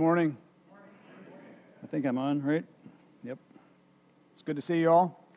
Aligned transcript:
morning. 0.00 0.34
I 1.84 1.86
think 1.86 2.06
I'm 2.06 2.16
on, 2.16 2.42
right? 2.42 2.64
Yep. 3.22 3.38
It's 4.32 4.40
good 4.40 4.56
to 4.56 4.62
see 4.62 4.80
you 4.80 4.88
all. 4.88 5.28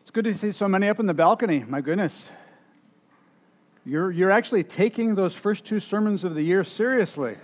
It's 0.00 0.12
good 0.12 0.24
to 0.26 0.34
see 0.34 0.52
so 0.52 0.68
many 0.68 0.88
up 0.88 1.00
in 1.00 1.06
the 1.06 1.14
balcony. 1.14 1.64
My 1.66 1.80
goodness. 1.80 2.30
You're, 3.84 4.12
you're 4.12 4.30
actually 4.30 4.62
taking 4.62 5.16
those 5.16 5.34
first 5.34 5.66
two 5.66 5.80
sermons 5.80 6.22
of 6.22 6.36
the 6.36 6.42
year 6.42 6.62
seriously. 6.62 7.38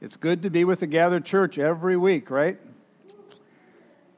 it's 0.00 0.16
good 0.16 0.42
to 0.42 0.50
be 0.50 0.64
with 0.64 0.80
the 0.80 0.88
gathered 0.88 1.24
church 1.24 1.56
every 1.56 1.96
week, 1.96 2.28
right? 2.28 2.58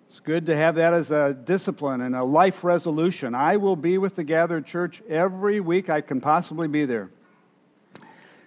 It's 0.06 0.20
good 0.20 0.47
to 0.47 0.56
have 0.56 0.77
that 0.77 0.95
as 0.95 1.11
a 1.11 1.34
discipline 1.34 2.01
and 2.01 2.16
a 2.16 2.25
life 2.25 2.65
resolution. 2.65 3.34
I 3.34 3.59
will 3.59 3.77
be 3.77 3.98
with 3.98 4.16
the 4.16 4.25
gathered 4.25 4.65
church 4.65 5.02
every 5.06 5.61
week 5.61 5.91
I 5.91 6.01
can 6.01 6.23
possibly 6.23 6.66
be 6.66 6.87
there. 6.87 7.11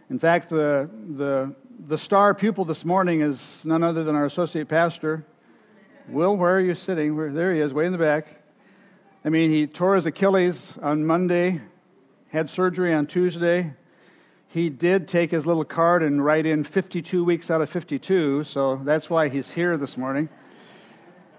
In 0.10 0.20
fact, 0.20 0.50
the, 0.50 0.90
the, 0.92 1.54
the 1.80 1.98
star 1.98 2.34
pupil 2.34 2.66
this 2.66 2.84
morning 2.84 3.22
is 3.22 3.64
none 3.66 3.84
other 3.84 4.04
than 4.04 4.16
our 4.16 4.26
associate 4.26 4.68
pastor. 4.68 5.24
Will, 6.08 6.36
where 6.36 6.56
are 6.56 6.60
you 6.60 6.74
sitting? 6.74 7.16
Where, 7.16 7.32
there 7.32 7.54
he 7.54 7.60
is, 7.60 7.74
way 7.74 7.86
in 7.86 7.92
the 7.92 7.98
back. 8.00 8.42
I 9.24 9.30
mean, 9.30 9.52
he 9.52 9.68
tore 9.68 9.96
his 9.96 10.06
Achilles 10.06 10.78
on 10.80 11.06
Monday, 11.06 11.62
had 12.32 12.50
surgery 12.50 12.94
on 12.94 13.06
Tuesday. 13.06 13.74
He 14.48 14.70
did 14.70 15.08
take 15.08 15.30
his 15.30 15.46
little 15.46 15.66
card 15.66 16.02
and 16.02 16.24
write 16.24 16.46
in 16.46 16.64
52 16.64 17.24
weeks 17.24 17.52
out 17.52 17.62
of 17.62 17.70
52, 17.70 18.44
so 18.46 18.78
that's 18.78 19.10
why 19.10 19.30
he's 19.30 19.52
here 19.52 19.78
this 19.78 19.98
morning. 19.98 20.30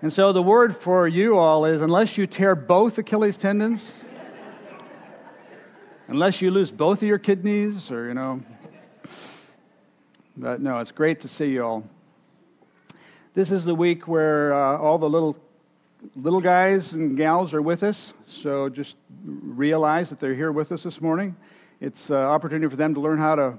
And 0.02 0.12
so 0.12 0.32
the 0.32 0.42
word 0.42 0.76
for 0.76 1.08
you 1.08 1.36
all 1.36 1.64
is 1.64 1.82
unless 1.82 2.16
you 2.16 2.26
tear 2.26 2.54
both 2.54 2.96
Achilles 2.98 3.38
tendons, 3.38 4.04
unless 6.06 6.40
you 6.40 6.52
lose 6.52 6.70
both 6.70 7.02
of 7.02 7.08
your 7.08 7.18
kidneys, 7.18 7.90
or, 7.90 8.06
you 8.06 8.14
know, 8.14 8.40
but 10.38 10.60
no, 10.60 10.78
it's 10.78 10.92
great 10.92 11.18
to 11.20 11.28
see 11.28 11.50
you 11.50 11.64
all. 11.64 11.84
This 13.34 13.50
is 13.50 13.64
the 13.64 13.74
week 13.74 14.06
where 14.06 14.54
uh, 14.54 14.78
all 14.78 14.96
the 14.96 15.08
little 15.08 15.36
little 16.14 16.40
guys 16.40 16.92
and 16.92 17.16
gals 17.16 17.52
are 17.52 17.60
with 17.60 17.82
us. 17.82 18.14
So 18.26 18.68
just 18.68 18.96
realize 19.24 20.10
that 20.10 20.20
they're 20.20 20.36
here 20.36 20.52
with 20.52 20.70
us 20.70 20.84
this 20.84 21.00
morning. 21.00 21.34
It's 21.80 22.10
an 22.10 22.18
opportunity 22.18 22.70
for 22.70 22.76
them 22.76 22.94
to 22.94 23.00
learn 23.00 23.18
how 23.18 23.34
to, 23.34 23.58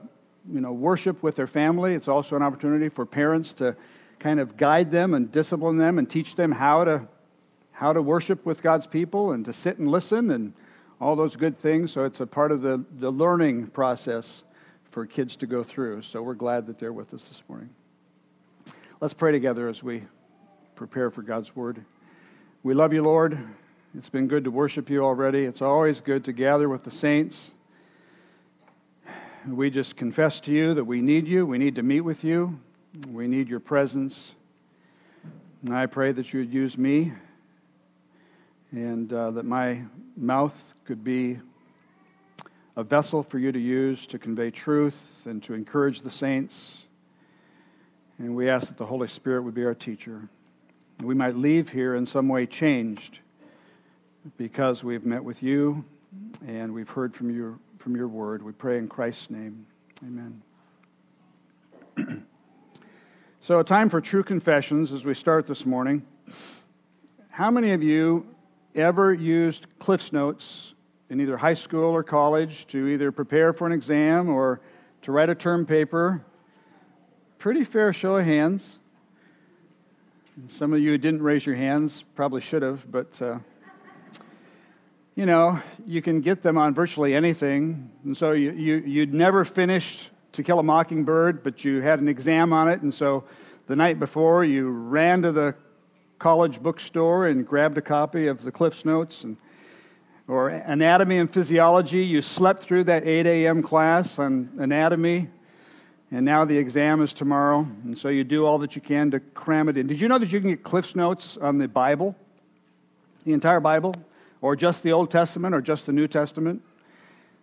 you 0.50 0.62
know, 0.62 0.72
worship 0.72 1.22
with 1.22 1.36
their 1.36 1.48
family. 1.48 1.96
It's 1.96 2.08
also 2.08 2.38
an 2.38 2.42
opportunity 2.42 2.88
for 2.88 3.06
parents 3.06 3.54
to 3.56 3.76
kind 4.20 4.40
of 4.40 4.56
guide 4.56 4.92
them 4.92 5.14
and 5.14 5.30
discipline 5.30 5.78
them 5.78 5.98
and 6.00 6.10
teach 6.10 6.36
them 6.36 6.54
how 6.54 6.86
to 6.86 7.08
how 7.74 7.92
to 7.92 8.02
worship 8.02 8.46
with 8.46 8.64
God's 8.64 8.88
people 8.88 9.34
and 9.34 9.44
to 9.44 9.52
sit 9.52 9.78
and 9.80 9.90
listen 9.90 10.32
and 10.32 10.54
all 11.02 11.18
those 11.18 11.36
good 11.36 11.58
things. 11.58 11.92
So 11.92 12.06
it's 12.06 12.22
a 12.22 12.28
part 12.28 12.54
of 12.54 12.62
the, 12.62 12.86
the 12.90 13.12
learning 13.12 13.68
process 13.68 14.44
for 14.90 15.06
kids 15.06 15.36
to 15.38 15.48
go 15.48 15.64
through. 15.64 16.02
So 16.02 16.22
we're 16.22 16.34
glad 16.34 16.66
that 16.66 16.80
they're 16.80 16.94
with 16.94 17.14
us 17.14 17.28
this 17.28 17.44
morning. 17.48 17.70
Let's 19.00 19.14
pray 19.14 19.32
together 19.32 19.70
as 19.70 19.84
we 19.84 20.04
prepare 20.76 21.12
for 21.12 21.22
God's 21.22 21.56
word. 21.56 21.86
We 22.64 22.74
love 22.74 22.92
you, 22.92 23.04
Lord. 23.04 23.38
It's 23.96 24.10
been 24.10 24.28
good 24.28 24.44
to 24.44 24.52
worship 24.52 24.90
you 24.90 25.04
already. 25.04 25.46
It's 25.46 25.62
always 25.62 26.02
good 26.02 26.24
to 26.26 26.34
gather 26.34 26.68
with 26.68 26.84
the 26.84 26.92
saints. 26.92 27.52
We 29.48 29.70
just 29.70 29.96
confess 29.96 30.40
to 30.42 30.52
you 30.52 30.74
that 30.74 30.84
we 30.84 31.02
need 31.02 31.28
you. 31.28 31.46
We 31.46 31.58
need 31.58 31.76
to 31.76 31.84
meet 31.84 32.02
with 32.02 32.24
you. 32.24 32.60
We 33.10 33.28
need 33.28 33.48
your 33.48 33.60
presence. 33.60 34.36
And 35.64 35.74
I 35.74 35.86
pray 35.86 36.12
that 36.12 36.34
you 36.34 36.42
would 36.42 36.54
use 36.54 36.78
me 36.78 37.14
and 38.72 39.12
uh, 39.12 39.32
that 39.32 39.46
my 39.46 39.84
mouth 40.18 40.76
could 40.86 41.04
be 41.04 41.40
a 42.76 42.84
vessel 42.84 43.24
for 43.24 43.40
you 43.40 43.52
to 43.52 43.60
use 43.60 44.08
to 44.08 44.20
convey 44.20 44.52
truth 44.52 45.26
and 45.26 45.42
to 45.44 45.54
encourage 45.54 46.02
the 46.02 46.10
saints. 46.10 46.88
And 48.18 48.36
we 48.36 48.50
ask 48.50 48.70
that 48.70 48.78
the 48.78 48.86
Holy 48.86 49.08
Spirit 49.08 49.44
would 49.44 49.54
be 49.54 49.66
our 49.66 49.76
teacher. 49.76 50.30
We 51.04 51.16
might 51.16 51.36
leave 51.36 51.72
here 51.72 51.96
in 51.96 52.06
some 52.06 52.28
way 52.28 52.46
changed 52.46 53.20
because 54.38 54.84
we've 54.84 55.06
met 55.06 55.24
with 55.24 55.42
you 55.42 55.86
and 56.46 56.74
we've 56.74 56.90
heard 56.90 57.14
from 57.14 57.30
your, 57.36 57.60
from 57.78 57.96
your 57.96 58.08
word. 58.08 58.44
We 58.44 58.52
pray 58.52 58.78
in 58.78 58.88
Christ's 58.88 59.30
name. 59.30 59.66
Amen. 60.04 60.44
so, 63.40 63.60
a 63.60 63.64
time 63.64 63.90
for 63.90 64.02
true 64.02 64.24
confessions 64.24 64.92
as 64.92 65.06
we 65.06 65.14
start 65.14 65.48
this 65.48 65.66
morning. 65.66 66.06
How 67.32 67.52
many 67.52 67.72
of 67.72 67.84
you 67.84 68.28
ever 68.76 69.14
used 69.14 69.68
Cliff's 69.80 70.12
Notes 70.14 70.74
in 71.10 71.20
either 71.20 71.38
high 71.38 71.56
school 71.56 71.92
or 71.92 72.04
college 72.04 72.68
to 72.68 72.88
either 72.88 73.12
prepare 73.12 73.52
for 73.52 73.66
an 73.66 73.74
exam 73.74 74.30
or 74.30 74.62
to 75.02 75.12
write 75.12 75.30
a 75.30 75.36
term 75.36 75.66
paper. 75.66 76.24
Pretty 77.38 77.64
fair 77.64 77.92
show 77.94 78.18
of 78.18 78.26
hands. 78.26 78.80
Some 80.48 80.72
of 80.74 80.80
you 80.80 80.98
didn't 80.98 81.22
raise 81.22 81.46
your 81.46 81.56
hands, 81.56 82.04
probably 82.16 82.42
should 82.42 82.62
have, 82.62 82.90
but 82.90 83.22
uh, 83.22 83.40
you 85.16 85.26
know, 85.26 85.60
you 85.86 86.02
can 86.02 86.22
get 86.22 86.44
them 86.44 86.58
on 86.58 86.74
virtually 86.74 87.14
anything. 87.14 87.92
And 88.06 88.16
so 88.16 88.32
you, 88.32 88.52
you, 88.52 88.76
you'd 88.78 89.14
never 89.14 89.44
finished 89.44 90.12
To 90.34 90.44
Kill 90.44 90.60
a 90.60 90.64
Mockingbird, 90.64 91.44
but 91.44 91.66
you 91.66 91.82
had 91.82 92.00
an 92.00 92.08
exam 92.08 92.54
on 92.54 92.70
it. 92.70 92.82
And 92.82 92.94
so 92.94 93.26
the 93.68 93.76
night 93.76 94.00
before, 94.00 94.46
you 94.46 94.70
ran 94.70 95.22
to 95.24 95.32
the 95.32 95.56
college 96.20 96.62
bookstore 96.62 97.28
and 97.28 97.46
grabbed 97.46 97.78
a 97.78 97.82
copy 97.82 98.28
of 98.28 98.44
the 98.44 98.52
Cliff's 98.52 98.86
Notes 98.86 99.24
and 99.24 99.36
or 100.30 100.50
anatomy 100.50 101.18
and 101.18 101.30
physiology. 101.30 102.06
You 102.06 102.22
slept 102.22 102.62
through 102.62 102.84
that 102.86 103.06
8 103.06 103.26
a.m. 103.26 103.64
class 103.64 104.20
on 104.20 104.50
anatomy, 104.60 105.28
and 106.12 106.24
now 106.24 106.46
the 106.46 106.58
exam 106.58 107.02
is 107.02 107.14
tomorrow. 107.14 107.68
And 107.84 107.98
so 107.98 108.10
you 108.10 108.24
do 108.24 108.46
all 108.46 108.60
that 108.60 108.76
you 108.76 108.82
can 108.82 109.10
to 109.12 109.20
cram 109.20 109.68
it 109.68 109.78
in. 109.78 109.88
Did 109.88 110.00
you 110.00 110.08
know 110.08 110.20
that 110.20 110.32
you 110.32 110.40
can 110.40 110.52
get 110.52 110.64
Cliff's 110.64 110.96
Notes 110.96 111.36
on 111.36 111.58
the 111.58 111.68
Bible, 111.68 112.16
the 113.24 113.34
entire 113.34 113.60
Bible, 113.60 113.96
or 114.40 114.56
just 114.56 114.84
the 114.84 114.92
Old 114.92 115.10
Testament, 115.10 115.56
or 115.56 115.62
just 115.62 115.88
the 115.88 115.94
New 115.94 116.08
Testament? 116.08 116.62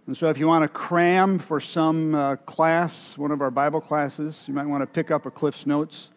And 0.06 0.16
so 0.16 0.30
if 0.30 0.38
you 0.38 0.46
want 0.46 0.62
to 0.62 0.68
cram 0.68 1.40
for 1.40 1.58
some 1.58 2.14
uh, 2.14 2.36
class, 2.36 3.18
one 3.18 3.32
of 3.32 3.42
our 3.42 3.50
Bible 3.50 3.80
classes, 3.80 4.46
you 4.46 4.54
might 4.54 4.66
want 4.66 4.82
to 4.82 4.86
pick 4.86 5.10
up 5.10 5.26
a 5.26 5.30
Cliff's 5.32 5.66
Notes 5.66 6.12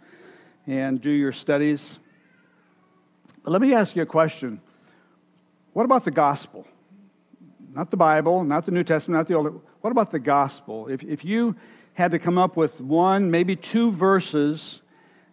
and 0.67 1.01
do 1.01 1.09
your 1.09 1.31
studies. 1.31 1.99
But 3.43 3.49
let 3.49 3.61
me 3.61 3.73
ask 3.73 3.95
you 3.95 4.03
a 4.03 4.05
question. 4.05 4.61
What 5.73 5.85
about 5.85 6.03
the 6.03 6.11
gospel? 6.11 6.65
Not 7.75 7.91
the 7.91 7.97
Bible, 7.97 8.43
not 8.43 8.65
the 8.65 8.71
New 8.71 8.83
Testament, 8.83 9.19
not 9.19 9.27
the 9.27 9.35
Old. 9.35 9.61
What 9.81 9.91
about 9.91 10.11
the 10.11 10.19
gospel? 10.19 10.87
If, 10.87 11.03
if 11.03 11.23
you 11.23 11.55
had 11.93 12.11
to 12.11 12.19
come 12.19 12.37
up 12.37 12.57
with 12.57 12.81
one, 12.81 13.29
maybe 13.29 13.55
two 13.55 13.91
verses 13.91 14.81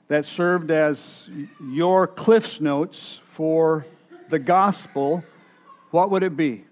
that 0.08 0.24
served 0.24 0.70
as 0.70 1.30
your 1.60 2.06
Cliff's 2.06 2.60
Notes 2.60 3.20
for 3.24 3.86
the 4.28 4.38
gospel, 4.38 5.24
what 5.90 6.10
would 6.10 6.22
it 6.22 6.36
be? 6.36 6.64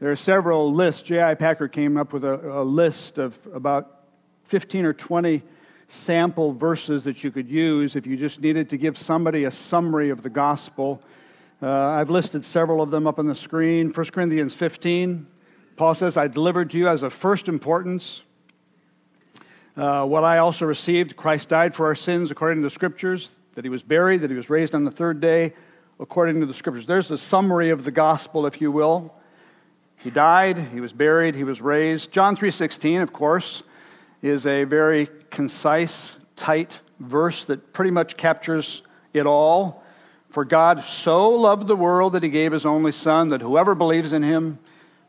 There 0.00 0.10
are 0.10 0.16
several 0.16 0.72
lists. 0.72 1.02
J.I. 1.02 1.34
Packer 1.34 1.68
came 1.68 1.96
up 1.96 2.12
with 2.12 2.24
a, 2.24 2.60
a 2.60 2.64
list 2.64 3.18
of 3.18 3.38
about 3.52 4.04
15 4.44 4.86
or 4.86 4.92
20 4.92 5.42
sample 5.88 6.52
verses 6.52 7.04
that 7.04 7.22
you 7.22 7.30
could 7.30 7.48
use 7.48 7.96
if 7.96 8.06
you 8.06 8.16
just 8.16 8.42
needed 8.42 8.68
to 8.70 8.76
give 8.76 8.98
somebody 8.98 9.44
a 9.44 9.50
summary 9.50 10.10
of 10.10 10.22
the 10.22 10.30
gospel 10.30 11.02
uh, 11.62 11.70
I've 11.70 12.10
listed 12.10 12.44
several 12.44 12.82
of 12.82 12.90
them 12.90 13.06
up 13.06 13.18
on 13.18 13.26
the 13.26 13.34
screen. 13.34 13.90
1 13.90 14.06
Corinthians 14.06 14.52
15, 14.52 15.26
Paul 15.76 15.94
says, 15.94 16.16
I 16.16 16.28
delivered 16.28 16.70
to 16.70 16.78
you 16.78 16.88
as 16.88 17.02
of 17.02 17.12
first 17.12 17.48
importance 17.48 18.22
uh, 19.76 20.04
what 20.04 20.24
I 20.24 20.38
also 20.38 20.66
received. 20.66 21.16
Christ 21.16 21.48
died 21.48 21.74
for 21.74 21.86
our 21.86 21.94
sins 21.94 22.30
according 22.30 22.58
to 22.58 22.66
the 22.66 22.70
scriptures, 22.70 23.30
that 23.54 23.64
he 23.64 23.70
was 23.70 23.82
buried, 23.82 24.22
that 24.22 24.30
he 24.30 24.36
was 24.36 24.50
raised 24.50 24.74
on 24.74 24.84
the 24.84 24.90
third 24.90 25.20
day 25.20 25.54
according 25.98 26.40
to 26.40 26.46
the 26.46 26.54
scriptures. 26.54 26.86
There's 26.86 27.10
a 27.10 27.18
summary 27.18 27.70
of 27.70 27.84
the 27.84 27.90
gospel, 27.90 28.46
if 28.46 28.60
you 28.60 28.70
will. 28.70 29.14
He 29.96 30.10
died, 30.10 30.58
he 30.72 30.80
was 30.80 30.92
buried, 30.92 31.34
he 31.34 31.44
was 31.44 31.60
raised. 31.60 32.12
John 32.12 32.36
3:16, 32.36 33.02
of 33.02 33.12
course, 33.12 33.62
is 34.22 34.46
a 34.46 34.64
very 34.64 35.08
concise, 35.30 36.16
tight 36.36 36.80
verse 37.00 37.44
that 37.44 37.72
pretty 37.72 37.90
much 37.90 38.16
captures 38.16 38.82
it 39.12 39.26
all. 39.26 39.82
For 40.36 40.44
God 40.44 40.84
so 40.84 41.30
loved 41.30 41.66
the 41.66 41.74
world 41.74 42.12
that 42.12 42.22
he 42.22 42.28
gave 42.28 42.52
his 42.52 42.66
only 42.66 42.92
Son, 42.92 43.30
that 43.30 43.40
whoever 43.40 43.74
believes 43.74 44.12
in 44.12 44.22
him 44.22 44.58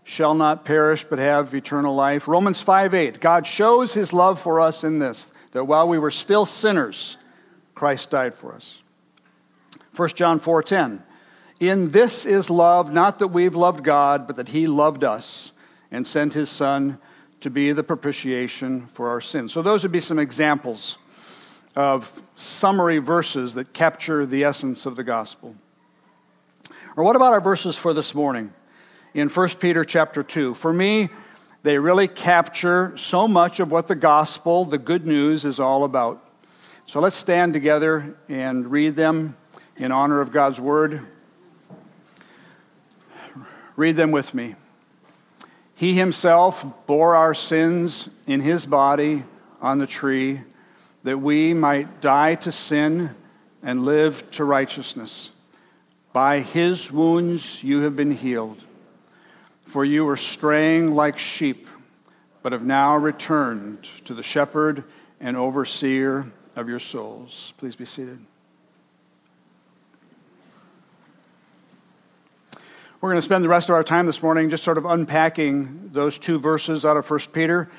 shall 0.06 0.34
not 0.34 0.64
perish 0.64 1.04
but 1.04 1.20
have 1.20 1.54
eternal 1.54 1.94
life. 1.94 2.30
Romans 2.30 2.62
5 2.62 2.94
8. 2.94 3.20
God 3.20 3.46
shows 3.46 3.94
his 3.94 4.14
love 4.14 4.40
for 4.40 4.62
us 4.62 4.86
in 4.86 5.00
this, 5.00 5.30
that 5.52 5.66
while 5.66 5.86
we 5.86 6.00
were 6.00 6.12
still 6.12 6.46
sinners, 6.46 7.18
Christ 7.76 8.10
died 8.10 8.36
for 8.36 8.54
us. 8.54 8.82
1 9.98 10.10
John 10.16 10.40
4 10.40 10.64
10. 10.64 11.04
In 11.60 11.92
this 11.92 12.26
is 12.26 12.50
love, 12.50 12.94
not 12.94 13.20
that 13.20 13.28
we've 13.28 13.54
loved 13.54 13.84
God, 13.84 14.28
but 14.28 14.38
that 14.38 14.48
he 14.48 14.66
loved 14.66 15.04
us 15.04 15.52
and 15.92 16.08
sent 16.08 16.36
his 16.36 16.50
Son 16.50 17.00
to 17.42 17.50
be 17.50 17.74
the 17.74 17.84
propitiation 17.84 18.88
for 18.88 19.10
our 19.10 19.20
sins. 19.20 19.52
So, 19.52 19.62
those 19.62 19.84
would 19.84 19.92
be 19.92 20.00
some 20.00 20.20
examples 20.20 20.98
of 21.78 22.24
summary 22.36 22.98
verses 22.98 23.54
that 23.54 23.72
capture 23.72 24.26
the 24.26 24.44
essence 24.44 24.88
of 24.88 24.96
the 24.96 25.04
gospel. 25.04 25.56
Or 26.96 27.04
what 27.04 27.16
about 27.16 27.34
our 27.34 27.40
verses 27.40 27.78
for 27.78 27.94
this 27.94 28.16
morning 28.16 28.52
in 29.14 29.30
1 29.30 29.50
Peter 29.60 29.86
chapter 29.86 30.24
2? 30.24 30.56
For 30.56 30.74
me, 30.74 31.10
They 31.68 31.80
really 31.80 32.08
capture 32.08 32.96
so 32.96 33.28
much 33.28 33.60
of 33.60 33.72
what 33.72 33.90
the 33.90 33.96
gospel, 33.96 34.64
the 34.64 34.78
good 34.78 35.06
news, 35.06 35.44
is 35.44 35.60
all 35.60 35.84
about. 35.84 36.26
So 36.86 37.02
let's 37.02 37.18
stand 37.18 37.52
together 37.52 38.16
and 38.30 38.72
read 38.72 38.96
them 38.96 39.36
in 39.76 39.92
honor 39.92 40.22
of 40.22 40.32
God's 40.32 40.62
word. 40.62 41.02
Read 43.76 43.98
them 43.98 44.12
with 44.12 44.34
me. 44.34 44.56
He 45.76 45.96
himself 45.96 46.66
bore 46.86 47.16
our 47.16 47.34
sins 47.34 48.08
in 48.26 48.40
his 48.40 48.66
body 48.66 49.26
on 49.62 49.78
the 49.78 49.88
tree, 49.88 50.44
that 51.04 51.20
we 51.20 51.54
might 51.54 52.02
die 52.02 52.36
to 52.36 52.52
sin 52.52 53.16
and 53.64 53.86
live 53.86 54.30
to 54.32 54.44
righteousness. 54.44 55.32
By 56.14 56.40
his 56.40 56.92
wounds 56.92 57.64
you 57.64 57.82
have 57.82 57.96
been 57.96 58.12
healed. 58.12 58.64
For 59.66 59.84
you 59.84 60.06
were 60.06 60.18
straying 60.18 60.96
like 60.96 61.18
sheep, 61.18 61.68
but 62.42 62.54
have 62.54 62.66
now 62.66 62.96
returned 62.96 63.84
to 64.06 64.14
the 64.14 64.24
shepherd 64.24 64.84
and 65.20 65.36
overseer 65.36 66.32
of 66.56 66.70
your 66.70 66.80
souls. 66.80 67.54
Please 67.58 67.76
be 67.76 67.86
seated. 67.86 68.20
We're 73.00 73.10
going 73.10 73.20
to 73.20 73.26
spend 73.26 73.44
the 73.44 73.50
rest 73.50 73.70
of 73.70 73.76
our 73.76 73.84
time 73.84 74.08
this 74.08 74.24
morning 74.24 74.50
just 74.50 74.64
sort 74.64 74.80
of 74.80 74.86
unpacking 74.86 75.90
those 75.92 76.18
two 76.18 76.40
verses 76.40 76.84
out 76.84 76.98
of 76.98 77.08
1 77.08 77.20
Peter. 77.32 77.70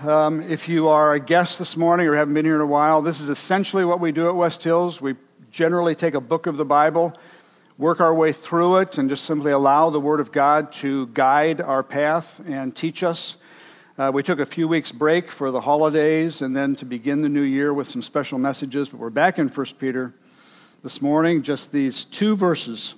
Um, 0.00 0.42
if 0.42 0.68
you 0.68 0.88
are 0.88 1.14
a 1.14 1.20
guest 1.20 1.58
this 1.58 1.74
morning 1.74 2.06
or 2.06 2.14
haven't 2.16 2.34
been 2.34 2.44
here 2.44 2.56
in 2.56 2.60
a 2.60 2.66
while, 2.66 3.00
this 3.00 3.18
is 3.18 3.30
essentially 3.30 3.82
what 3.82 3.98
we 3.98 4.12
do 4.12 4.28
at 4.28 4.36
West 4.36 4.62
Hills. 4.62 5.00
We 5.00 5.14
generally 5.50 5.94
take 5.94 6.12
a 6.12 6.20
book 6.20 6.46
of 6.46 6.58
the 6.58 6.66
Bible 6.66 7.16
work 7.78 7.98
our 7.98 8.14
way 8.14 8.32
through 8.32 8.76
it 8.76 8.98
and 8.98 9.08
just 9.08 9.24
simply 9.24 9.52
allow 9.52 9.88
the 9.88 10.00
Word 10.00 10.20
of 10.20 10.32
God 10.32 10.70
to 10.72 11.06
guide 11.08 11.62
our 11.62 11.82
path 11.82 12.42
and 12.46 12.76
teach 12.76 13.02
us. 13.02 13.38
Uh, 13.96 14.10
we 14.12 14.22
took 14.22 14.38
a 14.38 14.44
few 14.44 14.68
weeks 14.68 14.92
break 14.92 15.30
for 15.30 15.50
the 15.50 15.62
holidays 15.62 16.42
and 16.42 16.54
then 16.54 16.76
to 16.76 16.84
begin 16.84 17.22
the 17.22 17.30
new 17.30 17.40
year 17.40 17.72
with 17.72 17.88
some 17.88 18.02
special 18.02 18.38
messages, 18.38 18.90
but 18.90 19.00
we're 19.00 19.08
back 19.08 19.38
in 19.38 19.48
1 19.48 19.66
Peter 19.78 20.12
this 20.82 21.00
morning, 21.00 21.40
just 21.40 21.72
these 21.72 22.04
two 22.04 22.36
verses. 22.36 22.94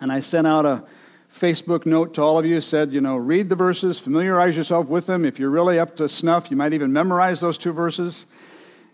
And 0.00 0.12
I 0.12 0.20
sent 0.20 0.46
out 0.46 0.64
a 0.64 0.84
Facebook 1.32 1.86
note 1.86 2.14
to 2.14 2.22
all 2.22 2.38
of 2.38 2.46
you, 2.46 2.60
said, 2.60 2.92
you 2.92 3.00
know, 3.00 3.16
read 3.16 3.48
the 3.48 3.56
verses, 3.56 4.00
familiarize 4.00 4.56
yourself 4.56 4.86
with 4.88 5.06
them. 5.06 5.24
If 5.24 5.38
you're 5.38 5.50
really 5.50 5.78
up 5.78 5.96
to 5.96 6.08
snuff, 6.08 6.50
you 6.50 6.56
might 6.56 6.72
even 6.72 6.92
memorize 6.92 7.40
those 7.40 7.58
two 7.58 7.72
verses. 7.72 8.26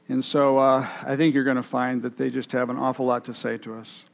And 0.09 0.25
so 0.25 0.59
uh, 0.59 0.87
I 1.03 1.17
think 1.17 1.35
you're 1.35 1.45
going 1.45 1.57
to 1.57 1.63
find 1.63 2.03
that 2.03 2.17
they 2.17 2.31
just 2.31 2.53
have 2.53 2.69
an 2.71 2.77
awful 2.77 3.07
lot 3.07 3.25
to 3.27 3.35
say 3.35 3.57
to 3.59 3.75
us. 3.75 4.05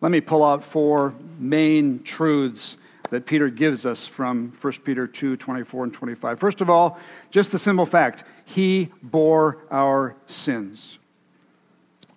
Let 0.00 0.12
me 0.12 0.20
pull 0.20 0.44
out 0.44 0.62
four 0.62 1.14
main 1.38 2.02
truths 2.02 2.76
that 3.10 3.26
Peter 3.26 3.50
gives 3.50 3.84
us 3.84 4.06
from 4.06 4.52
1 4.60 4.72
Peter 4.84 5.06
2 5.06 5.36
24 5.36 5.84
and 5.84 5.92
25. 5.92 6.40
First 6.40 6.60
of 6.60 6.70
all, 6.70 6.98
just 7.30 7.52
the 7.52 7.58
simple 7.58 7.86
fact 7.86 8.24
He 8.44 8.88
bore 9.02 9.58
our 9.70 10.16
sins. 10.26 10.98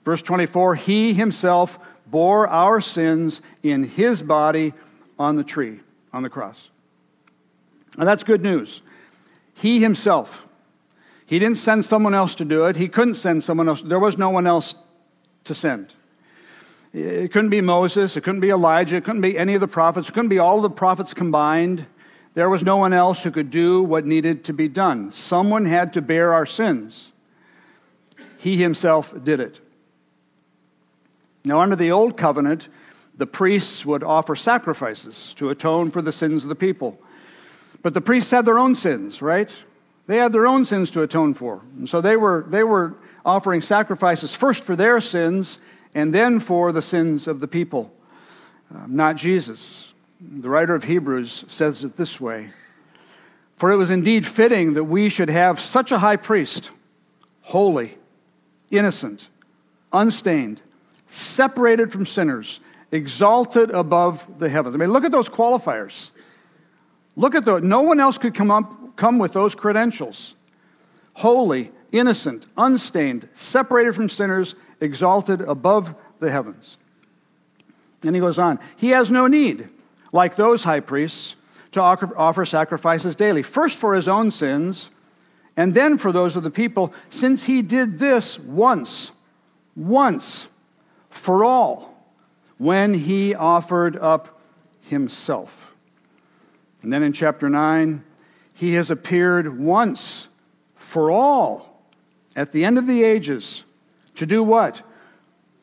Verse 0.03 0.21
24, 0.21 0.75
He 0.75 1.13
Himself 1.13 1.79
bore 2.05 2.47
our 2.47 2.79
sins 2.79 3.41
in 3.61 3.83
His 3.83 4.21
body 4.21 4.73
on 5.17 5.35
the 5.35 5.43
tree, 5.43 5.79
on 6.13 6.23
the 6.23 6.29
cross. 6.29 6.69
Now 7.97 8.05
that's 8.05 8.23
good 8.23 8.41
news. 8.41 8.81
He 9.53 9.79
Himself. 9.79 10.47
He 11.25 11.39
didn't 11.39 11.57
send 11.57 11.83
someone 11.83 12.13
else 12.13 12.35
to 12.35 12.45
do 12.45 12.65
it. 12.65 12.75
He 12.75 12.87
couldn't 12.87 13.15
send 13.15 13.43
someone 13.43 13.67
else. 13.67 13.81
There 13.81 13.99
was 13.99 14.17
no 14.17 14.29
one 14.29 14.45
else 14.45 14.75
to 15.45 15.55
send. 15.55 15.93
It 16.93 17.31
couldn't 17.31 17.49
be 17.49 17.61
Moses, 17.61 18.15
it 18.15 18.21
couldn't 18.21 18.39
be 18.39 18.51
Elijah, 18.51 18.97
it 18.97 19.03
couldn't 19.03 19.21
be 19.21 19.37
any 19.37 19.53
of 19.53 19.59
the 19.59 19.67
prophets, 19.67 20.07
it 20.07 20.13
couldn't 20.13 20.29
be 20.29 20.39
all 20.39 20.61
the 20.61 20.69
prophets 20.69 21.13
combined. 21.13 21.87
There 22.35 22.49
was 22.49 22.63
no 22.63 22.77
one 22.77 22.93
else 22.93 23.23
who 23.23 23.31
could 23.31 23.49
do 23.49 23.81
what 23.81 24.05
needed 24.05 24.45
to 24.45 24.53
be 24.53 24.69
done. 24.69 25.11
Someone 25.11 25.65
had 25.65 25.91
to 25.93 26.01
bear 26.01 26.33
our 26.33 26.45
sins. 26.45 27.11
He 28.37 28.57
himself 28.57 29.13
did 29.23 29.39
it. 29.39 29.59
Now, 31.43 31.59
under 31.59 31.75
the 31.75 31.91
old 31.91 32.15
covenant, 32.17 32.69
the 33.17 33.27
priests 33.27 33.85
would 33.85 34.03
offer 34.03 34.35
sacrifices 34.35 35.33
to 35.35 35.49
atone 35.49 35.91
for 35.91 36.01
the 36.01 36.11
sins 36.11 36.43
of 36.43 36.49
the 36.49 36.55
people. 36.55 36.99
But 37.81 37.93
the 37.93 38.01
priests 38.01 38.31
had 38.31 38.45
their 38.45 38.59
own 38.59 38.75
sins, 38.75 39.21
right? 39.21 39.53
They 40.07 40.17
had 40.17 40.31
their 40.31 40.47
own 40.47 40.65
sins 40.65 40.91
to 40.91 41.01
atone 41.01 41.33
for. 41.33 41.61
And 41.77 41.87
so 41.89 42.01
they 42.01 42.15
were, 42.15 42.45
they 42.47 42.63
were 42.63 42.95
offering 43.25 43.61
sacrifices 43.61 44.33
first 44.33 44.63
for 44.63 44.75
their 44.75 45.01
sins 45.01 45.59
and 45.93 46.13
then 46.13 46.39
for 46.39 46.71
the 46.71 46.81
sins 46.81 47.27
of 47.27 47.39
the 47.39 47.47
people, 47.47 47.91
uh, 48.73 48.85
not 48.87 49.15
Jesus. 49.15 49.93
The 50.19 50.49
writer 50.49 50.75
of 50.75 50.83
Hebrews 50.83 51.45
says 51.47 51.83
it 51.83 51.97
this 51.97 52.19
way 52.19 52.51
For 53.55 53.71
it 53.71 53.77
was 53.77 53.91
indeed 53.91 54.25
fitting 54.25 54.73
that 54.73 54.83
we 54.83 55.09
should 55.09 55.29
have 55.29 55.59
such 55.59 55.91
a 55.91 55.99
high 55.99 56.17
priest, 56.17 56.71
holy, 57.41 57.97
innocent, 58.69 59.29
unstained, 59.93 60.61
separated 61.07 61.91
from 61.91 62.05
sinners, 62.05 62.59
exalted 62.95 63.69
above 63.71 64.39
the 64.39 64.49
heavens. 64.49 64.75
I 64.75 64.77
mean, 64.77 64.91
look 64.91 65.03
at 65.03 65.11
those 65.11 65.29
qualifiers. 65.29 66.11
Look 67.15 67.35
at 67.35 67.45
those. 67.45 67.61
No 67.61 67.81
one 67.81 67.99
else 67.99 68.17
could 68.17 68.33
come, 68.33 68.49
up, 68.49 68.95
come 68.95 69.19
with 69.19 69.33
those 69.33 69.53
credentials. 69.55 70.35
Holy, 71.15 71.71
innocent, 71.91 72.45
unstained, 72.57 73.29
separated 73.33 73.93
from 73.95 74.09
sinners, 74.09 74.55
exalted 74.81 75.41
above 75.41 75.95
the 76.19 76.31
heavens. 76.31 76.77
And 78.03 78.15
he 78.15 78.19
goes 78.19 78.37
on, 78.37 78.59
he 78.75 78.89
has 78.89 79.11
no 79.11 79.27
need, 79.27 79.69
like 80.11 80.35
those 80.35 80.63
high 80.63 80.81
priests, 80.81 81.35
to 81.71 81.81
offer 81.81 82.45
sacrifices 82.45 83.15
daily, 83.15 83.43
first 83.43 83.79
for 83.79 83.95
his 83.95 84.07
own 84.07 84.31
sins, 84.31 84.89
and 85.57 85.73
then 85.73 85.97
for 85.97 86.11
those 86.11 86.35
of 86.35 86.43
the 86.43 86.51
people, 86.51 86.93
since 87.09 87.45
he 87.45 87.61
did 87.61 87.99
this 87.99 88.39
once, 88.39 89.11
once 89.75 90.49
for 91.09 91.43
all, 91.43 91.94
when 92.57 92.93
he 92.93 93.35
offered 93.35 93.97
up 93.97 94.39
himself. 94.81 95.75
And 96.81 96.93
then 96.93 97.03
in 97.03 97.13
chapter 97.13 97.49
9, 97.49 98.03
he 98.53 98.73
has 98.75 98.89
appeared 98.91 99.59
once 99.59 100.29
for 100.75 101.11
all 101.11 101.81
at 102.35 102.51
the 102.51 102.63
end 102.63 102.77
of 102.77 102.87
the 102.87 103.03
ages 103.03 103.65
to 104.15 104.25
do 104.25 104.43
what? 104.43 104.83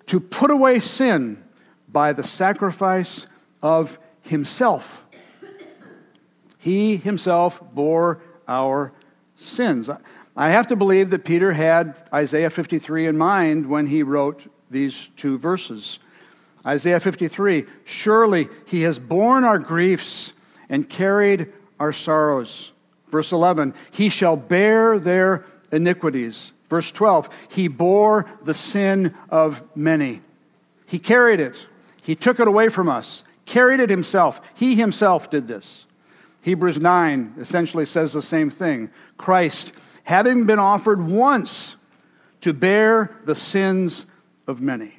To 0.06 0.21
put 0.21 0.50
away 0.50 0.79
sin 0.79 1.43
by 1.89 2.13
the 2.13 2.22
sacrifice 2.22 3.27
of 3.63 3.99
himself. 4.22 5.05
He 6.58 6.96
himself 6.96 7.63
bore 7.72 8.20
our 8.46 8.93
sins. 9.37 9.91
I 10.37 10.51
have 10.51 10.67
to 10.69 10.77
believe 10.77 11.11
that 11.11 11.25
Peter 11.25 11.53
had 11.53 11.96
Isaiah 12.13 12.51
53 12.51 13.06
in 13.06 13.19
mind 13.19 13.69
when 13.69 13.87
he 13.89 14.03
wrote 14.03 14.51
these 14.70 15.08
two 15.17 15.39
verses. 15.39 15.99
Isaiah 16.67 17.01
53 17.01 17.67
Surely 17.85 18.49
he 18.67 18.83
has 18.83 18.99
borne 18.99 19.45
our 19.45 19.59
griefs 19.59 20.33
and 20.69 20.89
carried 20.89 21.53
our 21.79 21.93
sorrows. 21.93 22.73
Verse 23.09 23.33
11 23.33 23.75
He 23.91 24.09
shall 24.09 24.37
bear 24.37 24.99
their 24.99 25.45
iniquities. 25.73 26.53
Verse 26.69 26.91
12, 26.91 27.29
he 27.51 27.69
bore 27.69 28.25
the 28.43 28.55
sin 28.55 29.15
of 29.29 29.63
many. 29.77 30.21
He 30.87 30.99
carried 30.99 31.39
it. 31.39 31.67
He 32.03 32.15
took 32.15 32.41
it 32.41 32.49
away 32.49 32.71
from 32.71 32.89
us, 32.89 33.25
carried 33.45 33.79
it 33.79 33.91
himself. 33.91 34.41
He 34.57 34.75
himself 34.75 35.29
did 35.29 35.47
this. 35.47 35.87
Hebrews 36.43 36.79
9 36.79 37.35
essentially 37.39 37.85
says 37.85 38.15
the 38.15 38.23
same 38.23 38.49
thing. 38.49 38.91
Christ, 39.19 39.75
having 40.05 40.47
been 40.47 40.59
offered 40.59 41.07
once 41.07 41.77
to 42.41 42.55
bear 42.55 43.19
the 43.25 43.35
sins 43.35 44.07
of 44.47 44.63
many. 44.63 44.99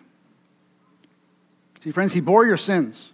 See, 1.84 1.92
friends, 1.92 2.14
he 2.14 2.22
bore 2.22 2.46
your 2.46 2.56
sins. 2.56 3.12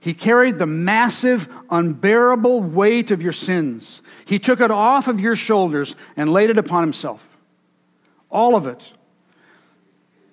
He 0.00 0.14
carried 0.14 0.58
the 0.58 0.66
massive, 0.66 1.48
unbearable 1.70 2.60
weight 2.60 3.12
of 3.12 3.22
your 3.22 3.30
sins. 3.30 4.02
He 4.24 4.40
took 4.40 4.60
it 4.60 4.72
off 4.72 5.06
of 5.06 5.20
your 5.20 5.36
shoulders 5.36 5.94
and 6.16 6.32
laid 6.32 6.50
it 6.50 6.58
upon 6.58 6.82
himself. 6.82 7.36
All 8.30 8.56
of 8.56 8.66
it. 8.66 8.90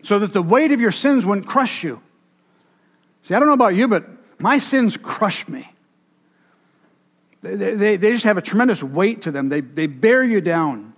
So 0.02 0.18
that 0.18 0.34
the 0.34 0.42
weight 0.42 0.72
of 0.72 0.82
your 0.82 0.90
sins 0.90 1.24
wouldn't 1.24 1.46
crush 1.46 1.84
you. 1.84 2.02
See, 3.22 3.36
I 3.36 3.40
don't 3.40 3.48
know 3.48 3.54
about 3.54 3.76
you, 3.76 3.88
but 3.88 4.06
my 4.40 4.58
sins 4.58 4.98
crush 4.98 5.48
me. 5.48 5.72
They, 7.44 7.76
they, 7.76 7.96
they 7.96 8.12
just 8.12 8.26
have 8.26 8.40
a 8.40 8.42
tremendous 8.42 8.82
weight 8.82 9.22
to 9.22 9.32
them, 9.32 9.50
they, 9.50 9.62
they 9.62 9.86
bear 9.86 10.24
you 10.24 10.42
down. 10.42 10.94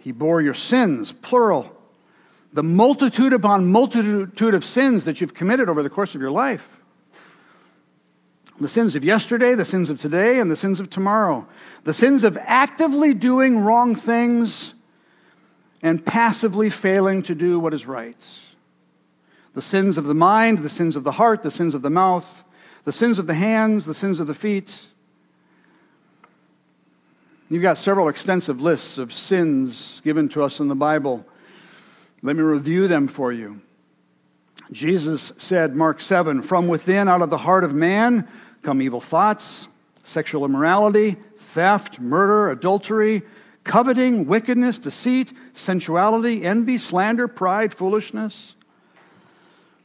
He 0.00 0.12
bore 0.12 0.40
your 0.40 0.54
sins, 0.54 1.12
plural 1.12 1.76
the 2.52 2.62
multitude 2.62 3.32
upon 3.32 3.70
multitude 3.70 4.54
of 4.54 4.64
sins 4.64 5.04
that 5.04 5.20
you've 5.20 5.34
committed 5.34 5.68
over 5.68 5.82
the 5.82 5.90
course 5.90 6.14
of 6.14 6.20
your 6.20 6.30
life. 6.30 6.80
The 8.60 8.68
sins 8.68 8.94
of 8.94 9.04
yesterday, 9.04 9.54
the 9.54 9.64
sins 9.64 9.88
of 9.88 9.98
today, 9.98 10.38
and 10.38 10.50
the 10.50 10.56
sins 10.56 10.80
of 10.80 10.90
tomorrow. 10.90 11.46
The 11.84 11.94
sins 11.94 12.24
of 12.24 12.36
actively 12.42 13.14
doing 13.14 13.60
wrong 13.60 13.94
things 13.94 14.74
and 15.82 16.04
passively 16.04 16.68
failing 16.68 17.22
to 17.22 17.34
do 17.34 17.58
what 17.58 17.72
is 17.72 17.86
right. 17.86 18.18
The 19.54 19.62
sins 19.62 19.96
of 19.96 20.04
the 20.04 20.14
mind, 20.14 20.58
the 20.58 20.68
sins 20.68 20.94
of 20.94 21.04
the 21.04 21.12
heart, 21.12 21.42
the 21.42 21.50
sins 21.50 21.74
of 21.74 21.82
the 21.82 21.90
mouth, 21.90 22.44
the 22.84 22.92
sins 22.92 23.18
of 23.18 23.26
the 23.26 23.34
hands, 23.34 23.86
the 23.86 23.94
sins 23.94 24.20
of 24.20 24.26
the 24.26 24.34
feet. 24.34 24.86
You've 27.48 27.62
got 27.62 27.78
several 27.78 28.08
extensive 28.08 28.60
lists 28.60 28.98
of 28.98 29.12
sins 29.12 30.00
given 30.02 30.28
to 30.30 30.42
us 30.42 30.60
in 30.60 30.68
the 30.68 30.76
Bible. 30.76 31.26
Let 32.22 32.36
me 32.36 32.42
review 32.42 32.86
them 32.86 33.08
for 33.08 33.32
you. 33.32 33.62
Jesus 34.72 35.32
said, 35.36 35.74
Mark 35.74 36.00
7, 36.00 36.42
from 36.42 36.68
within, 36.68 37.08
out 37.08 37.22
of 37.22 37.30
the 37.30 37.38
heart 37.38 37.64
of 37.64 37.74
man, 37.74 38.28
come 38.62 38.82
evil 38.82 39.00
thoughts, 39.00 39.68
sexual 40.02 40.44
immorality, 40.44 41.16
theft, 41.36 41.98
murder, 41.98 42.50
adultery, 42.50 43.22
coveting, 43.64 44.26
wickedness, 44.26 44.78
deceit, 44.78 45.32
sensuality, 45.52 46.44
envy, 46.44 46.78
slander, 46.78 47.26
pride, 47.26 47.74
foolishness. 47.74 48.54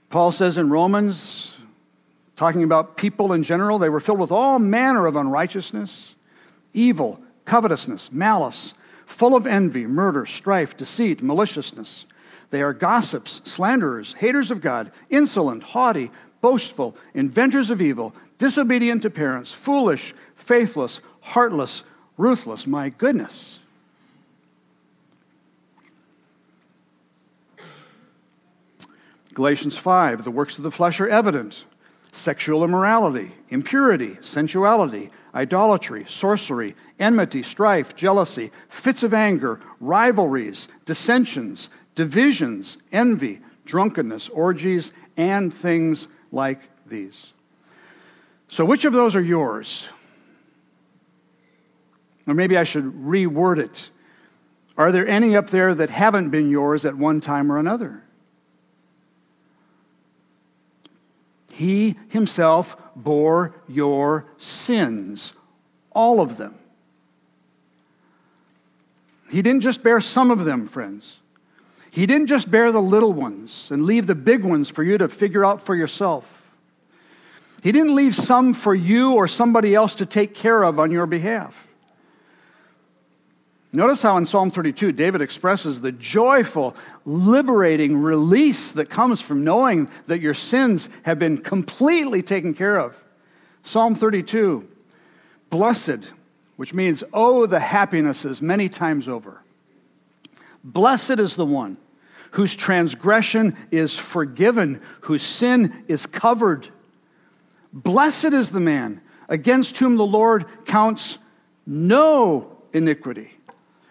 Paul 0.10 0.32
says 0.32 0.58
in 0.58 0.70
Romans, 0.70 1.58
talking 2.36 2.64
about 2.64 2.98
people 2.98 3.34
in 3.34 3.44
general, 3.44 3.80
they 3.80 3.90
were 3.90 4.00
filled 4.00 4.20
with 4.20 4.32
all 4.32 4.60
manner 4.60 5.08
of 5.08 5.16
unrighteousness, 5.16 6.16
evil, 6.74 7.20
covetousness, 7.46 8.12
malice, 8.12 8.74
full 9.06 9.36
of 9.36 9.48
envy, 9.48 9.86
murder, 9.86 10.26
strife, 10.26 10.76
deceit, 10.78 11.22
maliciousness. 11.24 12.06
They 12.56 12.62
are 12.62 12.72
gossips, 12.72 13.42
slanderers, 13.44 14.14
haters 14.14 14.50
of 14.50 14.62
God, 14.62 14.90
insolent, 15.10 15.62
haughty, 15.62 16.10
boastful, 16.40 16.96
inventors 17.14 17.70
of 17.70 17.82
evil, 17.82 18.16
disobedient 18.38 19.02
to 19.02 19.10
parents, 19.10 19.52
foolish, 19.52 20.14
faithless, 20.38 21.02
heartless, 21.20 21.84
ruthless. 22.16 22.66
My 22.66 22.88
goodness. 22.88 23.60
Galatians 29.34 29.76
5 29.76 30.24
the 30.24 30.32
works 30.32 30.58
of 30.58 30.64
the 30.64 30.72
flesh 30.72 31.02
are 31.02 31.10
evident 31.10 31.66
sexual 32.14 32.64
immorality, 32.64 33.34
impurity, 33.50 34.18
sensuality, 34.22 35.10
idolatry, 35.34 36.06
sorcery, 36.08 36.74
enmity, 36.98 37.44
strife, 37.44 37.94
jealousy, 37.98 38.50
fits 38.70 39.04
of 39.04 39.14
anger, 39.14 39.60
rivalries, 39.82 40.70
dissensions, 40.86 41.70
divisions, 41.96 42.78
envy, 42.92 43.40
drunkenness, 43.66 44.30
orgies, 44.30 44.92
and 45.18 45.54
things 45.54 46.08
like 46.32 46.70
these. 46.86 47.34
So, 48.48 48.64
which 48.64 48.86
of 48.86 48.94
those 48.94 49.16
are 49.16 49.22
yours? 49.22 49.90
Or 52.28 52.34
maybe 52.34 52.58
I 52.58 52.64
should 52.64 52.86
reword 52.86 53.60
it. 53.60 53.90
Are 54.78 54.92
there 54.92 55.08
any 55.08 55.36
up 55.36 55.50
there 55.50 55.74
that 55.74 55.90
haven't 55.90 56.30
been 56.30 56.50
yours 56.50 56.86
at 56.86 56.96
one 56.96 57.22
time 57.22 57.52
or 57.52 57.58
another? 57.58 58.04
He 61.54 61.96
himself 62.10 62.76
bore 62.96 63.56
your 63.68 64.26
sins, 64.38 65.34
all 65.92 66.20
of 66.20 66.38
them. 66.38 66.56
He 69.30 69.42
didn't 69.42 69.62
just 69.62 69.82
bear 69.82 70.02
some 70.02 70.32
of 70.32 70.44
them, 70.44 70.68
friends. 70.68 71.20
He 71.96 72.06
didn't 72.06 72.28
just 72.28 72.52
bear 72.52 72.74
the 72.74 72.82
little 72.82 73.14
ones 73.14 73.72
and 73.72 73.86
leave 73.86 74.06
the 74.06 74.16
big 74.16 74.44
ones 74.44 74.70
for 74.70 74.84
you 74.84 74.98
to 74.98 75.08
figure 75.08 75.46
out 75.46 75.62
for 75.62 75.74
yourself. 75.74 76.54
He 77.64 77.72
didn't 77.72 77.96
leave 77.96 78.14
some 78.14 78.54
for 78.54 78.76
you 78.76 79.14
or 79.14 79.30
somebody 79.30 79.74
else 79.74 79.96
to 79.96 80.06
take 80.06 80.36
care 80.36 80.64
of 80.64 80.78
on 80.78 80.92
your 80.92 81.06
behalf. 81.06 81.70
Notice 83.72 84.02
how 84.02 84.18
in 84.18 84.26
Psalm 84.26 84.52
32, 84.52 84.92
David 84.92 85.22
expresses 85.22 85.80
the 85.80 85.94
joyful, 85.94 86.76
liberating 87.06 87.96
release 87.96 88.74
that 88.74 88.90
comes 88.90 89.22
from 89.22 89.46
knowing 89.46 89.90
that 90.08 90.20
your 90.20 90.34
sins 90.34 90.90
have 91.04 91.18
been 91.18 91.38
completely 91.38 92.22
taken 92.22 92.54
care 92.54 92.78
of. 92.78 93.06
Psalm 93.64 93.96
32, 93.96 94.68
blessed, 95.50 96.12
which 96.58 96.74
means, 96.74 97.06
oh, 97.14 97.46
the 97.46 97.62
happinesses 97.62 98.42
many 98.42 98.68
times 98.68 99.08
over. 99.08 99.44
Blessed 100.62 101.22
is 101.22 101.38
the 101.38 101.46
one 101.46 101.78
whose 102.32 102.56
transgression 102.56 103.56
is 103.72 103.98
forgiven, 103.98 104.82
whose 105.02 105.24
sin 105.24 105.84
is 105.88 106.06
covered. 106.06 106.68
Blessed 107.72 108.34
is 108.34 108.52
the 108.52 108.60
man 108.60 109.02
against 109.30 109.78
whom 109.78 109.98
the 109.98 110.06
Lord 110.06 110.46
counts 110.66 111.18
no 111.66 112.58
iniquity 112.74 113.32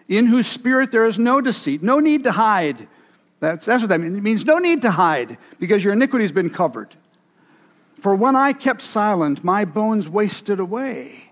in 0.07 0.27
whose 0.27 0.47
spirit 0.47 0.91
there 0.91 1.05
is 1.05 1.17
no 1.17 1.41
deceit, 1.41 1.81
no 1.81 1.99
need 1.99 2.23
to 2.23 2.31
hide. 2.31 2.87
That's, 3.39 3.65
that's 3.65 3.81
what 3.81 3.89
that 3.89 3.99
means. 3.99 4.17
It 4.17 4.21
means 4.21 4.45
no 4.45 4.59
need 4.59 4.81
to 4.83 4.91
hide 4.91 5.37
because 5.59 5.83
your 5.83 5.93
iniquity 5.93 6.23
has 6.23 6.31
been 6.31 6.49
covered. 6.49 6.95
For 7.99 8.15
when 8.15 8.35
I 8.35 8.53
kept 8.53 8.81
silent, 8.81 9.43
my 9.43 9.65
bones 9.65 10.07
wasted 10.07 10.59
away. 10.59 11.24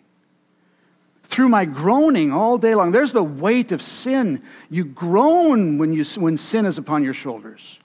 Through 1.33 1.49
my 1.49 1.65
groaning 1.65 2.31
all 2.31 2.59
day 2.59 2.75
long, 2.75 2.91
there's 2.91 3.11
the 3.11 3.23
weight 3.23 3.71
of 3.71 3.81
sin. 3.81 4.43
You 4.69 4.85
groan 4.85 5.79
when, 5.79 5.91
you, 5.91 6.03
when 6.21 6.37
sin 6.37 6.67
is 6.67 6.77
upon 6.77 7.03
your 7.03 7.15
shoulders. 7.15 7.79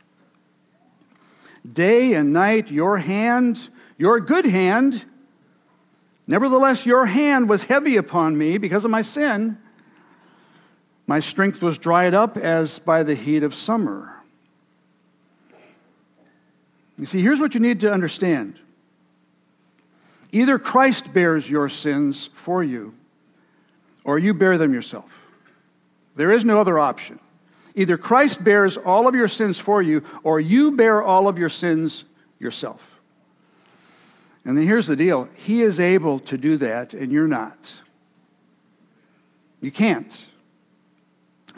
Day 1.67 2.12
and 2.12 2.35
night, 2.35 2.71
your 2.71 2.99
hand, 2.99 3.71
your 3.97 4.21
good 4.21 4.45
hand, 4.45 5.07
nevertheless, 6.26 6.85
your 6.85 7.07
hand 7.07 7.49
was 7.49 7.64
heavy 7.64 7.97
upon 7.97 8.37
me 8.37 8.59
because 8.59 8.85
of 8.85 8.90
my 8.90 9.00
sin. 9.00 9.57
My 11.07 11.19
strength 11.19 11.62
was 11.62 11.78
dried 11.78 12.12
up 12.12 12.37
as 12.37 12.78
by 12.78 13.02
the 13.02 13.14
heat 13.14 13.43
of 13.43 13.55
summer. 13.55 14.14
You 16.99 17.07
see, 17.07 17.23
here's 17.23 17.40
what 17.40 17.55
you 17.55 17.61
need 17.61 17.81
to 17.81 17.90
understand 17.90 18.61
either 20.33 20.59
Christ 20.59 21.14
bears 21.14 21.49
your 21.49 21.71
sins 21.71 22.28
for 22.35 22.62
you, 22.62 22.93
or 24.09 24.19
you 24.19 24.33
bear 24.33 24.57
them 24.57 24.73
yourself. 24.73 25.23
There 26.17 26.31
is 26.31 26.43
no 26.43 26.62
other 26.62 26.79
option. 26.79 27.21
Either 27.75 27.99
Christ 27.99 28.43
bears 28.43 28.79
all 28.79 29.07
of 29.07 29.15
your 29.15 29.29
sins 29.29 29.61
for 29.61 29.83
you, 29.83 30.03
or 30.23 30.41
you 30.41 30.71
bear 30.73 31.03
all 31.03 31.29
of 31.29 31.37
your 31.37 31.50
sins 31.50 32.07
yourself. 32.38 32.99
And 34.47 34.57
then 34.57 34.65
here's 34.65 34.87
the 34.87 34.97
deal 34.97 35.29
He 35.37 35.61
is 35.61 35.79
able 35.79 36.21
to 36.21 36.38
do 36.38 36.57
that, 36.57 36.95
and 36.95 37.12
you're 37.12 37.29
not. 37.29 37.83
You 39.61 39.71
can't. 39.71 40.27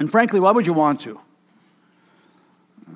And 0.01 0.11
frankly, 0.11 0.41
why 0.41 0.51
would 0.51 0.67
you 0.67 0.73
want 0.73 0.99
to? 1.03 1.21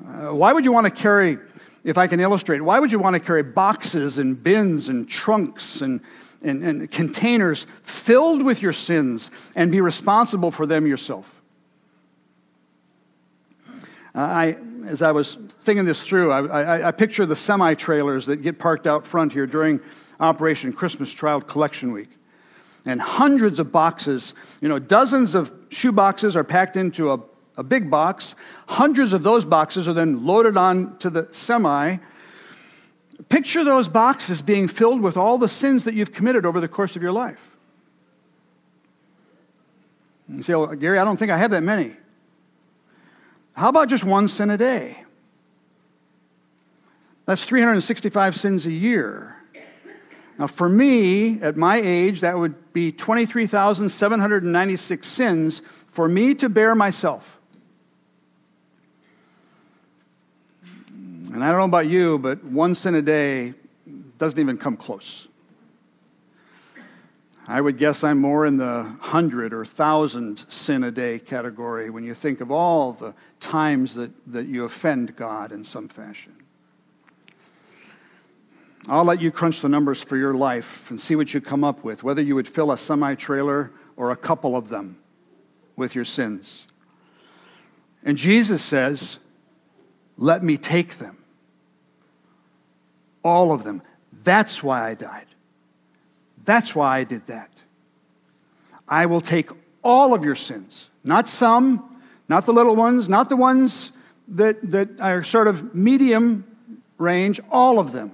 Uh, 0.05 0.35
why 0.35 0.53
would 0.53 0.65
you 0.65 0.73
want 0.73 0.87
to 0.87 0.91
carry, 0.91 1.39
if 1.85 1.97
I 1.97 2.09
can 2.09 2.19
illustrate, 2.19 2.61
why 2.61 2.81
would 2.81 2.91
you 2.91 2.99
want 2.99 3.15
to 3.15 3.21
carry 3.21 3.45
boxes 3.45 4.19
and 4.19 4.43
bins 4.43 4.89
and 4.89 5.09
trunks 5.09 5.81
and, 5.81 6.01
and, 6.45 6.63
and 6.63 6.91
containers 6.91 7.67
filled 7.83 8.43
with 8.43 8.63
your 8.63 8.73
sins 8.73 9.31
and 9.57 9.73
be 9.73 9.81
responsible 9.81 10.51
for 10.51 10.67
them 10.67 10.87
yourself? 10.87 11.41
I, 14.15 14.57
as 14.87 15.03
I 15.03 15.11
was 15.11 15.35
thinking 15.35 15.87
this 15.87 16.07
through, 16.07 16.31
I, 16.31 16.47
I, 16.47 16.89
I 16.89 16.91
picture 16.93 17.27
the 17.27 17.35
semi 17.35 17.75
trailers 17.75 18.27
that 18.27 18.37
get 18.37 18.59
parked 18.59 18.87
out 18.87 19.07
front 19.07 19.33
here 19.33 19.47
during 19.47 19.81
Operation 20.21 20.73
Christmas 20.73 21.13
Child 21.13 21.49
Collection 21.49 21.91
Week 21.91 22.11
and 22.87 23.01
hundreds 23.01 23.59
of 23.59 23.73
boxes, 23.73 24.35
you 24.61 24.69
know, 24.69 24.79
dozens 24.79 25.35
of 25.35 25.53
shoe 25.71 25.93
boxes 25.93 26.37
are 26.37 26.45
packed 26.45 26.77
into 26.77 27.13
a, 27.13 27.21
a 27.57 27.63
big 27.63 27.91
box. 27.91 28.35
Hundreds 28.69 29.13
of 29.13 29.23
those 29.23 29.45
boxes 29.45 29.89
are 29.89 29.95
then 29.95 30.25
loaded 30.27 30.57
on 30.57 30.97
to 30.99 31.11
the 31.11 31.29
semi. 31.33 31.97
Picture 33.29 33.65
those 33.65 33.89
boxes 33.89 34.43
being 34.43 34.69
filled 34.69 35.01
with 35.01 35.17
all 35.17 35.39
the 35.39 35.49
sins 35.49 35.85
that 35.85 35.95
you've 35.95 36.13
committed 36.13 36.45
over 36.45 36.61
the 36.61 36.69
course 36.69 36.97
of 36.97 37.03
your 37.03 37.13
life. 37.13 37.57
You 40.29 40.43
say, 40.43 40.55
well, 40.55 40.75
Gary, 40.75 40.99
I 40.99 41.05
don't 41.05 41.17
think 41.17 41.31
I 41.31 41.39
have 41.39 41.53
that 41.53 41.63
many. 41.63 41.95
How 43.55 43.69
about 43.69 43.89
just 43.89 44.03
one 44.05 44.27
sin 44.27 44.51
a 44.51 44.57
day? 44.57 45.05
That's 47.27 47.45
365 47.45 48.37
sins 48.37 48.67
a 48.67 48.73
year. 48.73 49.37
Now, 50.39 50.47
for 50.49 50.69
me, 50.69 51.41
at 51.41 51.57
my 51.57 51.77
age, 51.77 52.21
that 52.21 52.39
would 52.39 52.73
be 52.73 52.91
23,796 52.91 55.07
sins 55.07 55.63
for 55.89 56.09
me 56.09 56.35
to 56.35 56.49
bear 56.49 56.75
myself. 56.75 57.39
And 61.35 61.43
I 61.43 61.51
don't 61.51 61.59
know 61.59 61.65
about 61.65 61.89
you, 61.89 62.17
but 62.17 62.45
one 62.45 62.77
sin 62.77 62.95
a 62.95 63.03
day 63.03 63.55
doesn't 64.19 64.39
even 64.39 64.57
come 64.57 64.77
close. 64.77 65.27
I 67.49 67.61
would 67.61 67.77
guess 67.77 68.05
I'm 68.05 68.21
more 68.21 68.47
in 68.47 68.57
the 68.57 68.95
hundred 69.01 69.53
or 69.53 69.65
thousand 69.65 70.39
sin 70.49 70.85
a 70.85 70.93
day 70.93 71.19
category 71.19 71.91
when 71.91 72.05
you 72.05 72.15
think 72.15 72.41
of 72.41 72.53
all 72.53 72.93
the 72.93 73.15
times 73.41 73.97
that, 73.97 74.13
that 74.29 74.47
you 74.47 74.65
offend 74.65 75.17
God 75.17 75.51
in 75.51 75.65
some 75.65 75.89
fashion. 75.89 76.35
I'll 78.89 79.05
let 79.05 79.21
you 79.21 79.33
crunch 79.33 79.61
the 79.61 79.69
numbers 79.69 80.01
for 80.01 80.17
your 80.17 80.35
life 80.35 80.89
and 80.89 81.01
see 81.01 81.17
what 81.17 81.35
you 81.35 81.41
come 81.41 81.65
up 81.65 81.83
with, 81.83 82.05
whether 82.05 82.23
you 82.23 82.37
would 82.37 82.47
fill 82.47 82.71
a 82.71 82.79
semi 82.79 83.17
trailer 83.17 83.73
or 83.97 84.13
a 84.13 84.17
couple 84.17 84.55
of 84.55 84.69
them 84.69 85.01
with 85.75 85.97
your 85.97 86.05
sins. 86.05 86.69
And 88.05 88.17
Jesus 88.17 88.63
says, 88.63 89.19
Let 90.17 90.45
me 90.45 90.57
take 90.57 90.99
them. 90.99 91.19
All 93.25 93.51
of 93.53 93.65
them. 93.65 93.83
That's 94.23 94.63
why 94.63 94.89
I 94.91 94.95
died. 94.95 95.27
That's 96.45 96.75
why 96.75 96.99
I 96.99 97.05
did 97.05 97.27
that. 97.27 97.51
I 98.87 99.07
will 99.07 99.21
take 99.21 99.51
all 99.83 100.15
of 100.15 100.25
your 100.25 100.35
sins, 100.35 100.91
not 101.03 101.29
some, 101.29 102.01
not 102.29 102.47
the 102.47 102.53
little 102.53 102.77
ones, 102.77 103.09
not 103.09 103.29
the 103.29 103.37
ones 103.37 103.93
that, 104.29 104.61
that 104.71 105.01
are 105.01 105.23
sort 105.23 105.49
of 105.49 105.75
medium 105.75 106.45
range, 106.99 107.41
all 107.51 107.79
of 107.79 107.93
them. 107.93 108.13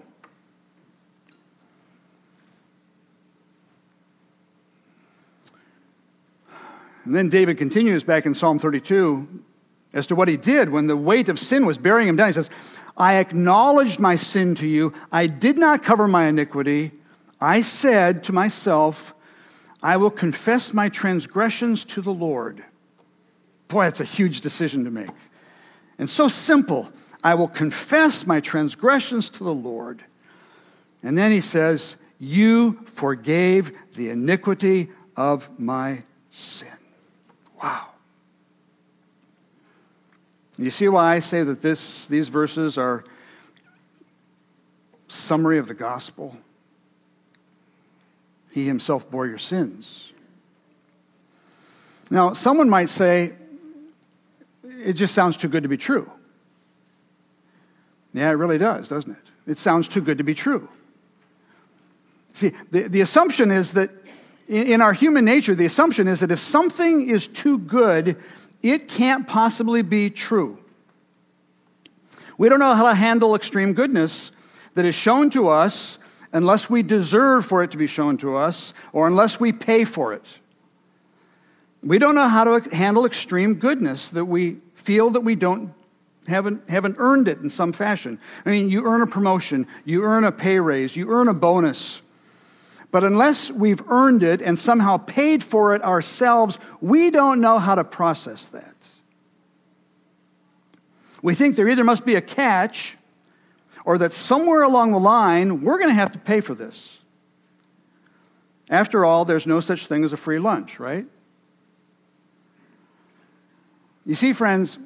And 7.05 7.15
then 7.15 7.29
David 7.29 7.59
continues 7.59 8.05
back 8.05 8.27
in 8.27 8.35
Psalm 8.35 8.59
32 8.59 9.43
as 9.93 10.07
to 10.07 10.15
what 10.15 10.29
he 10.29 10.37
did 10.37 10.71
when 10.71 10.87
the 10.87 10.97
weight 10.97 11.29
of 11.29 11.39
sin 11.39 11.67
was 11.67 11.79
bearing 11.79 12.09
him 12.09 12.17
down. 12.17 12.29
He 12.29 12.33
says, 12.33 12.51
I 12.97 13.17
acknowledged 13.17 13.99
my 13.99 14.17
sin 14.17 14.55
to 14.57 14.67
you. 14.67 14.93
I 15.11 15.27
did 15.27 15.59
not 15.59 15.83
cover 15.83 16.07
my 16.07 16.27
iniquity. 16.27 16.93
I 17.41 17.63
said 17.63 18.23
to 18.25 18.33
myself, 18.33 19.15
I 19.83 19.97
will 19.97 20.11
confess 20.11 20.75
my 20.75 20.89
transgressions 20.89 21.85
to 21.87 22.03
the 22.03 22.13
Lord. 22.13 22.63
Boy, 23.69 23.85
that's 23.85 24.01
a 24.01 24.05
huge 24.05 24.41
decision 24.41 24.85
to 24.85 24.91
make. 24.91 25.09
And 25.99 26.09
so 26.09 26.29
simple. 26.29 26.91
I 27.23 27.35
will 27.35 27.49
confess 27.49 28.27
my 28.27 28.41
transgressions 28.41 29.29
to 29.31 29.45
the 29.45 29.55
Lord. 29.55 30.05
And 31.03 31.17
then 31.17 31.33
he 31.33 31.41
says, 31.41 31.97
You 32.19 32.81
forgave 32.85 33.73
the 33.95 34.11
iniquity 34.11 34.91
of 35.17 35.59
my 35.59 36.03
sin. 36.31 36.69
Wow. 37.63 37.89
You 40.61 40.69
see 40.71 40.89
why 40.89 41.15
I 41.15 41.21
say 41.21 41.43
that 41.43 41.63
this, 41.63 42.05
these 42.05 42.29
verses 42.29 42.77
are 42.77 43.03
summary 45.09 45.57
of 45.57 45.69
the 45.69 45.75
gospel? 45.75 46.37
He 48.53 48.67
himself 48.67 49.11
bore 49.11 49.27
your 49.27 49.39
sins. 49.39 50.13
Now, 52.11 52.35
someone 52.35 52.69
might 52.69 52.91
say, 52.91 53.33
it 54.63 54.95
just 54.95 55.15
sounds 55.15 55.39
too 55.39 55.49
good 55.49 55.63
to 55.63 55.69
be 55.69 55.79
true. 55.79 56.13
Yeah, 58.13 58.29
it 58.29 58.35
really 58.35 58.59
does, 58.59 58.89
doesn't 58.89 59.13
it? 59.13 59.51
It 59.51 59.57
sounds 59.57 59.89
too 59.89 60.03
good 60.03 60.19
to 60.19 60.25
be 60.25 60.35
true. 60.35 60.69
See, 62.35 62.53
the, 62.71 62.83
the 62.83 63.01
assumption 63.01 63.51
is 63.51 63.73
that 63.73 63.91
in 64.47 64.83
our 64.83 64.93
human 64.93 65.25
nature, 65.25 65.55
the 65.55 65.65
assumption 65.65 66.07
is 66.07 66.21
that 66.21 66.31
if 66.31 66.39
something 66.39 67.09
is 67.09 67.29
too 67.29 67.57
good, 67.57 68.17
it 68.63 68.89
can't 68.89 69.27
possibly 69.27 69.83
be 69.83 70.11
true. 70.11 70.59
We 72.39 72.49
don't 72.49 72.59
know 72.59 72.75
how 72.75 72.89
to 72.89 72.95
handle 72.95 73.35
extreme 73.35 73.75
goodness 73.75 74.33
that 74.75 74.85
is 74.85 74.95
shown 74.95 75.31
to 75.31 75.49
us 75.49 75.99
unless 76.33 76.71
we 76.71 76.83
deserve 76.83 77.45
for 77.45 77.63
it 77.63 77.71
to 77.73 77.77
be 77.77 77.87
shown 77.87 78.17
to 78.19 78.37
us 78.37 78.73
or 78.93 79.07
unless 79.07 79.41
we 79.41 79.53
pay 79.53 79.85
for 79.85 80.13
it. 80.13 80.39
We 81.83 81.99
don't 81.99 82.15
know 82.15 82.29
how 82.29 82.45
to 82.45 82.75
handle 82.75 83.05
extreme 83.05 83.55
goodness 83.55 84.09
that 84.11 84.27
we 84.27 84.59
feel 84.75 85.11
that 85.11 85.21
we 85.21 85.35
don't 85.35 85.75
haven't, 86.27 86.69
haven't 86.69 86.97
earned 86.99 87.29
it 87.29 87.39
in 87.41 87.51
some 87.51 87.73
fashion. 87.73 88.19
I 88.45 88.51
mean, 88.51 88.71
you 88.71 88.87
earn 88.87 89.03
a 89.03 89.07
promotion, 89.07 89.67
you 89.85 90.05
earn 90.05 90.25
a 90.25 90.33
pay 90.33 90.61
raise, 90.61 90.97
you 90.97 91.11
earn 91.11 91.29
a 91.29 91.35
bonus. 91.35 92.03
But 92.91 93.05
unless 93.05 93.51
we've 93.51 93.83
earned 93.89 94.23
it 94.23 94.43
and 94.43 94.59
somehow 94.59 94.97
paid 94.97 95.43
for 95.43 95.75
it 95.75 95.83
ourselves, 95.83 96.59
we 96.81 97.11
don't 97.11 97.41
know 97.41 97.59
how 97.59 97.77
to 97.77 97.85
process 97.85 98.47
that. 98.49 98.75
We 101.23 101.35
think 101.35 101.57
there 101.57 101.69
either 101.69 101.85
must 101.85 102.05
be 102.05 102.15
a 102.15 102.21
catch 102.21 102.97
or 103.85 103.99
that 103.99 104.13
somewhere 104.13 104.63
along 104.63 104.93
the 104.93 104.99
line 104.99 105.63
we're 105.63 105.79
going 105.79 105.91
to 105.91 105.95
have 105.95 106.13
to 106.13 106.19
pay 106.19 106.41
for 106.41 106.55
this. 106.55 107.01
After 108.69 109.05
all, 109.05 109.25
there's 109.25 109.47
no 109.47 109.61
such 109.61 109.87
thing 109.87 110.05
as 110.05 110.13
a 110.13 110.17
free 110.17 110.39
lunch, 110.39 110.79
right? 110.81 111.07
You 114.07 114.15
see, 114.15 114.33
friends, 114.33 114.79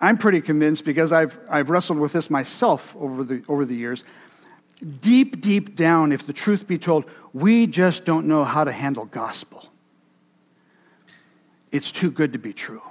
I'm 0.00 0.18
pretty 0.18 0.40
convinced 0.40 0.84
because 0.84 1.12
I've, 1.12 1.38
I've 1.48 1.70
wrestled 1.70 1.98
with 1.98 2.12
this 2.12 2.28
myself 2.28 2.96
over 2.98 3.22
the, 3.22 3.44
over 3.48 3.64
the 3.64 3.74
years 3.74 4.04
deep, 4.82 5.40
deep 5.40 5.76
down, 5.76 6.12
if 6.12 6.26
the 6.26 6.32
truth 6.32 6.66
be 6.66 6.78
told, 6.78 7.04
we 7.32 7.66
just 7.66 8.04
don't 8.04 8.26
know 8.26 8.44
how 8.44 8.64
to 8.64 8.72
handle 8.72 9.04
gospel. 9.04 9.64
It's 11.70 11.92
too 11.92 12.10
good 12.10 12.32
to 12.32 12.38
be 12.38 12.52
true. 12.52 12.82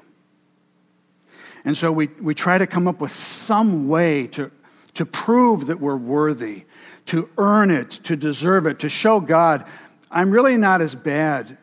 And 1.64 1.78
so 1.78 1.92
we, 1.92 2.08
we 2.20 2.34
try 2.34 2.58
to 2.58 2.66
come 2.66 2.88
up 2.88 3.02
with 3.02 3.12
some 3.12 3.88
way 3.88 4.28
to, 4.28 4.52
to 4.96 5.06
prove 5.06 5.68
that 5.68 5.80
we're 5.80 5.98
worthy, 5.98 6.64
to 7.08 7.30
earn 7.38 7.70
it, 7.70 7.92
to 7.92 8.16
deserve 8.16 8.66
it, 8.66 8.80
to 8.80 8.90
show 8.90 9.20
God, 9.20 9.66
I'm 10.10 10.32
really 10.32 10.58
not 10.58 10.82
as 10.82 10.96
bad. 10.96 11.58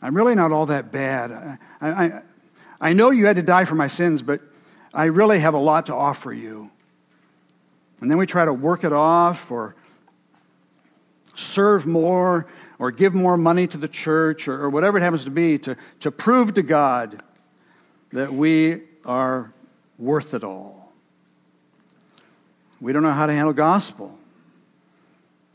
I'm 0.00 0.16
really 0.16 0.34
not 0.34 0.52
all 0.52 0.66
that 0.66 0.92
bad. 0.92 1.58
I, 1.80 1.88
I, 1.88 2.22
I 2.80 2.92
know 2.92 3.10
you 3.10 3.26
had 3.26 3.36
to 3.36 3.42
die 3.42 3.64
for 3.64 3.74
my 3.74 3.88
sins, 3.88 4.22
but 4.22 4.40
I 4.92 5.06
really 5.06 5.40
have 5.40 5.54
a 5.54 5.58
lot 5.58 5.86
to 5.86 5.94
offer 5.94 6.32
you. 6.32 6.70
And 8.00 8.10
then 8.10 8.18
we 8.18 8.26
try 8.26 8.44
to 8.44 8.52
work 8.52 8.84
it 8.84 8.92
off 8.92 9.50
or 9.50 9.74
serve 11.34 11.86
more 11.86 12.46
or 12.78 12.90
give 12.90 13.14
more 13.14 13.36
money 13.36 13.66
to 13.66 13.78
the 13.78 13.88
church 13.88 14.48
or, 14.48 14.62
or 14.62 14.70
whatever 14.70 14.98
it 14.98 15.02
happens 15.02 15.24
to 15.24 15.30
be 15.30 15.58
to, 15.58 15.76
to 16.00 16.10
prove 16.10 16.54
to 16.54 16.62
God 16.62 17.22
that 18.12 18.32
we 18.32 18.82
are 19.04 19.52
worth 19.98 20.34
it 20.34 20.44
all. 20.44 20.92
We 22.80 22.92
don't 22.92 23.02
know 23.02 23.12
how 23.12 23.26
to 23.26 23.32
handle 23.32 23.52
gospel. 23.52 24.18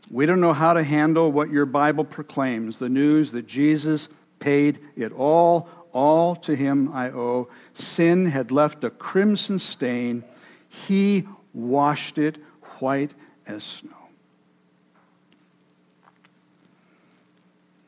We 0.10 0.26
don't 0.26 0.42
know 0.42 0.54
how 0.54 0.74
to 0.74 0.84
handle 0.84 1.32
what 1.32 1.50
your 1.50 1.66
Bible 1.66 2.04
proclaims 2.04 2.80
the 2.80 2.90
news 2.90 3.32
that 3.32 3.46
Jesus 3.46 4.10
paid 4.40 4.80
it 4.96 5.12
all, 5.12 5.70
all 5.92 6.36
to 6.38 6.56
him 6.56 6.92
I 6.92 7.12
owe. 7.12 7.48
Sin 7.74 8.28
had 8.28 8.52
left 8.52 8.84
a 8.84 8.90
crimson 8.90 9.60
stain. 9.60 10.24
He 10.68 11.28
washed 11.54 12.18
it 12.18 12.38
white 12.80 13.14
as 13.46 13.64
snow. 13.64 13.92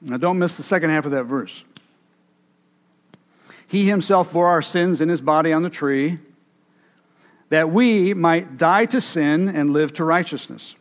Now, 0.02 0.18
don't 0.18 0.40
miss 0.40 0.56
the 0.56 0.64
second 0.64 0.90
half 0.90 1.06
of 1.06 1.12
that 1.12 1.26
verse. 1.26 1.64
He 3.70 3.88
himself 3.88 4.34
bore 4.34 4.48
our 4.48 4.62
sins 4.62 5.00
in 5.00 5.10
his 5.10 5.22
body 5.22 5.54
on 5.54 5.64
the 5.64 5.70
tree, 5.70 6.18
that 7.50 7.70
we 7.70 8.14
might 8.14 8.58
die 8.58 8.86
to 8.86 9.00
sin 9.00 9.48
and 9.48 9.72
live 9.72 9.94
to 9.94 10.04
righteousness. 10.04 10.76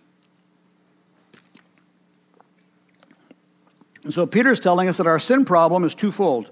And 4.02 4.12
so, 4.12 4.26
Peter 4.26 4.50
is 4.50 4.60
telling 4.60 4.88
us 4.88 4.96
that 4.96 5.06
our 5.06 5.18
sin 5.18 5.44
problem 5.44 5.84
is 5.84 5.94
twofold. 5.94 6.50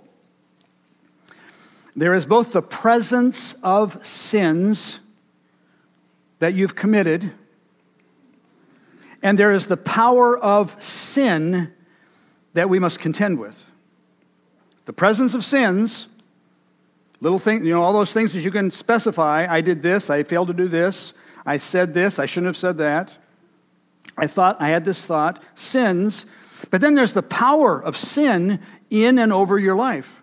There 1.97 2.15
is 2.15 2.27
both 2.27 2.53
the 2.53 2.63
presence 2.63 3.55
of 3.63 4.05
sins 4.07 5.01
that 6.39 6.55
you've 6.55 6.75
committed, 6.75 7.33
and 9.23 9.39
there 9.39 9.53
is 9.53 9.67
the 9.67 9.77
power 9.77 10.39
of 10.39 10.81
sin 10.83 11.73
that 12.55 12.69
we 12.69 12.79
must 12.79 13.01
contend 13.01 13.39
with. 13.39 13.71
The 14.85 14.93
presence 14.93 15.35
of 15.35 15.45
sins, 15.45 16.09
little 17.21 17.39
things, 17.39 17.67
you 17.67 17.73
know, 17.73 17.83
all 17.83 17.93
those 17.93 18.13
things 18.13 18.33
that 18.33 18.41
you 18.41 18.51
can 18.51 18.71
specify. 18.71 19.47
I 19.49 19.61
did 19.61 19.83
this, 19.83 20.09
I 20.11 20.23
failed 20.23 20.49
to 20.49 20.55
do 20.55 20.69
this, 20.69 21.15
I 21.45 21.57
said 21.57 21.95
this, 21.95 22.19
I 22.19 22.27
shouldn't 22.27 22.47
have 22.47 22.57
said 22.57 22.79
that. 22.79 23.19
I 24.17 24.27
thought, 24.27 24.61
I 24.61 24.69
had 24.69 24.85
this 24.85 25.07
thought, 25.07 25.43
sins. 25.55 26.27
But 26.71 26.81
then 26.81 26.95
there's 26.95 27.13
the 27.13 27.23
power 27.23 27.83
of 27.83 27.97
sin 27.97 28.61
in 28.91 29.19
and 29.19 29.33
over 29.33 29.59
your 29.59 29.77
life. 29.77 30.23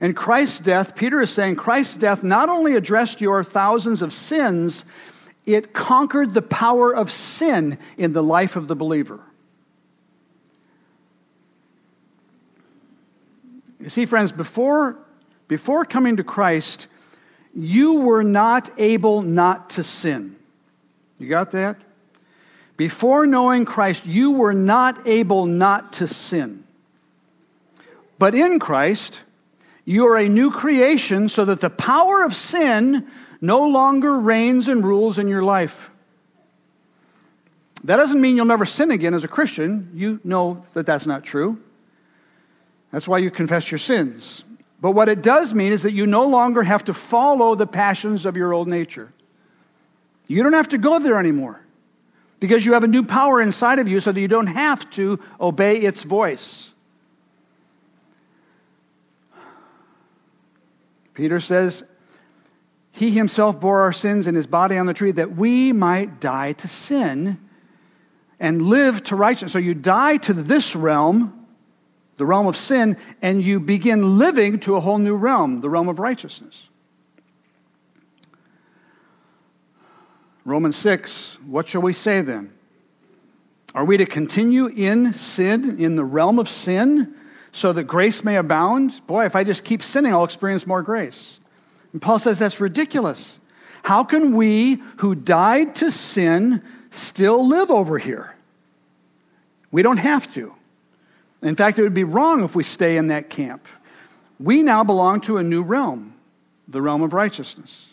And 0.00 0.14
Christ's 0.14 0.60
death, 0.60 0.94
Peter 0.94 1.22
is 1.22 1.30
saying, 1.30 1.56
Christ's 1.56 1.96
death 1.96 2.22
not 2.22 2.48
only 2.48 2.74
addressed 2.74 3.20
your 3.20 3.42
thousands 3.42 4.02
of 4.02 4.12
sins, 4.12 4.84
it 5.46 5.72
conquered 5.72 6.34
the 6.34 6.42
power 6.42 6.94
of 6.94 7.10
sin 7.10 7.78
in 7.96 8.12
the 8.12 8.22
life 8.22 8.56
of 8.56 8.68
the 8.68 8.76
believer. 8.76 9.20
You 13.80 13.90
see, 13.90 14.06
friends, 14.06 14.32
before, 14.32 14.98
before 15.46 15.84
coming 15.84 16.16
to 16.16 16.24
Christ, 16.24 16.86
you 17.54 18.00
were 18.00 18.24
not 18.24 18.70
able 18.78 19.20
not 19.20 19.70
to 19.70 19.82
sin. 19.82 20.36
You 21.18 21.28
got 21.28 21.50
that? 21.50 21.78
Before 22.76 23.26
knowing 23.26 23.64
Christ, 23.64 24.06
you 24.06 24.32
were 24.32 24.54
not 24.54 25.06
able 25.06 25.46
not 25.46 25.92
to 25.94 26.08
sin. 26.08 26.64
But 28.18 28.34
in 28.34 28.58
Christ, 28.58 29.20
you 29.84 30.06
are 30.06 30.16
a 30.16 30.28
new 30.28 30.50
creation 30.50 31.28
so 31.28 31.44
that 31.44 31.60
the 31.60 31.70
power 31.70 32.24
of 32.24 32.34
sin 32.34 33.06
no 33.44 33.66
longer 33.66 34.18
reigns 34.18 34.68
and 34.68 34.84
rules 34.84 35.18
in 35.18 35.28
your 35.28 35.42
life. 35.42 35.90
That 37.84 37.98
doesn't 37.98 38.20
mean 38.20 38.36
you'll 38.36 38.46
never 38.46 38.64
sin 38.64 38.90
again 38.90 39.12
as 39.12 39.24
a 39.24 39.28
Christian. 39.28 39.90
You 39.94 40.18
know 40.24 40.64
that 40.72 40.86
that's 40.86 41.06
not 41.06 41.22
true. 41.22 41.60
That's 42.90 43.06
why 43.06 43.18
you 43.18 43.30
confess 43.30 43.70
your 43.70 43.78
sins. 43.78 44.44
But 44.80 44.92
what 44.92 45.08
it 45.08 45.22
does 45.22 45.52
mean 45.52 45.72
is 45.72 45.82
that 45.82 45.92
you 45.92 46.06
no 46.06 46.26
longer 46.26 46.62
have 46.62 46.84
to 46.84 46.94
follow 46.94 47.54
the 47.54 47.66
passions 47.66 48.24
of 48.24 48.36
your 48.36 48.54
old 48.54 48.68
nature. 48.68 49.12
You 50.26 50.42
don't 50.42 50.54
have 50.54 50.68
to 50.68 50.78
go 50.78 50.98
there 50.98 51.18
anymore. 51.18 51.60
because 52.44 52.66
you 52.66 52.74
have 52.74 52.84
a 52.84 52.88
new 52.88 53.02
power 53.02 53.40
inside 53.40 53.78
of 53.78 53.88
you 53.88 54.00
so 54.00 54.12
that 54.12 54.20
you 54.20 54.28
don't 54.28 54.48
have 54.48 54.90
to 54.90 55.18
obey 55.40 55.78
its 55.78 56.02
voice. 56.02 56.72
Peter 61.14 61.40
says, 61.40 61.84
He 62.96 63.10
himself 63.10 63.58
bore 63.58 63.80
our 63.80 63.92
sins 63.92 64.28
in 64.28 64.36
his 64.36 64.46
body 64.46 64.78
on 64.78 64.86
the 64.86 64.94
tree 64.94 65.10
that 65.10 65.34
we 65.34 65.72
might 65.72 66.20
die 66.20 66.52
to 66.52 66.68
sin 66.68 67.40
and 68.38 68.62
live 68.62 69.02
to 69.04 69.16
righteousness. 69.16 69.52
So 69.52 69.58
you 69.58 69.74
die 69.74 70.16
to 70.18 70.32
this 70.32 70.76
realm, 70.76 71.46
the 72.18 72.24
realm 72.24 72.46
of 72.46 72.56
sin, 72.56 72.96
and 73.20 73.42
you 73.42 73.58
begin 73.58 74.16
living 74.16 74.60
to 74.60 74.76
a 74.76 74.80
whole 74.80 74.98
new 74.98 75.16
realm, 75.16 75.60
the 75.60 75.68
realm 75.68 75.88
of 75.88 75.98
righteousness. 75.98 76.68
Romans 80.44 80.76
6, 80.76 81.38
what 81.46 81.66
shall 81.66 81.82
we 81.82 81.92
say 81.92 82.20
then? 82.20 82.52
Are 83.74 83.84
we 83.84 83.96
to 83.96 84.06
continue 84.06 84.66
in 84.66 85.12
sin, 85.14 85.80
in 85.80 85.96
the 85.96 86.04
realm 86.04 86.38
of 86.38 86.48
sin, 86.48 87.12
so 87.50 87.72
that 87.72 87.84
grace 87.84 88.22
may 88.22 88.36
abound? 88.36 89.04
Boy, 89.08 89.24
if 89.24 89.34
I 89.34 89.42
just 89.42 89.64
keep 89.64 89.82
sinning, 89.82 90.12
I'll 90.12 90.22
experience 90.22 90.64
more 90.64 90.82
grace. 90.82 91.40
And 91.94 92.02
Paul 92.02 92.18
says 92.18 92.40
that's 92.40 92.60
ridiculous. 92.60 93.38
How 93.84 94.02
can 94.02 94.36
we 94.36 94.82
who 94.96 95.14
died 95.14 95.76
to 95.76 95.92
sin 95.92 96.60
still 96.90 97.46
live 97.46 97.70
over 97.70 97.98
here? 97.98 98.34
We 99.70 99.80
don't 99.82 99.98
have 99.98 100.32
to. 100.34 100.54
In 101.40 101.54
fact, 101.54 101.78
it 101.78 101.82
would 101.82 101.94
be 101.94 102.04
wrong 102.04 102.42
if 102.42 102.56
we 102.56 102.64
stay 102.64 102.96
in 102.96 103.06
that 103.08 103.30
camp. 103.30 103.68
We 104.40 104.62
now 104.62 104.82
belong 104.82 105.20
to 105.22 105.36
a 105.36 105.44
new 105.44 105.62
realm, 105.62 106.14
the 106.66 106.82
realm 106.82 107.00
of 107.02 107.12
righteousness. 107.12 107.92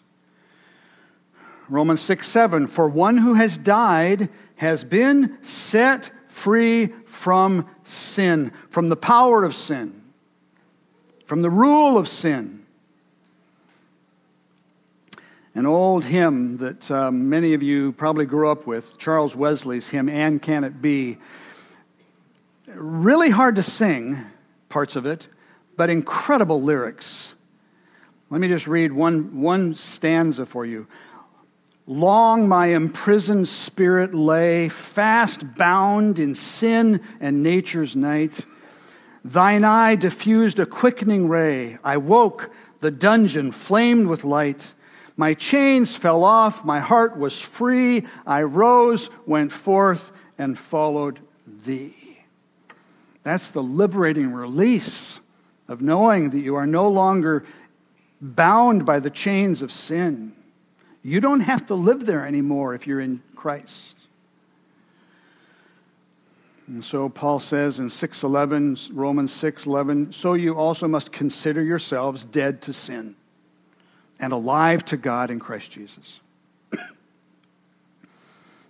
Romans 1.70 2.02
6 2.02 2.28
7, 2.28 2.66
for 2.66 2.90
one 2.90 3.20
who 3.20 3.36
has 3.36 3.56
died 3.56 4.30
has 4.56 4.84
been 4.84 5.38
set 5.44 6.10
free 6.26 6.88
from 7.06 7.70
sin, 7.84 8.52
from 8.70 8.90
the 8.90 8.96
power 8.96 9.44
of 9.44 9.54
sin, 9.54 10.02
from 11.24 11.44
the 11.44 11.52
rule 11.52 12.00
of 12.00 12.08
sin. 12.08 12.61
An 15.54 15.66
old 15.66 16.06
hymn 16.06 16.58
that 16.58 16.90
um, 16.90 17.30
many 17.30 17.54
of 17.54 17.62
you 17.62 17.92
probably 17.92 18.26
grew 18.26 18.50
up 18.50 18.66
with, 18.66 18.98
Charles 18.98 19.36
Wesley's 19.36 19.90
hymn, 19.90 20.08
And 20.08 20.42
Can 20.42 20.64
It 20.64 20.82
Be? 20.82 21.18
Really 22.74 23.32
hard 23.32 23.58
to 23.58 23.64
sing, 23.64 24.18
parts 24.70 24.96
of 24.96 25.06
it, 25.06 25.28
but 25.76 25.90
incredible 25.90 26.62
lyrics. 26.62 27.34
Let 28.30 28.40
me 28.40 28.48
just 28.48 28.66
read 28.66 28.94
one, 28.94 29.42
one 29.42 29.76
stanza 29.76 30.46
for 30.46 30.66
you. 30.66 30.88
Long 31.86 32.48
my 32.48 32.68
imprisoned 32.68 33.50
spirit 33.50 34.14
lay, 34.14 34.70
fast 34.70 35.58
bound 35.58 36.18
in 36.18 36.34
sin 36.34 37.02
and 37.20 37.44
nature's 37.44 37.94
night. 37.94 38.46
Thine 39.26 39.66
eye 39.66 39.96
diffused 39.96 40.62
a 40.62 40.66
quickening 40.66 41.28
ray. 41.28 41.78
I 41.84 41.98
woke, 41.98 42.52
the 42.80 42.90
dungeon 42.90 43.52
flamed 43.52 44.08
with 44.08 44.24
light. 44.24 44.74
My 45.18 45.34
chains 45.34 45.96
fell 45.96 46.24
off, 46.24 46.64
my 46.64 46.80
heart 46.80 47.18
was 47.18 47.40
free. 47.40 48.06
I 48.26 48.44
rose, 48.44 49.10
went 49.26 49.52
forth, 49.52 50.12
and 50.38 50.58
followed 50.58 51.20
thee. 51.46 51.96
That's 53.24 53.50
the 53.50 53.62
liberating 53.62 54.32
release 54.32 55.20
of 55.68 55.82
knowing 55.82 56.32
that 56.32 56.40
you 56.40 56.56
are 56.56 56.66
no 56.66 56.90
longer 56.90 57.46
bound 58.20 58.86
by 58.86 59.00
the 59.00 59.10
chains 59.10 59.62
of 59.62 59.72
sin. 59.72 60.34
You 61.04 61.20
don't 61.20 61.42
have 61.42 61.66
to 61.68 61.76
live 61.76 62.06
there 62.06 62.26
anymore 62.26 62.74
if 62.74 62.88
you're 62.88 63.00
in 63.00 63.22
Christ. 63.36 63.96
And 66.68 66.86
so 66.86 67.10
Paul 67.10 67.40
says 67.40 67.80
in 67.80 67.90
6:11 67.90 68.92
Romans 68.94 69.34
6:11 69.34 70.14
so 70.14 70.34
you 70.34 70.56
also 70.56 70.88
must 70.88 71.12
consider 71.12 71.62
yourselves 71.62 72.24
dead 72.24 72.62
to 72.62 72.74
sin 72.74 73.16
and 74.22 74.32
alive 74.32 74.86
to 74.86 74.96
God 74.96 75.32
in 75.32 75.40
Christ 75.40 75.72
Jesus. 75.72 76.22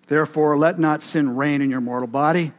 Therefore 0.08 0.58
let 0.58 0.80
not 0.80 1.04
sin 1.04 1.36
reign 1.36 1.62
in 1.62 1.70
your 1.70 1.82
mortal 1.82 2.08
body 2.08 2.54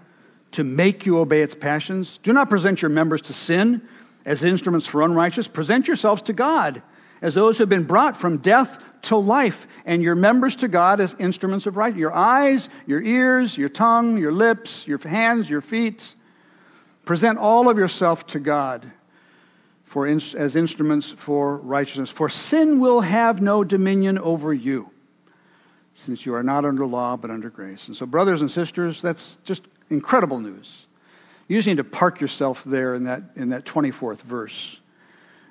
to 0.53 0.63
make 0.63 1.07
you 1.07 1.19
obey 1.19 1.41
its 1.41 1.55
passions. 1.55 2.19
Do 2.19 2.33
not 2.33 2.51
present 2.51 2.83
your 2.83 2.91
members 2.91 3.23
to 3.23 3.33
sin 3.33 3.83
as 4.25 4.45
instruments 4.45 4.87
for 4.87 5.03
unrighteous, 5.03 5.49
present 5.49 5.89
yourselves 5.89 6.23
to 6.23 6.33
God 6.33 6.83
as 7.23 7.35
those 7.35 7.57
who 7.57 7.63
have 7.63 7.69
been 7.69 7.85
brought 7.85 8.17
from 8.17 8.37
death 8.39 8.85
to 9.03 9.17
life, 9.17 9.67
and 9.85 10.03
your 10.03 10.15
members 10.15 10.55
to 10.57 10.69
God 10.69 11.01
as 11.01 11.17
instruments 11.19 11.67
of 11.67 11.77
right. 11.77 11.97
Your 11.97 12.13
eyes, 12.13 12.69
your 12.87 13.01
ears, 13.01 13.57
your 13.59 13.69
tongue, 13.69 14.19
your 14.19 14.31
lips, 14.31 14.87
your 14.87 14.99
hands, 14.99 15.51
your 15.51 15.61
feet. 15.61 16.15
Present 17.05 17.39
all 17.39 17.69
of 17.69 17.79
yourself 17.79 18.27
to 18.29 18.39
God 18.39 18.93
for 19.93 20.07
as 20.07 20.57
instruments 20.57 21.13
for 21.13 21.59
righteousness. 21.59 22.11
For 22.11 22.31
sin 22.31 22.81
will 22.81 23.03
have 23.03 23.43
no 23.43 23.63
dominion 23.63 24.19
over 24.19 24.55
you, 24.55 24.89
since 25.93 26.25
you 26.25 26.35
are 26.35 26.43
not 26.43 26.65
under 26.65 26.87
law 26.87 27.19
but 27.19 27.31
under 27.31 27.51
grace. 27.51 27.89
And 27.89 27.95
so, 27.95 28.07
brothers 28.07 28.41
and 28.41 28.51
sisters, 28.51 29.03
that's 29.03 29.37
just 29.45 29.69
incredible 29.91 30.41
news. 30.41 30.87
You 31.47 31.59
just 31.59 31.69
need 31.69 31.77
to 31.77 31.85
park 31.85 32.23
yourself 32.23 32.65
there 32.65 32.95
in 32.95 33.05
that, 33.05 33.23
in 33.37 33.51
that 33.51 33.67
24th 33.67 34.23
verse. 34.23 34.81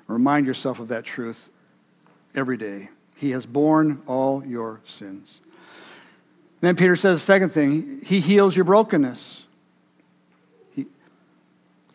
Remind 0.08 0.46
yourself 0.46 0.80
of 0.80 0.88
that 0.88 1.04
truth 1.04 1.48
every 2.34 2.56
day. 2.56 2.88
He 3.14 3.30
has 3.30 3.46
borne 3.46 4.02
all 4.08 4.44
your 4.44 4.80
sins. 4.84 5.38
Then 6.58 6.74
Peter 6.74 6.96
says 6.96 7.20
the 7.20 7.24
second 7.24 7.50
thing 7.50 8.00
He 8.04 8.18
heals 8.18 8.56
your 8.56 8.64
brokenness. 8.64 9.46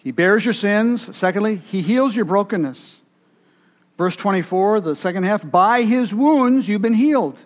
He, 0.08 0.14
bears 0.14 0.46
your 0.46 0.54
sins. 0.54 1.14
Secondly, 1.18 1.58
He 1.58 1.82
heals 1.82 2.16
your 2.16 2.24
brokenness. 2.24 3.02
Verse 3.98 4.16
24, 4.16 4.80
the 4.80 4.96
second 4.96 5.24
half, 5.24 5.50
by 5.52 5.82
His 5.82 6.16
wounds 6.16 6.70
you've 6.70 6.82
been 6.82 6.94
healed. 6.94 7.44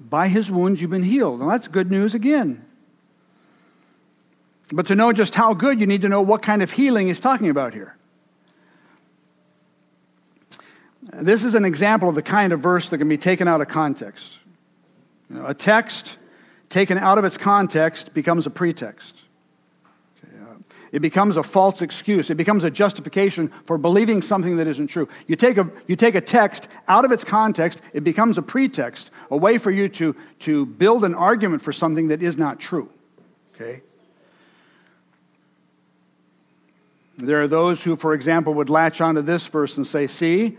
By 0.00 0.26
His 0.26 0.50
wounds 0.50 0.80
you've 0.80 0.90
been 0.90 1.04
healed. 1.04 1.38
Now 1.38 1.50
that's 1.50 1.68
good 1.68 1.88
news 1.88 2.16
again. 2.16 2.64
But 4.72 4.86
to 4.86 4.96
know 4.96 5.12
just 5.12 5.36
how 5.36 5.54
good, 5.54 5.78
you 5.78 5.86
need 5.86 6.02
to 6.02 6.08
know 6.08 6.20
what 6.20 6.42
kind 6.42 6.64
of 6.64 6.72
healing 6.72 7.06
he's 7.06 7.20
talking 7.20 7.48
about 7.48 7.72
here. 7.72 7.94
This 11.12 11.44
is 11.44 11.54
an 11.54 11.64
example 11.64 12.08
of 12.08 12.16
the 12.16 12.22
kind 12.22 12.52
of 12.52 12.58
verse 12.58 12.88
that 12.88 12.98
can 12.98 13.08
be 13.08 13.18
taken 13.18 13.46
out 13.46 13.60
of 13.60 13.68
context. 13.68 14.40
You 15.30 15.36
know, 15.36 15.46
a 15.46 15.54
text 15.54 16.18
taken 16.70 16.98
out 16.98 17.18
of 17.18 17.24
its 17.24 17.36
context 17.36 18.14
becomes 18.14 18.48
a 18.48 18.50
pretext. 18.50 19.26
It 20.92 21.00
becomes 21.00 21.38
a 21.38 21.42
false 21.42 21.80
excuse. 21.80 22.28
It 22.28 22.34
becomes 22.34 22.64
a 22.64 22.70
justification 22.70 23.48
for 23.64 23.78
believing 23.78 24.20
something 24.20 24.58
that 24.58 24.66
isn't 24.66 24.88
true. 24.88 25.08
You 25.26 25.36
take 25.36 25.56
a, 25.56 25.70
you 25.86 25.96
take 25.96 26.14
a 26.14 26.20
text 26.20 26.68
out 26.86 27.06
of 27.06 27.12
its 27.12 27.24
context, 27.24 27.80
it 27.94 28.04
becomes 28.04 28.36
a 28.36 28.42
pretext, 28.42 29.10
a 29.30 29.36
way 29.36 29.56
for 29.56 29.70
you 29.70 29.88
to, 29.88 30.14
to 30.40 30.66
build 30.66 31.04
an 31.04 31.14
argument 31.14 31.62
for 31.62 31.72
something 31.72 32.08
that 32.08 32.22
is 32.22 32.36
not 32.36 32.60
true. 32.60 32.90
Okay? 33.54 33.82
There 37.16 37.40
are 37.40 37.48
those 37.48 37.82
who, 37.82 37.96
for 37.96 38.12
example, 38.12 38.52
would 38.54 38.68
latch 38.68 39.00
onto 39.00 39.22
this 39.22 39.46
verse 39.46 39.78
and 39.78 39.86
say, 39.86 40.06
see, 40.06 40.58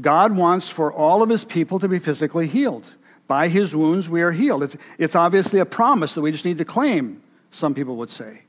God 0.00 0.36
wants 0.36 0.68
for 0.68 0.92
all 0.92 1.22
of 1.22 1.30
his 1.30 1.44
people 1.44 1.78
to 1.78 1.88
be 1.88 1.98
physically 1.98 2.46
healed. 2.46 2.86
By 3.26 3.48
his 3.48 3.74
wounds, 3.74 4.10
we 4.10 4.20
are 4.20 4.32
healed. 4.32 4.64
It's, 4.64 4.76
it's 4.98 5.16
obviously 5.16 5.60
a 5.60 5.66
promise 5.66 6.12
that 6.14 6.20
we 6.20 6.32
just 6.32 6.44
need 6.44 6.58
to 6.58 6.64
claim, 6.64 7.22
some 7.50 7.74
people 7.74 7.96
would 7.96 8.10
say. 8.10 8.42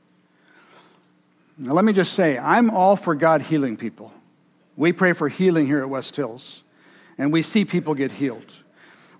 Now, 1.56 1.72
let 1.72 1.84
me 1.84 1.92
just 1.92 2.14
say, 2.14 2.36
I'm 2.36 2.70
all 2.70 2.96
for 2.96 3.14
God 3.14 3.42
healing 3.42 3.76
people. 3.76 4.12
We 4.76 4.92
pray 4.92 5.12
for 5.12 5.28
healing 5.28 5.66
here 5.66 5.80
at 5.80 5.88
West 5.88 6.16
Hills, 6.16 6.64
and 7.16 7.32
we 7.32 7.42
see 7.42 7.64
people 7.64 7.94
get 7.94 8.12
healed. 8.12 8.62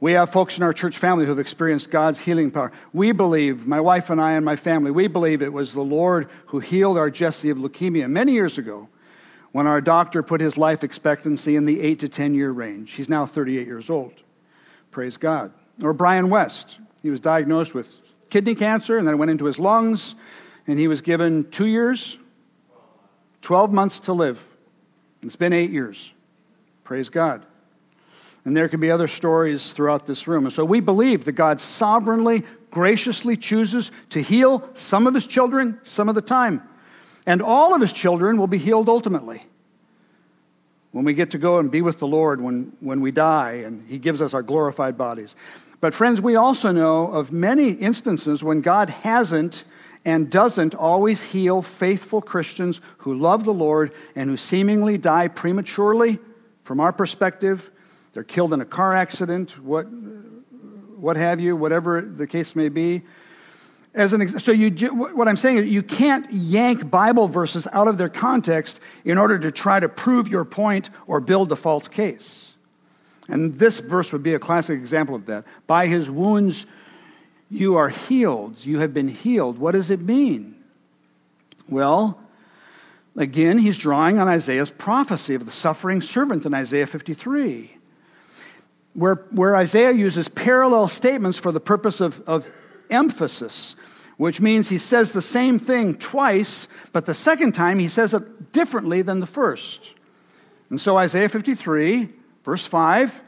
We 0.01 0.13
have 0.13 0.31
folks 0.31 0.59
in 0.59 0.65
our 0.65 0.73
church 0.73 0.99
family 0.99 1.25
who 1.25 1.31
have 1.31 1.39
experienced 1.39 1.93
God's 1.93 2.21
healing 2.21 2.51
power. 2.51 2.73
We 2.93 3.13
believe, 3.13 3.67
my 3.67 3.81
wife 3.81 4.11
and 4.11 4.21
I 4.21 4.33
and 4.33 4.45
my 4.45 4.57
family, 4.57 4.91
we 4.91 5.07
believe 5.07 5.43
it 5.43 5.53
was 5.53 5.73
the 5.73 5.83
Lord 5.83 6.29
who 6.47 6.59
healed 6.59 6.99
our 6.99 7.09
Jesse 7.09 7.51
of 7.51 7.59
leukemia 7.59 8.11
many 8.11 8.33
years 8.33 8.59
ago 8.59 8.89
when 9.53 9.69
our 9.69 9.81
doctor 9.81 10.23
put 10.23 10.41
his 10.41 10.59
life 10.59 10.83
expectancy 10.83 11.55
in 11.55 11.65
the 11.65 11.81
8 11.81 12.01
to 12.01 12.09
10 12.09 12.35
year 12.35 12.51
range. 12.51 12.93
He's 12.93 13.09
now 13.09 13.25
38 13.25 13.67
years 13.67 13.89
old. 13.89 14.25
Praise 14.91 15.17
God. 15.17 15.53
Or 15.81 15.93
Brian 15.93 16.29
West. 16.29 16.81
He 17.01 17.11
was 17.11 17.21
diagnosed 17.21 17.75
with 17.75 17.91
kidney 18.29 18.57
cancer 18.57 18.99
and 18.99 19.07
then 19.07 19.19
went 19.19 19.31
into 19.31 19.45
his 19.45 19.61
lungs, 19.61 20.17
and 20.67 20.79
he 20.79 20.89
was 20.89 21.01
given 21.01 21.49
two 21.51 21.67
years, 21.67 22.19
12 23.45 23.73
months 23.73 24.01
to 24.01 24.13
live. 24.13 24.43
It's 25.23 25.37
been 25.37 25.53
eight 25.53 25.71
years. 25.71 26.13
Praise 26.83 27.11
God. 27.11 27.45
And 28.45 28.57
there 28.57 28.69
can 28.69 28.81
be 28.81 28.91
other 28.91 29.07
stories 29.07 29.73
throughout 29.73 30.07
this 30.07 30.27
room. 30.27 30.45
And 30.45 30.53
so 30.53 30.65
we 30.65 30.81
believe 30.81 31.27
that 31.27 31.33
God 31.33 31.61
sovereignly, 31.61 32.43
graciously 32.71 33.37
chooses 33.37 33.93
to 34.11 34.23
heal 34.23 34.69
some 34.75 35.07
of 35.07 35.15
his 35.15 35.27
children 35.27 35.79
some 35.83 36.09
of 36.09 36.15
the 36.15 36.23
time 36.23 36.63
and 37.27 37.41
all 37.41 37.75
of 37.75 37.81
his 37.81 37.93
children 37.93 38.39
will 38.39 38.47
be 38.47 38.59
healed 38.59 38.89
ultimately. 38.89 39.43
when 40.93 41.05
we 41.05 41.13
get 41.13 41.31
to 41.31 41.39
go 41.39 41.59
and 41.59 41.71
be 41.71 41.83
with 41.83 41.99
the 41.99 42.07
Lord 42.07 42.41
when, 42.41 42.73
when 42.81 43.01
we 43.01 43.11
die 43.11 43.63
and 43.65 43.87
He 43.89 43.99
gives 43.99 44.23
us 44.23 44.33
our 44.33 44.43
glorified 44.43 44.97
bodies. 44.97 45.37
But, 45.81 45.93
friends, 45.93 46.21
we 46.21 46.37
also 46.37 46.73
know 46.73 47.13
of 47.13 47.31
many 47.31 47.71
instances 47.71 48.43
when 48.43 48.61
God 48.61 48.89
hasn't 48.89 49.65
and 50.05 50.31
doesn't 50.31 50.75
always 50.75 51.23
heal 51.23 51.63
faithful 51.63 52.21
Christians 52.21 52.81
who 52.99 53.15
love 53.15 53.45
the 53.45 53.55
Lord 53.55 53.93
and 54.15 54.29
who 54.29 54.37
seemingly 54.37 54.99
die 54.99 55.29
prematurely 55.29 56.19
from 56.63 56.81
our 56.81 56.93
perspective. 56.93 57.71
They're 58.13 58.25
killed 58.25 58.53
in 58.53 58.61
a 58.61 58.67
car 58.67 58.95
accident, 58.95 59.59
what, 59.63 59.85
what 59.85 61.17
have 61.17 61.41
you, 61.41 61.57
whatever 61.57 62.01
the 62.01 62.27
case 62.27 62.55
may 62.55 62.69
be. 62.69 63.03
As 63.95 64.13
an 64.13 64.29
so 64.41 64.51
you, 64.51 64.71
what 64.93 65.29
I'm 65.29 65.37
saying 65.37 65.59
is 65.59 65.69
you 65.69 65.83
can't 65.83 66.27
yank 66.31 66.91
Bible 66.91 67.29
verses 67.29 67.69
out 67.73 67.87
of 67.87 67.97
their 67.97 68.09
context 68.09 68.81
in 69.05 69.19
order 69.19 69.39
to 69.39 69.53
try 69.53 69.79
to 69.79 69.89
prove 69.89 70.27
your 70.27 70.45
point 70.45 70.91
or 71.07 71.21
build 71.21 71.53
a 71.53 71.57
false 71.57 71.87
case. 71.87 72.57
And 73.29 73.55
this 73.59 73.79
verse 73.79 74.13
would 74.13 74.23
be 74.23 74.35
a 74.35 74.39
classic 74.39 74.79
example 74.79 75.15
of 75.15 75.27
that. 75.27 75.45
By 75.67 75.87
his 75.87 76.11
wounds 76.11 76.67
you 77.55 77.77
are 77.77 77.89
healed. 77.89 78.65
You 78.65 78.81
have 78.81 78.93
been 78.93 79.09
healed. 79.09 79.59
What 79.59 79.73
does 79.73 79.91
it 79.91 80.01
mean? 80.01 80.57
Well, 81.69 82.19
again, 83.17 83.59
he's 83.59 83.79
drawing 83.79 84.19
on 84.19 84.27
Isaiah's 84.27 84.71
prophecy 84.71 85.35
of 85.35 85.45
the 85.45 85.53
suffering 85.53 86.01
servant 86.01 86.45
in 86.45 86.53
Isaiah 86.53 86.87
53, 86.87 87.79
where, 88.95 89.15
where 89.31 89.55
Isaiah 89.55 89.93
uses 89.93 90.27
parallel 90.27 90.89
statements 90.89 91.39
for 91.39 91.53
the 91.53 91.61
purpose 91.61 92.01
of, 92.01 92.21
of 92.23 92.51
emphasis, 92.91 93.77
which 94.17 94.41
means 94.41 94.69
he 94.69 94.79
says 94.79 95.13
the 95.13 95.23
same 95.23 95.59
thing 95.59 95.95
twice, 95.95 96.67
but 96.93 97.07
the 97.07 97.15
second 97.15 97.53
time 97.53 97.79
he 97.79 97.89
says 97.89 98.15
it 98.15 98.53
differently 98.53 99.01
than 99.01 99.21
the 99.21 99.27
first. 99.27 99.95
And 100.71 100.81
so, 100.81 100.97
Isaiah 100.97 101.29
53, 101.29 102.09
verse 102.45 102.67
5 102.67 103.23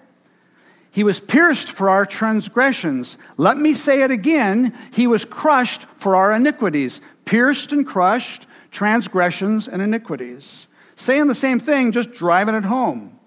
he 0.97 1.05
was 1.05 1.21
pierced 1.21 1.71
for 1.71 1.91
our 1.91 2.07
transgressions. 2.07 3.19
Let 3.37 3.59
me 3.59 3.75
say 3.75 4.01
it 4.01 4.11
again. 4.11 4.73
He 4.95 5.07
was 5.07 5.27
crushed 5.27 5.83
for 5.97 6.17
our 6.17 6.33
iniquities. 6.33 7.03
Pierced 7.27 7.71
and 7.71 7.87
crushed, 7.87 8.47
transgressions 8.71 9.69
and 9.69 9.83
iniquities. 9.83 10.69
Saying 10.95 11.27
the 11.27 11.35
same 11.35 11.61
thing, 11.61 11.93
just 11.93 12.13
driving 12.13 12.55
it 12.55 12.65
home. 12.65 13.21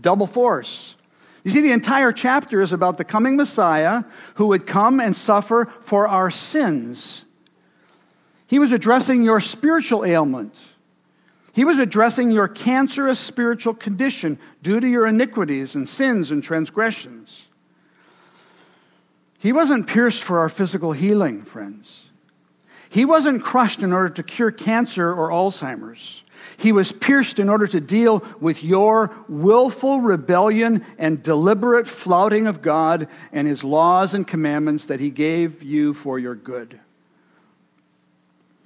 Double 0.00 0.26
force. 0.26 0.96
You 1.44 1.52
see, 1.52 1.60
the 1.60 1.70
entire 1.70 2.10
chapter 2.10 2.60
is 2.60 2.72
about 2.72 2.98
the 2.98 3.04
coming 3.04 3.36
Messiah 3.36 4.02
who 4.34 4.48
would 4.48 4.66
come 4.66 4.98
and 4.98 5.14
suffer 5.14 5.66
for 5.80 6.08
our 6.08 6.28
sins. 6.28 7.24
He 8.48 8.58
was 8.58 8.72
addressing 8.72 9.22
your 9.22 9.38
spiritual 9.38 10.04
ailment. 10.04 10.58
He 11.52 11.64
was 11.64 11.78
addressing 11.78 12.30
your 12.30 12.48
cancerous 12.48 13.20
spiritual 13.20 13.74
condition 13.74 14.38
due 14.62 14.80
to 14.80 14.88
your 14.88 15.06
iniquities 15.06 15.74
and 15.74 15.86
sins 15.88 16.30
and 16.30 16.42
transgressions. 16.42 17.48
He 19.38 19.52
wasn't 19.52 19.86
pierced 19.86 20.22
for 20.22 20.38
our 20.38 20.48
physical 20.48 20.92
healing, 20.92 21.42
friends. 21.42 22.08
He 22.88 23.04
wasn't 23.04 23.42
crushed 23.42 23.82
in 23.82 23.92
order 23.92 24.10
to 24.10 24.22
cure 24.22 24.50
cancer 24.50 25.12
or 25.12 25.30
Alzheimer's. 25.30 26.22
He 26.56 26.72
was 26.72 26.92
pierced 26.92 27.38
in 27.38 27.48
order 27.48 27.66
to 27.66 27.80
deal 27.80 28.24
with 28.40 28.62
your 28.62 29.10
willful 29.28 30.00
rebellion 30.00 30.84
and 30.98 31.22
deliberate 31.22 31.88
flouting 31.88 32.46
of 32.46 32.62
God 32.62 33.08
and 33.32 33.48
His 33.48 33.64
laws 33.64 34.14
and 34.14 34.26
commandments 34.26 34.84
that 34.86 35.00
He 35.00 35.10
gave 35.10 35.62
you 35.62 35.92
for 35.92 36.18
your 36.18 36.34
good. 36.34 36.80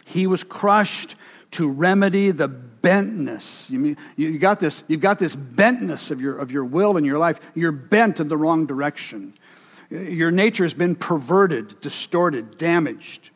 He 0.05 0.27
was 0.27 0.45
crushed 0.45 1.17
to 1.53 1.69
remedy 1.69 2.33
the 2.33 2.49
bentness. 2.83 3.69
You, 3.71 3.79
mean, 3.79 3.97
you 4.17 4.39
got 4.39 4.61
this, 4.61 4.85
you've 4.89 5.01
got 5.01 5.19
this 5.19 5.35
bentness 5.37 6.11
of 6.11 6.21
your, 6.21 6.39
of 6.39 6.51
your 6.51 6.65
will 6.65 6.97
and 6.97 7.05
your 7.05 7.19
life. 7.19 7.41
You're 7.55 7.73
bent 7.73 8.21
in 8.21 8.29
the 8.29 8.37
wrong 8.37 8.67
direction. 8.67 9.35
Your 9.91 10.31
nature 10.31 10.65
has 10.65 10.75
been 10.75 10.97
perverted, 10.97 11.81
distorted, 11.81 12.59
damaged. 12.59 13.31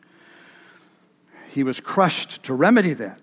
He 1.49 1.63
was 1.63 1.79
crushed 1.79 2.43
to 2.43 2.53
remedy 2.53 2.93
that. 2.93 3.19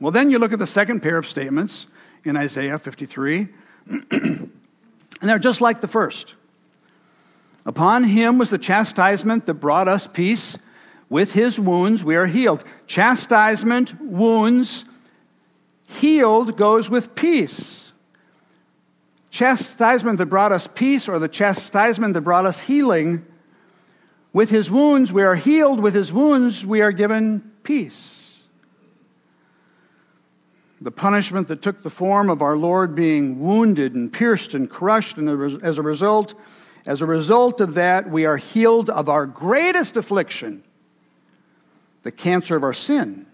Well, 0.00 0.12
then 0.12 0.30
you 0.30 0.38
look 0.38 0.52
at 0.52 0.58
the 0.58 0.66
second 0.66 1.00
pair 1.00 1.18
of 1.18 1.26
statements 1.26 1.86
in 2.24 2.36
Isaiah 2.36 2.78
53, 2.78 3.48
and 4.10 4.50
they're 5.20 5.38
just 5.38 5.60
like 5.60 5.80
the 5.80 5.88
first. 5.88 6.34
Upon 7.66 8.04
him 8.04 8.38
was 8.38 8.50
the 8.50 8.58
chastisement 8.58 9.46
that 9.46 9.54
brought 9.54 9.88
us 9.88 10.06
peace 10.06 10.56
with 11.10 11.32
his 11.32 11.58
wounds 11.58 12.04
we 12.04 12.16
are 12.16 12.26
healed. 12.26 12.64
Chastisement, 12.86 14.00
wounds, 14.00 14.84
healed 15.86 16.56
goes 16.56 16.90
with 16.90 17.14
peace. 17.14 17.92
Chastisement 19.30 20.18
that 20.18 20.26
brought 20.26 20.52
us 20.52 20.66
peace, 20.66 21.08
or 21.08 21.18
the 21.18 21.28
chastisement 21.28 22.14
that 22.14 22.22
brought 22.22 22.46
us 22.46 22.62
healing, 22.62 23.24
with 24.32 24.50
his 24.50 24.70
wounds 24.70 25.12
we 25.12 25.22
are 25.22 25.36
healed, 25.36 25.80
with 25.80 25.94
his 25.94 26.12
wounds 26.12 26.64
we 26.64 26.80
are 26.80 26.92
given 26.92 27.50
peace. 27.62 28.40
The 30.80 30.90
punishment 30.90 31.48
that 31.48 31.60
took 31.60 31.82
the 31.82 31.90
form 31.90 32.30
of 32.30 32.40
our 32.40 32.56
Lord 32.56 32.94
being 32.94 33.40
wounded 33.40 33.94
and 33.94 34.12
pierced 34.12 34.54
and 34.54 34.70
crushed, 34.70 35.16
and 35.16 35.28
as 35.62 35.78
a 35.78 35.82
result, 35.82 36.34
as 36.86 37.02
a 37.02 37.06
result 37.06 37.60
of 37.60 37.74
that, 37.74 38.08
we 38.08 38.24
are 38.26 38.36
healed 38.36 38.88
of 38.88 39.08
our 39.08 39.26
greatest 39.26 39.96
affliction 39.96 40.62
the 42.02 42.12
cancer 42.12 42.56
of 42.56 42.62
our 42.62 42.72
sin. 42.72 43.26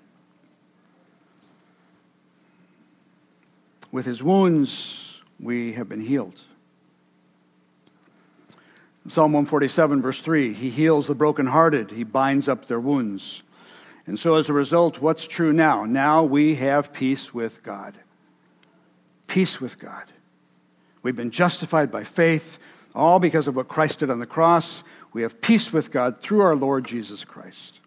With 3.93 4.07
his 4.07 4.23
wounds, 4.23 5.23
we 5.39 5.75
have 5.75 5.89
been 5.89 6.01
healed. 6.01 6.41
Psalm 9.07 9.33
147, 9.33 10.01
verse 10.01 10.21
3 10.21 10.55
He 10.55 10.71
heals 10.71 11.07
the 11.07 11.15
brokenhearted, 11.15 11.91
He 11.91 12.05
binds 12.05 12.49
up 12.49 12.67
their 12.67 12.81
wounds. 12.81 13.43
And 14.07 14.19
so, 14.19 14.35
as 14.35 14.51
a 14.51 14.53
result, 14.53 15.01
what's 15.01 15.27
true 15.27 15.53
now? 15.53 15.85
Now 15.85 16.25
we 16.25 16.57
have 16.57 16.93
peace 16.93 17.33
with 17.33 17.63
God. 17.63 17.95
Peace 19.27 19.61
with 19.61 19.79
God. 19.79 20.05
We've 21.03 21.17
been 21.17 21.31
justified 21.31 21.91
by 21.91 22.05
faith, 22.05 22.59
all 22.95 23.19
because 23.19 23.49
of 23.49 23.57
what 23.57 23.69
Christ 23.69 24.01
did 24.01 24.11
on 24.11 24.21
the 24.21 24.27
cross. 24.27 24.85
We 25.13 25.23
have 25.23 25.41
peace 25.41 25.73
with 25.73 25.91
God 25.91 26.21
through 26.21 26.41
our 26.41 26.57
Lord 26.57 26.85
Jesus 26.87 27.25
Christ. 27.25 27.81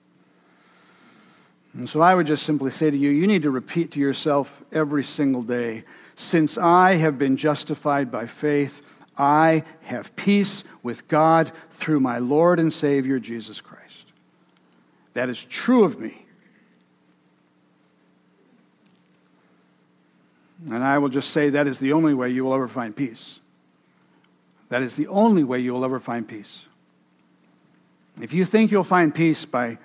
And 1.74 1.88
so 1.88 2.02
I 2.02 2.16
would 2.16 2.28
just 2.28 2.44
simply 2.44 2.72
say 2.72 2.90
to 2.90 2.98
you, 2.98 3.10
you 3.10 3.28
need 3.28 3.44
to 3.44 3.52
repeat 3.52 3.92
to 3.92 4.00
yourself 4.00 4.64
every 4.72 5.04
single 5.04 5.44
day 5.44 5.84
since 6.18 6.58
I 6.58 6.96
have 6.96 7.20
been 7.20 7.38
justified 7.38 8.12
by 8.12 8.26
faith, 8.26 8.82
I 9.18 9.64
have 9.84 10.16
peace 10.16 10.64
with 10.82 11.08
God 11.08 11.52
through 11.70 12.00
my 12.00 12.18
Lord 12.18 12.60
and 12.60 12.74
Savior, 12.74 13.20
Jesus 13.20 13.62
Christ. 13.62 14.08
That 15.14 15.30
is 15.30 15.44
true 15.46 15.84
of 15.84 16.00
me. 16.00 16.26
And 20.66 20.84
I 20.84 20.98
will 20.98 21.10
just 21.10 21.30
say 21.30 21.52
that 21.52 21.68
is 21.68 21.78
the 21.78 21.94
only 21.94 22.16
way 22.16 22.32
you 22.32 22.44
will 22.44 22.54
ever 22.54 22.68
find 22.68 22.96
peace. 22.96 23.40
That 24.70 24.82
is 24.82 24.96
the 24.96 25.08
only 25.08 25.44
way 25.44 25.60
you 25.60 25.72
will 25.72 25.86
ever 25.86 26.00
find 26.00 26.28
peace. 26.28 26.66
If 28.20 28.34
you 28.34 28.44
think 28.44 28.72
you'll 28.72 28.84
find 28.84 29.14
peace 29.14 29.46
by 29.46 29.78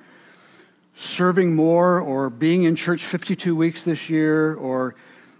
serving 0.95 1.55
more 1.55 2.01
or 2.01 2.31
being 2.31 2.65
in 2.65 2.77
church 2.77 3.05
52 3.05 3.57
weeks 3.57 3.85
this 3.85 4.11
year 4.11 4.55
or, 4.55 4.95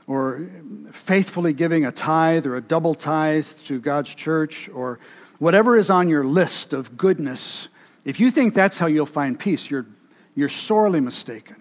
or 0.07 0.47
faithfully 0.93 1.53
giving 1.53 1.85
a 1.85 1.93
tithe 1.93 2.47
or 2.47 2.57
a 2.57 2.61
double 2.61 2.95
tithe 2.95 3.47
to 3.65 3.81
God's 3.81 4.15
church 4.15 4.69
or 4.71 4.99
whatever 5.39 5.77
is 5.77 5.91
on 5.91 6.09
your 6.09 6.25
list 6.25 6.73
of 6.73 6.97
goodness, 6.97 7.69
if 8.05 8.19
you 8.21 8.31
think 8.31 8.55
that's 8.55 8.79
how 8.79 8.87
you'll 8.87 9.07
find 9.07 9.39
peace, 9.39 9.71
you're, 9.71 9.87
you're 10.35 10.49
sorely 10.49 11.01
mistaken. 11.01 11.57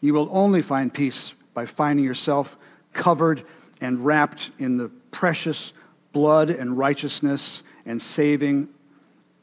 You 0.00 0.14
will 0.14 0.28
only 0.30 0.62
find 0.62 0.92
peace 0.92 1.34
by 1.52 1.66
finding 1.66 2.04
yourself 2.04 2.56
covered 2.92 3.42
and 3.80 4.04
wrapped 4.04 4.50
in 4.58 4.76
the 4.76 4.88
precious 5.10 5.72
blood 6.12 6.50
and 6.50 6.76
righteousness 6.76 7.62
and 7.86 8.00
saving 8.00 8.68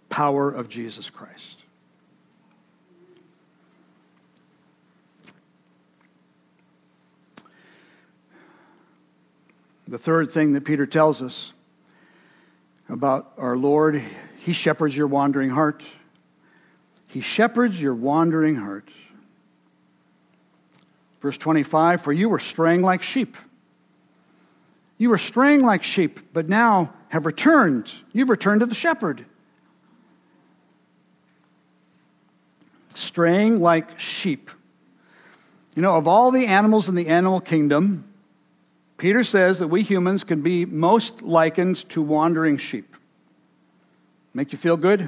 power 0.10 0.52
of 0.52 0.70
Jesus 0.70 1.10
Christ. 1.10 1.61
The 9.92 9.98
third 9.98 10.32
thing 10.32 10.54
that 10.54 10.64
Peter 10.64 10.86
tells 10.86 11.22
us 11.22 11.52
about 12.88 13.34
our 13.38 13.58
Lord, 13.58 14.02
he 14.38 14.54
shepherds 14.54 14.96
your 14.96 15.08
wandering 15.08 15.50
heart. 15.50 15.84
He 17.10 17.20
shepherds 17.20 17.82
your 17.82 17.94
wandering 17.94 18.56
heart. 18.56 18.88
Verse 21.20 21.38
25 21.38 22.00
For 22.00 22.14
you 22.14 22.30
were 22.30 22.40
straying 22.40 22.82
like 22.82 23.02
sheep. 23.02 23.36
You 24.98 25.10
were 25.10 25.18
straying 25.18 25.62
like 25.62 25.84
sheep, 25.84 26.22
but 26.32 26.48
now 26.48 26.94
have 27.10 27.26
returned. 27.26 27.92
You've 28.14 28.30
returned 28.30 28.62
to 28.62 28.68
the 28.68 28.76
shepherd. 28.76 29.26
Straying 32.94 33.60
like 33.60 34.00
sheep. 34.00 34.52
You 35.76 35.82
know, 35.82 35.98
of 35.98 36.08
all 36.08 36.32
the 36.32 36.48
animals 36.48 36.88
in 36.88 36.96
the 36.96 37.10
animal 37.10 37.42
kingdom, 37.42 38.06
Peter 39.02 39.24
says 39.24 39.58
that 39.58 39.68
we 39.68 39.82
humans 39.82 40.24
can 40.24 40.44
be 40.44 40.64
most 40.64 41.24
likened 41.24 41.90
to 41.90 42.04
wandering 42.04 42.56
sheep. 42.56 42.96
Make 44.36 44.52
you 44.52 44.60
feel 44.60 44.78
good? 44.78 45.00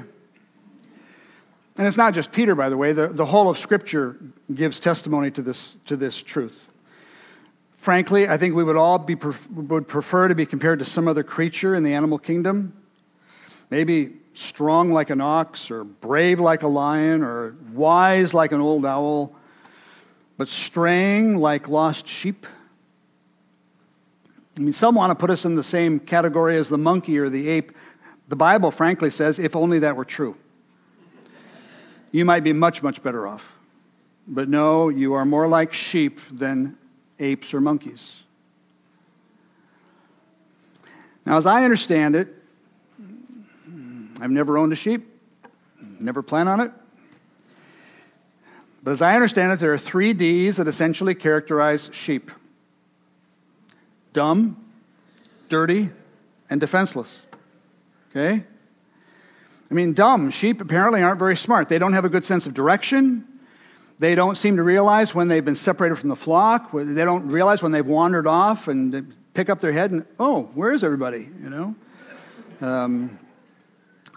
And 1.76 1.86
it's 1.86 1.96
not 1.96 2.12
just 2.12 2.32
Peter, 2.32 2.56
by 2.56 2.68
the 2.70 2.76
way, 2.76 2.92
the, 2.92 3.06
the 3.06 3.24
whole 3.24 3.48
of 3.48 3.56
Scripture 3.56 4.18
gives 4.52 4.80
testimony 4.80 5.30
to 5.30 5.42
this, 5.42 5.76
to 5.84 5.94
this 5.94 6.20
truth. 6.20 6.66
Frankly, 7.76 8.28
I 8.28 8.36
think 8.36 8.56
we 8.56 8.64
would 8.64 8.74
all 8.74 8.98
be, 8.98 9.14
would 9.14 9.86
prefer 9.86 10.26
to 10.26 10.34
be 10.34 10.44
compared 10.44 10.80
to 10.80 10.84
some 10.84 11.06
other 11.06 11.22
creature 11.22 11.76
in 11.76 11.84
the 11.84 11.94
animal 11.94 12.18
kingdom. 12.18 12.72
Maybe 13.70 14.14
strong 14.32 14.90
like 14.92 15.10
an 15.10 15.20
ox, 15.20 15.70
or 15.70 15.84
brave 15.84 16.40
like 16.40 16.64
a 16.64 16.68
lion, 16.68 17.22
or 17.22 17.54
wise 17.72 18.34
like 18.34 18.50
an 18.50 18.60
old 18.60 18.84
owl, 18.84 19.36
but 20.36 20.48
straying 20.48 21.36
like 21.36 21.68
lost 21.68 22.08
sheep. 22.08 22.44
I 24.56 24.60
mean, 24.60 24.72
some 24.72 24.94
want 24.94 25.10
to 25.10 25.14
put 25.14 25.30
us 25.30 25.44
in 25.44 25.56
the 25.56 25.62
same 25.62 25.98
category 25.98 26.56
as 26.56 26.68
the 26.68 26.78
monkey 26.78 27.18
or 27.18 27.28
the 27.28 27.48
ape. 27.48 27.72
The 28.28 28.36
Bible, 28.36 28.70
frankly, 28.70 29.10
says 29.10 29.38
if 29.38 29.56
only 29.56 29.80
that 29.80 29.96
were 29.96 30.04
true. 30.04 30.36
You 32.12 32.24
might 32.24 32.44
be 32.44 32.52
much, 32.52 32.82
much 32.82 33.02
better 33.02 33.26
off. 33.26 33.52
But 34.28 34.48
no, 34.48 34.88
you 34.88 35.14
are 35.14 35.24
more 35.24 35.48
like 35.48 35.72
sheep 35.72 36.20
than 36.30 36.78
apes 37.18 37.52
or 37.52 37.60
monkeys. 37.60 38.22
Now, 41.26 41.36
as 41.36 41.46
I 41.46 41.64
understand 41.64 42.14
it, 42.14 42.28
I've 44.20 44.30
never 44.30 44.56
owned 44.56 44.72
a 44.72 44.76
sheep, 44.76 45.08
never 45.98 46.22
plan 46.22 46.46
on 46.46 46.60
it. 46.60 46.70
But 48.84 48.92
as 48.92 49.02
I 49.02 49.14
understand 49.14 49.52
it, 49.52 49.58
there 49.58 49.72
are 49.72 49.78
three 49.78 50.12
D's 50.12 50.58
that 50.58 50.68
essentially 50.68 51.14
characterize 51.14 51.90
sheep 51.92 52.30
dumb, 54.14 54.56
dirty, 55.50 55.90
and 56.48 56.58
defenseless. 56.58 57.26
Okay? 58.10 58.44
I 59.70 59.74
mean, 59.74 59.92
dumb. 59.92 60.30
Sheep 60.30 60.62
apparently 60.62 61.02
aren't 61.02 61.18
very 61.18 61.36
smart. 61.36 61.68
They 61.68 61.78
don't 61.78 61.92
have 61.92 62.06
a 62.06 62.08
good 62.08 62.24
sense 62.24 62.46
of 62.46 62.54
direction. 62.54 63.26
They 63.98 64.14
don't 64.14 64.36
seem 64.36 64.56
to 64.56 64.62
realize 64.62 65.14
when 65.14 65.28
they've 65.28 65.44
been 65.44 65.54
separated 65.54 65.96
from 65.96 66.08
the 66.08 66.16
flock. 66.16 66.70
They 66.72 67.04
don't 67.04 67.28
realize 67.28 67.62
when 67.62 67.72
they've 67.72 67.84
wandered 67.84 68.26
off 68.26 68.68
and 68.68 69.14
pick 69.34 69.50
up 69.50 69.60
their 69.60 69.72
head 69.72 69.90
and, 69.90 70.06
oh, 70.18 70.44
where 70.54 70.72
is 70.72 70.82
everybody? 70.82 71.28
You 71.42 71.50
know? 71.50 71.74
Um, 72.60 73.18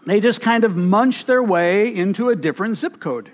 they 0.06 0.20
just 0.20 0.42
kind 0.42 0.64
of 0.64 0.76
munch 0.76 1.26
their 1.26 1.44
way 1.44 1.94
into 1.94 2.30
a 2.30 2.36
different 2.36 2.78
zip 2.78 3.00
code. 3.00 3.32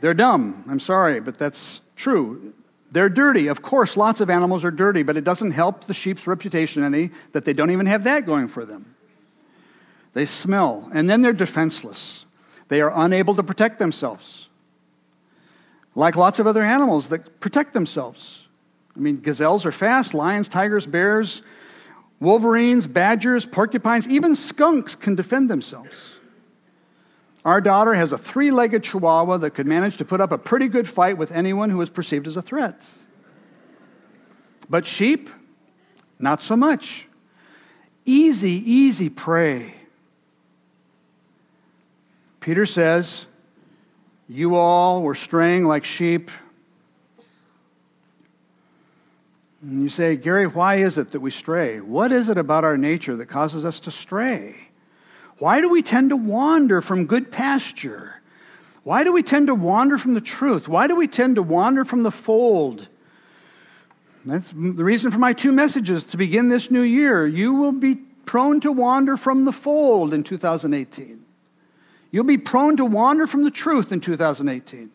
They're 0.00 0.14
dumb. 0.14 0.64
I'm 0.68 0.80
sorry, 0.80 1.20
but 1.20 1.38
that's 1.38 1.80
true. 1.94 2.54
They're 2.96 3.10
dirty. 3.10 3.48
Of 3.48 3.60
course, 3.60 3.94
lots 3.98 4.22
of 4.22 4.30
animals 4.30 4.64
are 4.64 4.70
dirty, 4.70 5.02
but 5.02 5.18
it 5.18 5.22
doesn't 5.22 5.50
help 5.50 5.84
the 5.84 5.92
sheep's 5.92 6.26
reputation 6.26 6.82
any 6.82 7.10
that 7.32 7.44
they 7.44 7.52
don't 7.52 7.70
even 7.70 7.84
have 7.84 8.04
that 8.04 8.24
going 8.24 8.48
for 8.48 8.64
them. 8.64 8.94
They 10.14 10.24
smell, 10.24 10.88
and 10.94 11.10
then 11.10 11.20
they're 11.20 11.34
defenseless. 11.34 12.24
They 12.68 12.80
are 12.80 12.90
unable 12.94 13.34
to 13.34 13.42
protect 13.42 13.78
themselves. 13.78 14.48
Like 15.94 16.16
lots 16.16 16.38
of 16.38 16.46
other 16.46 16.62
animals 16.62 17.10
that 17.10 17.38
protect 17.38 17.74
themselves. 17.74 18.46
I 18.96 19.00
mean, 19.00 19.20
gazelles 19.20 19.66
are 19.66 19.72
fast, 19.72 20.14
lions, 20.14 20.48
tigers, 20.48 20.86
bears, 20.86 21.42
wolverines, 22.18 22.86
badgers, 22.86 23.44
porcupines, 23.44 24.08
even 24.08 24.34
skunks 24.34 24.94
can 24.94 25.14
defend 25.14 25.50
themselves. 25.50 26.15
Our 27.46 27.60
daughter 27.60 27.94
has 27.94 28.10
a 28.10 28.18
three 28.18 28.50
legged 28.50 28.82
chihuahua 28.82 29.36
that 29.36 29.52
could 29.52 29.68
manage 29.68 29.98
to 29.98 30.04
put 30.04 30.20
up 30.20 30.32
a 30.32 30.36
pretty 30.36 30.66
good 30.66 30.88
fight 30.88 31.16
with 31.16 31.30
anyone 31.30 31.70
who 31.70 31.80
is 31.80 31.88
perceived 31.88 32.26
as 32.26 32.36
a 32.36 32.42
threat. 32.42 32.84
But 34.68 34.84
sheep, 34.84 35.30
not 36.18 36.42
so 36.42 36.56
much. 36.56 37.06
Easy, 38.04 38.50
easy 38.50 39.08
prey. 39.08 39.74
Peter 42.40 42.66
says, 42.66 43.26
You 44.28 44.56
all 44.56 45.04
were 45.04 45.14
straying 45.14 45.62
like 45.62 45.84
sheep. 45.84 46.32
And 49.62 49.84
you 49.84 49.88
say, 49.88 50.16
Gary, 50.16 50.48
why 50.48 50.76
is 50.76 50.98
it 50.98 51.12
that 51.12 51.20
we 51.20 51.30
stray? 51.30 51.80
What 51.80 52.10
is 52.10 52.28
it 52.28 52.38
about 52.38 52.64
our 52.64 52.76
nature 52.76 53.14
that 53.14 53.26
causes 53.26 53.64
us 53.64 53.78
to 53.80 53.92
stray? 53.92 54.65
Why 55.38 55.60
do 55.60 55.68
we 55.68 55.82
tend 55.82 56.10
to 56.10 56.16
wander 56.16 56.80
from 56.80 57.06
good 57.06 57.30
pasture? 57.30 58.20
Why 58.84 59.04
do 59.04 59.12
we 59.12 59.22
tend 59.22 59.48
to 59.48 59.54
wander 59.54 59.98
from 59.98 60.14
the 60.14 60.20
truth? 60.20 60.68
Why 60.68 60.86
do 60.86 60.96
we 60.96 61.08
tend 61.08 61.34
to 61.36 61.42
wander 61.42 61.84
from 61.84 62.02
the 62.04 62.10
fold? 62.10 62.88
That's 64.24 64.50
the 64.50 64.84
reason 64.84 65.10
for 65.10 65.18
my 65.18 65.32
two 65.32 65.52
messages 65.52 66.04
to 66.06 66.16
begin 66.16 66.48
this 66.48 66.70
new 66.70 66.82
year. 66.82 67.26
You 67.26 67.54
will 67.54 67.72
be 67.72 67.96
prone 68.24 68.60
to 68.60 68.72
wander 68.72 69.16
from 69.16 69.44
the 69.44 69.52
fold 69.52 70.12
in 70.12 70.24
2018. 70.24 71.20
You'll 72.10 72.24
be 72.24 72.38
prone 72.38 72.76
to 72.76 72.84
wander 72.84 73.26
from 73.26 73.44
the 73.44 73.50
truth 73.50 73.92
in 73.92 74.00
2018. 74.00 74.90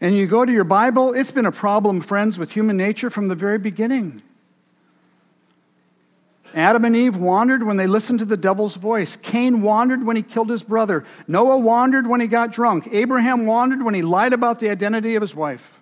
And 0.00 0.14
you 0.14 0.26
go 0.26 0.44
to 0.44 0.52
your 0.52 0.64
Bible, 0.64 1.14
it's 1.14 1.30
been 1.30 1.46
a 1.46 1.52
problem, 1.52 2.00
friends, 2.00 2.38
with 2.38 2.52
human 2.52 2.76
nature 2.76 3.08
from 3.08 3.28
the 3.28 3.34
very 3.34 3.58
beginning. 3.58 4.22
Adam 6.56 6.86
and 6.86 6.96
Eve 6.96 7.18
wandered 7.18 7.62
when 7.62 7.76
they 7.76 7.86
listened 7.86 8.18
to 8.18 8.24
the 8.24 8.36
devil's 8.36 8.76
voice. 8.76 9.14
Cain 9.14 9.60
wandered 9.60 10.06
when 10.06 10.16
he 10.16 10.22
killed 10.22 10.48
his 10.48 10.62
brother. 10.62 11.04
Noah 11.28 11.58
wandered 11.58 12.06
when 12.06 12.22
he 12.22 12.26
got 12.26 12.50
drunk. 12.50 12.88
Abraham 12.92 13.44
wandered 13.44 13.82
when 13.82 13.92
he 13.92 14.00
lied 14.00 14.32
about 14.32 14.58
the 14.58 14.70
identity 14.70 15.16
of 15.16 15.20
his 15.20 15.34
wife. 15.34 15.78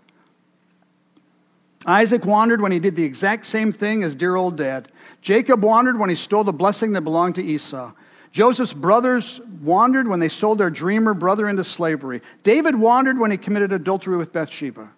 Isaac 1.86 2.24
wandered 2.24 2.60
when 2.60 2.72
he 2.72 2.80
did 2.80 2.96
the 2.96 3.04
exact 3.04 3.46
same 3.46 3.70
thing 3.70 4.02
as 4.02 4.16
dear 4.16 4.34
old 4.34 4.56
dad. 4.56 4.88
Jacob 5.20 5.62
wandered 5.62 5.96
when 5.96 6.08
he 6.08 6.16
stole 6.16 6.42
the 6.42 6.52
blessing 6.52 6.90
that 6.92 7.02
belonged 7.02 7.36
to 7.36 7.44
Esau. 7.44 7.92
Joseph's 8.32 8.72
brothers 8.72 9.40
wandered 9.62 10.08
when 10.08 10.18
they 10.18 10.28
sold 10.28 10.58
their 10.58 10.70
dreamer 10.70 11.14
brother 11.14 11.48
into 11.48 11.62
slavery. 11.62 12.20
David 12.42 12.74
wandered 12.74 13.16
when 13.16 13.30
he 13.30 13.36
committed 13.36 13.72
adultery 13.72 14.16
with 14.16 14.32
Bathsheba. 14.32 14.90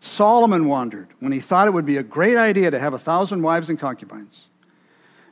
Solomon 0.00 0.66
wandered 0.66 1.08
when 1.20 1.32
he 1.32 1.40
thought 1.40 1.68
it 1.68 1.72
would 1.72 1.86
be 1.86 1.96
a 1.96 2.02
great 2.02 2.36
idea 2.36 2.70
to 2.70 2.78
have 2.78 2.92
a 2.92 2.98
thousand 2.98 3.40
wives 3.40 3.70
and 3.70 3.80
concubines. 3.80 4.47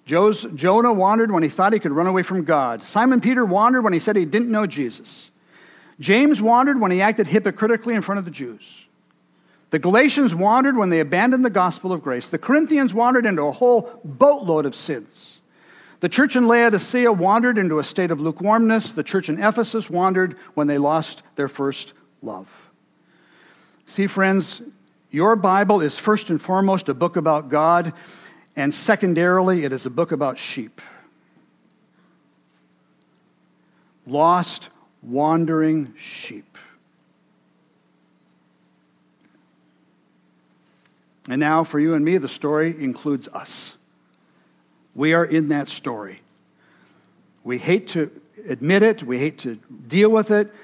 Joe's, 0.07 0.45
Jonah 0.55 0.93
wandered 0.93 1.33
when 1.33 1.43
he 1.43 1.49
thought 1.49 1.73
he 1.73 1.81
could 1.81 1.93
run 1.93 2.07
away 2.07 2.23
from 2.23 2.45
God. 2.45 2.83
Simon 2.83 3.21
Peter 3.21 3.45
wandered 3.45 3.83
when 3.83 3.93
he 3.93 3.99
said 3.99 4.15
he 4.15 4.25
didn't 4.25 4.51
know 4.51 4.65
Jesus. 4.65 5.33
James 5.99 6.41
wandered 6.41 6.81
when 6.81 6.93
he 6.93 7.03
acted 7.03 7.27
hypocritically 7.27 7.95
in 7.95 8.03
front 8.03 8.21
of 8.21 8.25
the 8.25 8.31
Jews. 8.31 8.87
The 9.71 9.81
Galatians 9.81 10.33
wandered 10.33 10.77
when 10.77 10.91
they 10.91 11.01
abandoned 11.01 11.45
the 11.45 11.51
gospel 11.51 11.93
of 11.93 12.03
grace. 12.03 12.29
The 12.29 12.39
Corinthians 12.39 12.95
wandered 12.95 13.27
into 13.27 13.43
a 13.43 13.53
whole 13.53 14.01
boatload 14.05 14.65
of 14.65 14.77
sins. 14.77 15.41
The 15.99 16.09
church 16.09 16.37
in 16.37 16.47
Laodicea 16.47 17.13
wandered 17.13 17.59
into 17.59 17.81
a 17.81 17.85
state 17.85 18.13
of 18.13 18.21
lukewarmness. 18.21 18.93
The 18.93 19.03
church 19.03 19.29
in 19.29 19.43
Ephesus 19.43 19.91
wandered 19.91 20.37
when 20.55 20.69
they 20.69 20.79
lost 20.79 21.25
their 21.35 21.49
first 21.49 21.95
love. 22.23 22.71
See, 23.87 24.07
friends, 24.07 24.63
your 25.11 25.35
Bible 25.35 25.81
is 25.81 25.99
first 25.99 26.31
and 26.31 26.41
foremost 26.41 26.89
a 26.89 26.95
book 26.95 27.17
about 27.17 27.49
God. 27.49 27.93
And 28.57 28.73
secondarily, 28.73 29.65
it 29.65 29.73
is 29.73 29.85
a 29.85 29.91
book 29.91 30.13
about 30.13 30.39
sheep. 30.39 30.81
Lost, 34.07 34.71
wandering 35.03 35.95
sheep. 35.97 36.57
And 41.29 41.41
now, 41.41 41.65
for 41.65 41.79
you 41.79 41.95
and 41.95 42.05
me, 42.05 42.19
the 42.19 42.29
story 42.29 42.75
includes 42.83 43.29
us. 43.29 43.77
We 44.95 45.13
are 45.13 45.25
in 45.25 45.49
that 45.49 45.69
story. 45.69 46.23
We 47.45 47.59
hate 47.59 47.89
to 47.89 48.11
admit 48.49 48.83
it, 48.83 49.03
we 49.03 49.19
hate 49.19 49.39
to 49.39 49.57
deal 49.89 50.09
with 50.09 50.31
it, 50.31 50.55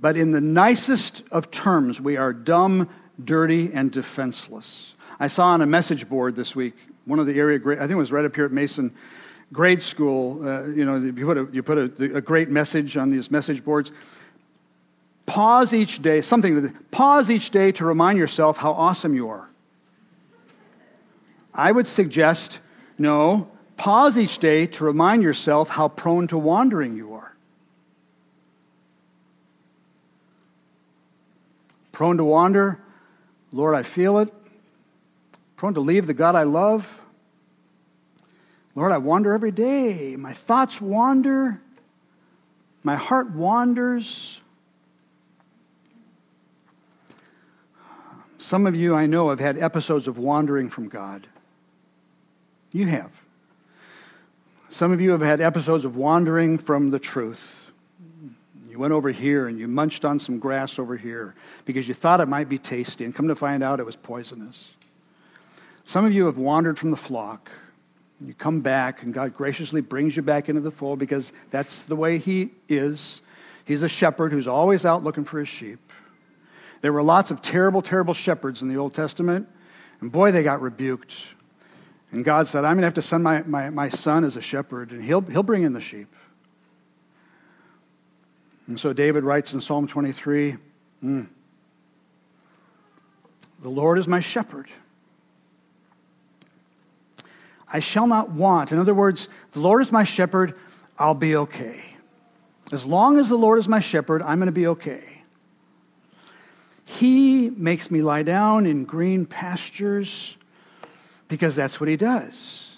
but 0.00 0.16
in 0.16 0.32
the 0.32 0.40
nicest 0.40 1.22
of 1.30 1.50
terms, 1.50 2.00
we 2.00 2.16
are 2.16 2.32
dumb, 2.32 2.88
dirty, 3.22 3.72
and 3.72 3.90
defenseless. 3.92 4.94
I 5.20 5.26
saw 5.26 5.48
on 5.48 5.60
a 5.60 5.66
message 5.66 6.08
board 6.08 6.36
this 6.36 6.54
week, 6.54 6.76
one 7.08 7.18
of 7.18 7.26
the 7.26 7.38
area, 7.38 7.58
I 7.58 7.76
think 7.80 7.92
it 7.92 7.94
was 7.96 8.12
right 8.12 8.24
up 8.24 8.36
here 8.36 8.44
at 8.44 8.52
Mason 8.52 8.94
grade 9.52 9.82
school, 9.82 10.46
uh, 10.46 10.66
you 10.66 10.84
know, 10.84 10.96
you 10.96 11.24
put, 11.24 11.38
a, 11.38 11.48
you 11.50 11.62
put 11.62 11.78
a, 11.78 12.16
a, 12.16 12.20
great 12.20 12.50
message 12.50 12.96
on 12.96 13.10
these 13.10 13.30
message 13.30 13.64
boards. 13.64 13.92
Pause 15.24 15.74
each 15.74 16.02
day, 16.02 16.20
something, 16.20 16.70
pause 16.90 17.30
each 17.30 17.50
day 17.50 17.72
to 17.72 17.84
remind 17.84 18.18
yourself 18.18 18.58
how 18.58 18.72
awesome 18.72 19.14
you 19.14 19.28
are. 19.28 19.48
I 21.54 21.72
would 21.72 21.86
suggest, 21.86 22.60
no, 22.98 23.50
pause 23.76 24.18
each 24.18 24.38
day 24.38 24.66
to 24.66 24.84
remind 24.84 25.22
yourself 25.22 25.70
how 25.70 25.88
prone 25.88 26.26
to 26.28 26.38
wandering 26.38 26.96
you 26.96 27.14
are. 27.14 27.34
Prone 31.92 32.18
to 32.18 32.24
wander, 32.24 32.80
Lord, 33.52 33.74
I 33.74 33.82
feel 33.82 34.18
it 34.18 34.32
prone 35.58 35.74
to 35.74 35.80
leave 35.80 36.06
the 36.06 36.14
God 36.14 36.34
I 36.36 36.44
love. 36.44 37.02
Lord, 38.74 38.92
I 38.92 38.98
wander 38.98 39.34
every 39.34 39.50
day. 39.50 40.14
My 40.16 40.32
thoughts 40.32 40.80
wander. 40.80 41.60
My 42.84 42.94
heart 42.94 43.32
wanders. 43.32 44.40
Some 48.38 48.66
of 48.66 48.76
you 48.76 48.94
I 48.94 49.06
know 49.06 49.30
have 49.30 49.40
had 49.40 49.58
episodes 49.58 50.06
of 50.06 50.16
wandering 50.16 50.70
from 50.70 50.88
God. 50.88 51.26
You 52.70 52.86
have. 52.86 53.10
Some 54.68 54.92
of 54.92 55.00
you 55.00 55.10
have 55.10 55.22
had 55.22 55.40
episodes 55.40 55.84
of 55.84 55.96
wandering 55.96 56.56
from 56.56 56.90
the 56.90 57.00
truth. 57.00 57.72
You 58.70 58.78
went 58.78 58.92
over 58.92 59.10
here 59.10 59.48
and 59.48 59.58
you 59.58 59.66
munched 59.66 60.04
on 60.04 60.20
some 60.20 60.38
grass 60.38 60.78
over 60.78 60.96
here 60.96 61.34
because 61.64 61.88
you 61.88 61.94
thought 61.94 62.20
it 62.20 62.28
might 62.28 62.48
be 62.48 62.58
tasty, 62.58 63.04
and 63.04 63.12
come 63.12 63.26
to 63.26 63.34
find 63.34 63.64
out 63.64 63.80
it 63.80 63.86
was 63.86 63.96
poisonous. 63.96 64.70
Some 65.88 66.04
of 66.04 66.12
you 66.12 66.26
have 66.26 66.36
wandered 66.36 66.78
from 66.78 66.90
the 66.90 66.98
flock. 66.98 67.50
You 68.20 68.34
come 68.34 68.60
back, 68.60 69.02
and 69.02 69.14
God 69.14 69.32
graciously 69.32 69.80
brings 69.80 70.16
you 70.16 70.22
back 70.22 70.50
into 70.50 70.60
the 70.60 70.70
fold 70.70 70.98
because 70.98 71.32
that's 71.50 71.84
the 71.84 71.96
way 71.96 72.18
He 72.18 72.50
is. 72.68 73.22
He's 73.64 73.82
a 73.82 73.88
shepherd 73.88 74.30
who's 74.30 74.46
always 74.46 74.84
out 74.84 75.02
looking 75.02 75.24
for 75.24 75.38
his 75.38 75.48
sheep. 75.48 75.80
There 76.82 76.92
were 76.92 77.02
lots 77.02 77.30
of 77.30 77.40
terrible, 77.40 77.80
terrible 77.80 78.12
shepherds 78.12 78.60
in 78.60 78.68
the 78.68 78.76
Old 78.76 78.92
Testament, 78.92 79.48
and 80.02 80.12
boy, 80.12 80.30
they 80.30 80.42
got 80.42 80.60
rebuked. 80.60 81.24
And 82.12 82.22
God 82.22 82.48
said, 82.48 82.66
I'm 82.66 82.74
going 82.74 82.82
to 82.82 82.88
have 82.88 82.92
to 82.94 83.00
send 83.00 83.24
my, 83.24 83.42
my, 83.44 83.70
my 83.70 83.88
son 83.88 84.24
as 84.24 84.36
a 84.36 84.42
shepherd, 84.42 84.90
and 84.90 85.02
he'll, 85.02 85.22
he'll 85.22 85.42
bring 85.42 85.62
in 85.62 85.72
the 85.72 85.80
sheep. 85.80 86.14
And 88.66 88.78
so 88.78 88.92
David 88.92 89.24
writes 89.24 89.54
in 89.54 89.60
Psalm 89.60 89.86
23 89.86 90.58
mm, 91.02 91.28
The 93.62 93.70
Lord 93.70 93.96
is 93.96 94.06
my 94.06 94.20
shepherd. 94.20 94.68
I 97.72 97.80
shall 97.80 98.06
not 98.06 98.30
want. 98.30 98.72
In 98.72 98.78
other 98.78 98.94
words, 98.94 99.28
the 99.52 99.60
Lord 99.60 99.82
is 99.82 99.92
my 99.92 100.04
shepherd, 100.04 100.54
I'll 100.98 101.14
be 101.14 101.36
okay. 101.36 101.84
As 102.72 102.84
long 102.84 103.18
as 103.18 103.28
the 103.28 103.36
Lord 103.36 103.58
is 103.58 103.68
my 103.68 103.80
shepherd, 103.80 104.22
I'm 104.22 104.38
going 104.38 104.46
to 104.46 104.52
be 104.52 104.66
okay. 104.66 105.22
He 106.84 107.50
makes 107.50 107.90
me 107.90 108.02
lie 108.02 108.22
down 108.22 108.66
in 108.66 108.84
green 108.84 109.26
pastures 109.26 110.36
because 111.28 111.54
that's 111.54 111.80
what 111.80 111.88
he 111.88 111.96
does. 111.96 112.76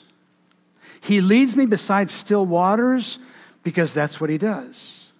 He 1.00 1.20
leads 1.20 1.56
me 1.56 1.66
beside 1.66 2.10
still 2.10 2.44
waters 2.44 3.18
because 3.62 3.94
that's 3.94 4.20
what 4.20 4.30
he 4.30 4.38
does. 4.38 5.10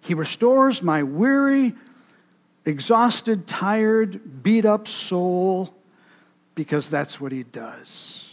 He 0.00 0.14
restores 0.14 0.82
my 0.82 1.02
weary, 1.02 1.74
exhausted, 2.64 3.46
tired, 3.46 4.42
beat 4.42 4.66
up 4.66 4.86
soul 4.86 5.74
because 6.54 6.90
that's 6.90 7.20
what 7.20 7.32
he 7.32 7.42
does. 7.42 8.23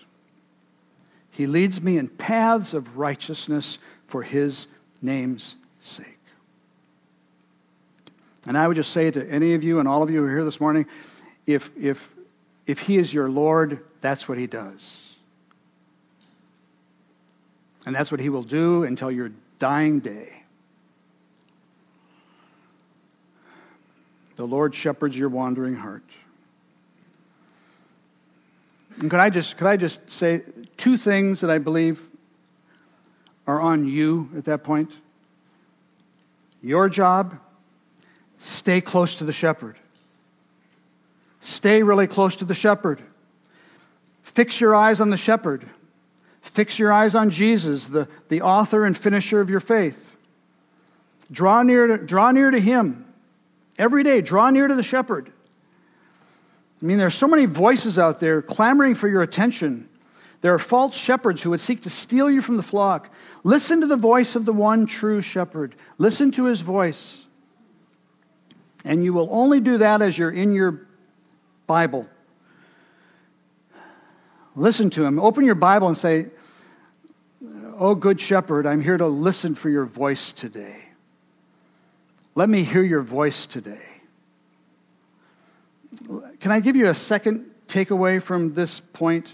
He 1.31 1.47
leads 1.47 1.81
me 1.81 1.97
in 1.97 2.07
paths 2.07 2.73
of 2.73 2.97
righteousness 2.97 3.79
for 4.05 4.23
his 4.23 4.67
name's 5.01 5.55
sake. 5.79 6.17
And 8.47 8.57
I 8.57 8.67
would 8.67 8.75
just 8.75 8.91
say 8.91 9.11
to 9.11 9.25
any 9.29 9.53
of 9.53 9.63
you 9.63 9.79
and 9.79 9.87
all 9.87 10.03
of 10.03 10.09
you 10.09 10.19
who 10.19 10.25
are 10.25 10.29
here 10.29 10.43
this 10.43 10.59
morning 10.59 10.85
if, 11.45 11.75
if, 11.77 12.15
if 12.67 12.79
He 12.79 12.97
is 12.97 13.13
your 13.13 13.29
Lord, 13.29 13.83
that's 14.01 14.27
what 14.27 14.37
He 14.37 14.47
does. 14.47 15.15
And 17.85 17.95
that's 17.95 18.11
what 18.11 18.19
He 18.19 18.29
will 18.29 18.43
do 18.43 18.83
until 18.83 19.11
your 19.11 19.31
dying 19.59 19.99
day. 19.99 20.43
The 24.35 24.45
Lord 24.45 24.73
shepherds 24.73 25.17
your 25.17 25.29
wandering 25.29 25.75
heart. 25.75 26.03
And 28.99 29.09
could 29.09 29.19
I 29.19 29.29
just, 29.29 29.57
could 29.57 29.67
I 29.67 29.77
just 29.77 30.11
say 30.11 30.41
two 30.81 30.97
things 30.97 31.41
that 31.41 31.49
I 31.49 31.57
believe 31.57 32.09
are 33.47 33.61
on 33.61 33.87
you 33.87 34.29
at 34.35 34.45
that 34.45 34.63
point? 34.63 34.91
Your 36.61 36.89
job 36.89 37.39
Stay 38.41 38.81
close 38.81 39.13
to 39.15 39.23
the 39.23 39.31
shepherd. 39.31 39.77
Stay 41.39 41.83
really 41.83 42.07
close 42.07 42.35
to 42.37 42.45
the 42.45 42.55
shepherd. 42.55 42.99
Fix 44.23 44.59
your 44.59 44.73
eyes 44.73 44.99
on 44.99 45.11
the 45.11 45.17
shepherd. 45.17 45.69
Fix 46.41 46.79
your 46.79 46.91
eyes 46.91 47.13
on 47.13 47.29
Jesus, 47.29 47.85
the, 47.87 48.07
the 48.29 48.41
author 48.41 48.83
and 48.83 48.97
finisher 48.97 49.41
of 49.41 49.51
your 49.51 49.59
faith. 49.59 50.15
Draw 51.31 51.61
near, 51.61 51.85
to, 51.85 51.97
draw 52.03 52.31
near 52.31 52.49
to 52.49 52.59
him. 52.59 53.05
Every 53.77 54.03
day, 54.03 54.21
draw 54.21 54.49
near 54.49 54.67
to 54.67 54.73
the 54.73 54.81
shepherd. 54.81 55.31
I 56.81 56.85
mean, 56.85 56.97
there 56.97 57.07
are 57.07 57.11
so 57.11 57.27
many 57.27 57.45
voices 57.45 57.99
out 57.99 58.19
there 58.19 58.41
clamoring 58.41 58.95
for 58.95 59.07
your 59.07 59.21
attention. 59.21 59.87
There 60.41 60.53
are 60.53 60.59
false 60.59 60.97
shepherds 60.97 61.43
who 61.43 61.51
would 61.51 61.59
seek 61.59 61.81
to 61.81 61.89
steal 61.89 62.29
you 62.29 62.41
from 62.41 62.57
the 62.57 62.63
flock. 62.63 63.13
Listen 63.43 63.79
to 63.81 63.87
the 63.87 63.95
voice 63.95 64.35
of 64.35 64.45
the 64.45 64.53
one 64.53 64.87
true 64.87 65.21
shepherd. 65.21 65.75
Listen 65.97 66.31
to 66.31 66.45
his 66.45 66.61
voice. 66.61 67.25
And 68.83 69.03
you 69.03 69.13
will 69.13 69.29
only 69.31 69.59
do 69.59 69.77
that 69.77 70.01
as 70.01 70.17
you're 70.17 70.31
in 70.31 70.53
your 70.53 70.87
Bible. 71.67 72.09
Listen 74.55 74.89
to 74.91 75.05
him. 75.05 75.19
Open 75.19 75.45
your 75.45 75.55
Bible 75.55 75.87
and 75.87 75.97
say, 75.97 76.27
Oh, 77.77 77.95
good 77.95 78.19
shepherd, 78.19 78.67
I'm 78.67 78.83
here 78.83 78.97
to 78.97 79.07
listen 79.07 79.55
for 79.55 79.69
your 79.69 79.85
voice 79.85 80.33
today. 80.33 80.89
Let 82.35 82.47
me 82.47 82.63
hear 82.63 82.83
your 82.83 83.01
voice 83.01 83.47
today. 83.47 83.81
Can 86.39 86.51
I 86.51 86.59
give 86.59 86.75
you 86.75 86.87
a 86.87 86.93
second 86.93 87.49
takeaway 87.67 88.21
from 88.21 88.53
this 88.53 88.79
point? 88.79 89.31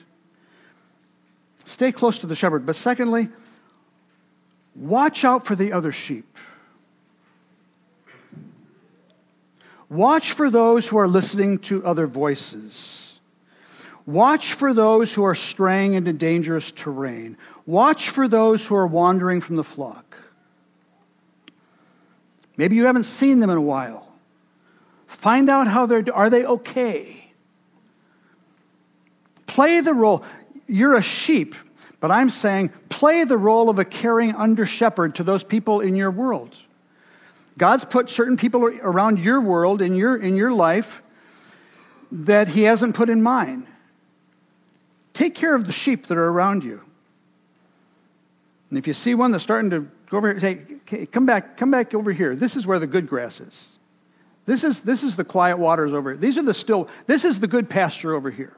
Stay 1.68 1.91
close 1.91 2.18
to 2.20 2.28
the 2.28 2.34
shepherd. 2.34 2.65
But 2.65 2.78
secondly, 2.78 3.28
watch 4.74 5.26
out 5.26 5.45
for 5.45 5.53
the 5.53 5.74
other 5.74 5.91
sheep. 5.91 6.38
Watch 9.89 10.32
for 10.32 10.49
those 10.49 10.88
who 10.88 10.97
are 10.97 11.09
listening 11.09 11.59
to 11.59 11.86
other 11.86 12.07
voices. 12.07 13.20
Watch 14.05 14.53
for 14.53 14.74
those 14.74 15.13
who 15.13 15.26
are 15.26 15.36
straying 15.36 15.93
into 15.93 16.13
dangerous 16.13 16.72
terrain. 16.72 17.38
Watch 17.65 18.09
for 18.09 18.30
those 18.30 18.65
who 18.65 18.76
are 18.76 18.88
wandering 18.88 19.41
from 19.41 19.57
the 19.57 19.63
flock. 19.63 20.18
Maybe 22.55 22.78
you 22.78 22.86
haven't 22.86 23.03
seen 23.03 23.41
them 23.41 23.49
in 23.49 23.57
a 23.57 23.61
while. 23.61 24.07
Find 25.05 25.49
out 25.49 25.68
how 25.68 25.86
they're 25.86 26.05
are 26.13 26.30
they 26.30 26.45
okay? 26.45 27.34
Play 29.47 29.80
the 29.80 29.93
role. 29.93 30.24
You're 30.68 30.95
a 30.95 31.01
sheep, 31.01 31.55
but 31.99 32.11
I'm 32.11 32.30
saying 32.30 32.72
play 32.89 33.24
the 33.24 33.38
role 33.38 33.70
of 33.70 33.80
a 33.80 33.86
caring 33.86 34.36
under 34.36 34.65
shepherd 34.65 35.15
to 35.15 35.24
those 35.24 35.43
people 35.43 35.80
in 35.80 35.95
your 35.95 36.11
world. 36.11 36.55
God's 37.57 37.86
put 37.86 38.09
certain 38.09 38.38
people 38.38 38.65
around 38.65 39.20
your 39.20 39.41
world, 39.41 39.82
in 39.82 39.95
your, 39.95 40.15
in 40.15 40.36
your 40.36 40.51
life, 40.51 41.01
that 42.11 42.49
He 42.49 42.63
hasn't 42.63 42.95
put 42.95 43.09
in 43.09 43.24
mine. 43.24 43.65
Take 45.13 45.34
care 45.34 45.55
of 45.55 45.65
the 45.65 45.72
sheep 45.72 46.07
that 46.07 46.18
are 46.18 46.30
around 46.30 46.63
you. 46.63 46.84
And 48.70 48.78
if 48.78 48.86
you 48.86 48.93
see 48.93 49.15
one 49.15 49.32
that's 49.32 49.43
starting 49.43 49.72
to 49.72 49.88
go 50.09 50.18
over 50.18 50.30
here, 50.30 50.39
say, 50.39 50.61
okay, 50.82 51.05
come 51.05 51.26
back, 51.26 51.57
come 51.57 51.72
back 51.72 51.93
over 51.95 52.11
here. 52.11 52.36
This 52.36 52.55
is 52.55 52.68
where 52.68 52.80
the 52.80 52.88
good 52.88 53.07
grass 53.07 53.39
is. 53.39 53.65
This 54.45 54.63
is, 54.63 54.82
this 54.82 55.03
is 55.03 55.15
the 55.15 55.26
quiet 55.26 55.57
waters 55.57 55.93
over 55.93 56.11
here. 56.11 56.18
These 56.18 56.38
are 56.38 56.43
the 56.43 56.53
still, 56.53 56.88
this 57.07 57.26
is 57.26 57.39
the 57.39 57.47
good 57.47 57.70
pasture 57.70 58.13
over 58.13 58.30
here. 58.30 58.55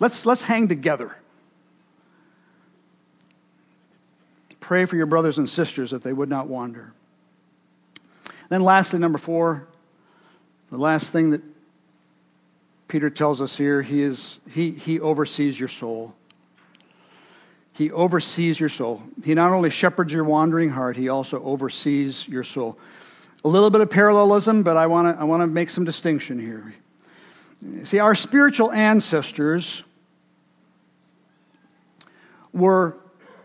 Let's, 0.00 0.24
let's 0.26 0.44
hang 0.44 0.68
together. 0.68 1.16
Pray 4.60 4.84
for 4.84 4.96
your 4.96 5.06
brothers 5.06 5.38
and 5.38 5.48
sisters 5.48 5.90
that 5.90 6.02
they 6.02 6.12
would 6.12 6.28
not 6.28 6.46
wander. 6.46 6.92
Then, 8.48 8.62
lastly, 8.62 8.98
number 8.98 9.18
four, 9.18 9.66
the 10.70 10.78
last 10.78 11.12
thing 11.12 11.30
that 11.30 11.42
Peter 12.86 13.10
tells 13.10 13.40
us 13.42 13.56
here, 13.56 13.82
he, 13.82 14.02
is, 14.02 14.40
he, 14.50 14.70
he 14.70 15.00
oversees 15.00 15.58
your 15.58 15.68
soul. 15.68 16.14
He 17.72 17.92
oversees 17.92 18.58
your 18.58 18.68
soul. 18.68 19.02
He 19.24 19.34
not 19.34 19.52
only 19.52 19.70
shepherds 19.70 20.12
your 20.12 20.24
wandering 20.24 20.70
heart, 20.70 20.96
he 20.96 21.08
also 21.08 21.42
oversees 21.44 22.26
your 22.26 22.42
soul. 22.42 22.78
A 23.44 23.48
little 23.48 23.70
bit 23.70 23.80
of 23.80 23.88
parallelism, 23.88 24.64
but 24.64 24.76
I 24.76 24.86
want 24.86 25.14
to 25.14 25.20
I 25.20 25.24
want 25.24 25.42
to 25.42 25.46
make 25.46 25.70
some 25.70 25.84
distinction 25.84 26.40
here. 26.40 26.74
See, 27.84 28.00
our 28.00 28.16
spiritual 28.16 28.72
ancestors 28.72 29.84
were 32.52 32.98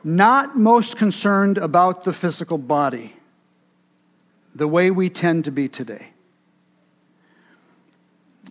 not 0.03 0.57
most 0.57 0.97
concerned 0.97 1.57
about 1.57 2.03
the 2.03 2.13
physical 2.13 2.57
body 2.57 3.13
the 4.55 4.67
way 4.67 4.91
we 4.91 5.09
tend 5.09 5.45
to 5.45 5.51
be 5.51 5.67
today. 5.67 6.09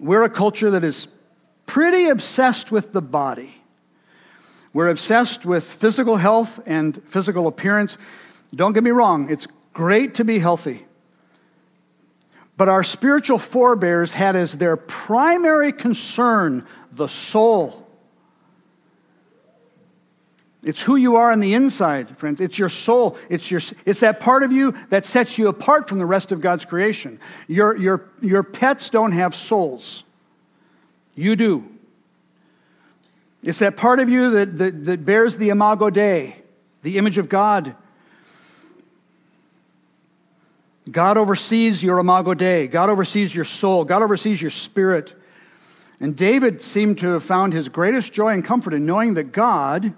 We're 0.01 0.25
a 0.25 0.31
culture 0.31 0.71
that 0.71 0.83
is 0.83 1.07
pretty 1.67 2.09
obsessed 2.09 2.73
with 2.73 2.93
the 2.93 3.03
body. 3.03 3.55
We're 4.73 4.89
obsessed 4.89 5.45
with 5.45 5.65
physical 5.65 6.17
health 6.17 6.61
and 6.67 7.01
physical 7.05 7.47
appearance. 7.47 7.99
Don't 8.55 8.73
get 8.73 8.83
me 8.83 8.91
wrong, 8.91 9.31
it's 9.31 9.47
great 9.73 10.15
to 10.15 10.25
be 10.25 10.39
healthy. 10.39 10.87
But 12.57 12.69
our 12.69 12.83
spiritual 12.83 13.39
forebears 13.39 14.13
had 14.13 14.37
as 14.37 14.59
their 14.59 14.77
primary 14.77 15.73
concern 15.73 16.67
the 16.91 17.09
soul. 17.09 17.82
It's 20.65 20.81
who 20.81 20.95
you 20.95 21.17
are 21.17 21.33
on 21.33 21.41
the 21.41 21.55
inside, 21.55 22.17
friends. 22.19 22.41
It's 22.41 22.59
your 22.59 22.69
soul. 22.69 23.17
It's, 23.29 23.51
your, 23.51 23.61
it's 23.85 24.01
that 24.01 24.21
part 24.21 24.45
of 24.45 24.53
you 24.53 24.77
that 24.91 25.05
sets 25.05 25.37
you 25.37 25.49
apart 25.49 25.89
from 25.89 25.99
the 25.99 26.07
rest 26.07 26.31
of 26.31 26.41
God's 26.41 26.65
creation. 26.65 27.19
Your, 27.49 27.77
your, 27.77 28.09
your 28.21 28.45
pets 28.45 28.89
don't 28.89 29.13
have 29.13 29.35
souls. 29.35 30.05
You 31.17 31.35
do. 31.35 31.69
It's 33.43 33.59
that 33.59 33.77
part 33.77 33.99
of 33.99 34.09
you 34.09 34.31
that, 34.31 34.59
that, 34.59 34.85
that 34.85 35.05
bears 35.05 35.37
the 35.37 35.49
imago 35.49 35.91
Dei, 35.91 36.37
the 36.83 36.97
image 36.97 37.19
of 37.19 37.29
God. 37.29 37.75
God 40.89 41.17
oversees 41.17 41.83
your 41.83 41.99
imago 41.99 42.35
Dei. 42.35 42.69
God 42.69 42.89
oversees 42.89 43.35
your 43.35 43.45
soul. 43.45 43.85
God 43.85 44.03
oversees 44.03 44.41
your 44.41 44.51
spirit. 44.51 45.13
And 45.99 46.17
David 46.17 46.61
seemed 46.61 46.99
to 46.99 47.09
have 47.09 47.25
found 47.25 47.53
his 47.53 47.69
greatest 47.69 48.13
joy 48.13 48.29
and 48.29 48.45
comfort 48.45 48.75
in 48.75 48.87
knowing 48.87 49.15
that 49.15 49.33
God, 49.33 49.95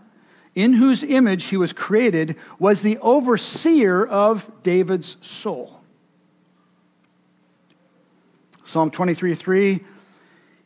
in 0.54 0.74
whose 0.74 1.02
image 1.02 1.46
he 1.46 1.56
was 1.56 1.72
created, 1.72 2.36
was 2.58 2.82
the 2.82 2.98
overseer 2.98 4.06
of 4.06 4.50
David's 4.62 5.16
soul. 5.20 5.80
Psalm 8.64 8.90
23 8.90 9.34
3 9.34 9.80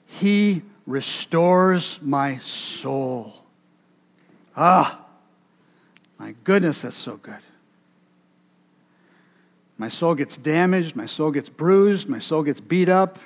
He 0.06 0.62
restores 0.86 1.98
my 2.02 2.38
soul. 2.38 3.34
Ah, 4.56 5.04
my 6.18 6.34
goodness, 6.44 6.82
that's 6.82 6.96
so 6.96 7.16
good. 7.16 7.40
My 9.76 9.88
soul 9.88 10.16
gets 10.16 10.36
damaged, 10.36 10.96
my 10.96 11.06
soul 11.06 11.30
gets 11.30 11.48
bruised, 11.48 12.08
my 12.08 12.18
soul 12.18 12.42
gets 12.42 12.60
beat 12.60 12.88
up. 12.88 13.18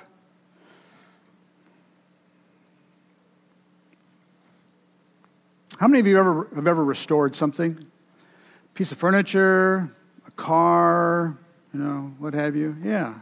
How 5.83 5.89
many 5.89 5.99
of 5.99 6.07
you 6.07 6.17
ever, 6.17 6.47
have 6.55 6.65
ever 6.65 6.81
restored 6.81 7.35
something? 7.35 7.77
A 7.77 8.73
piece 8.73 8.93
of 8.93 8.97
furniture, 8.97 9.91
a 10.25 10.31
car, 10.31 11.37
you 11.73 11.79
know, 11.81 12.13
what 12.19 12.33
have 12.33 12.55
you? 12.55 12.77
Yeah. 12.81 13.15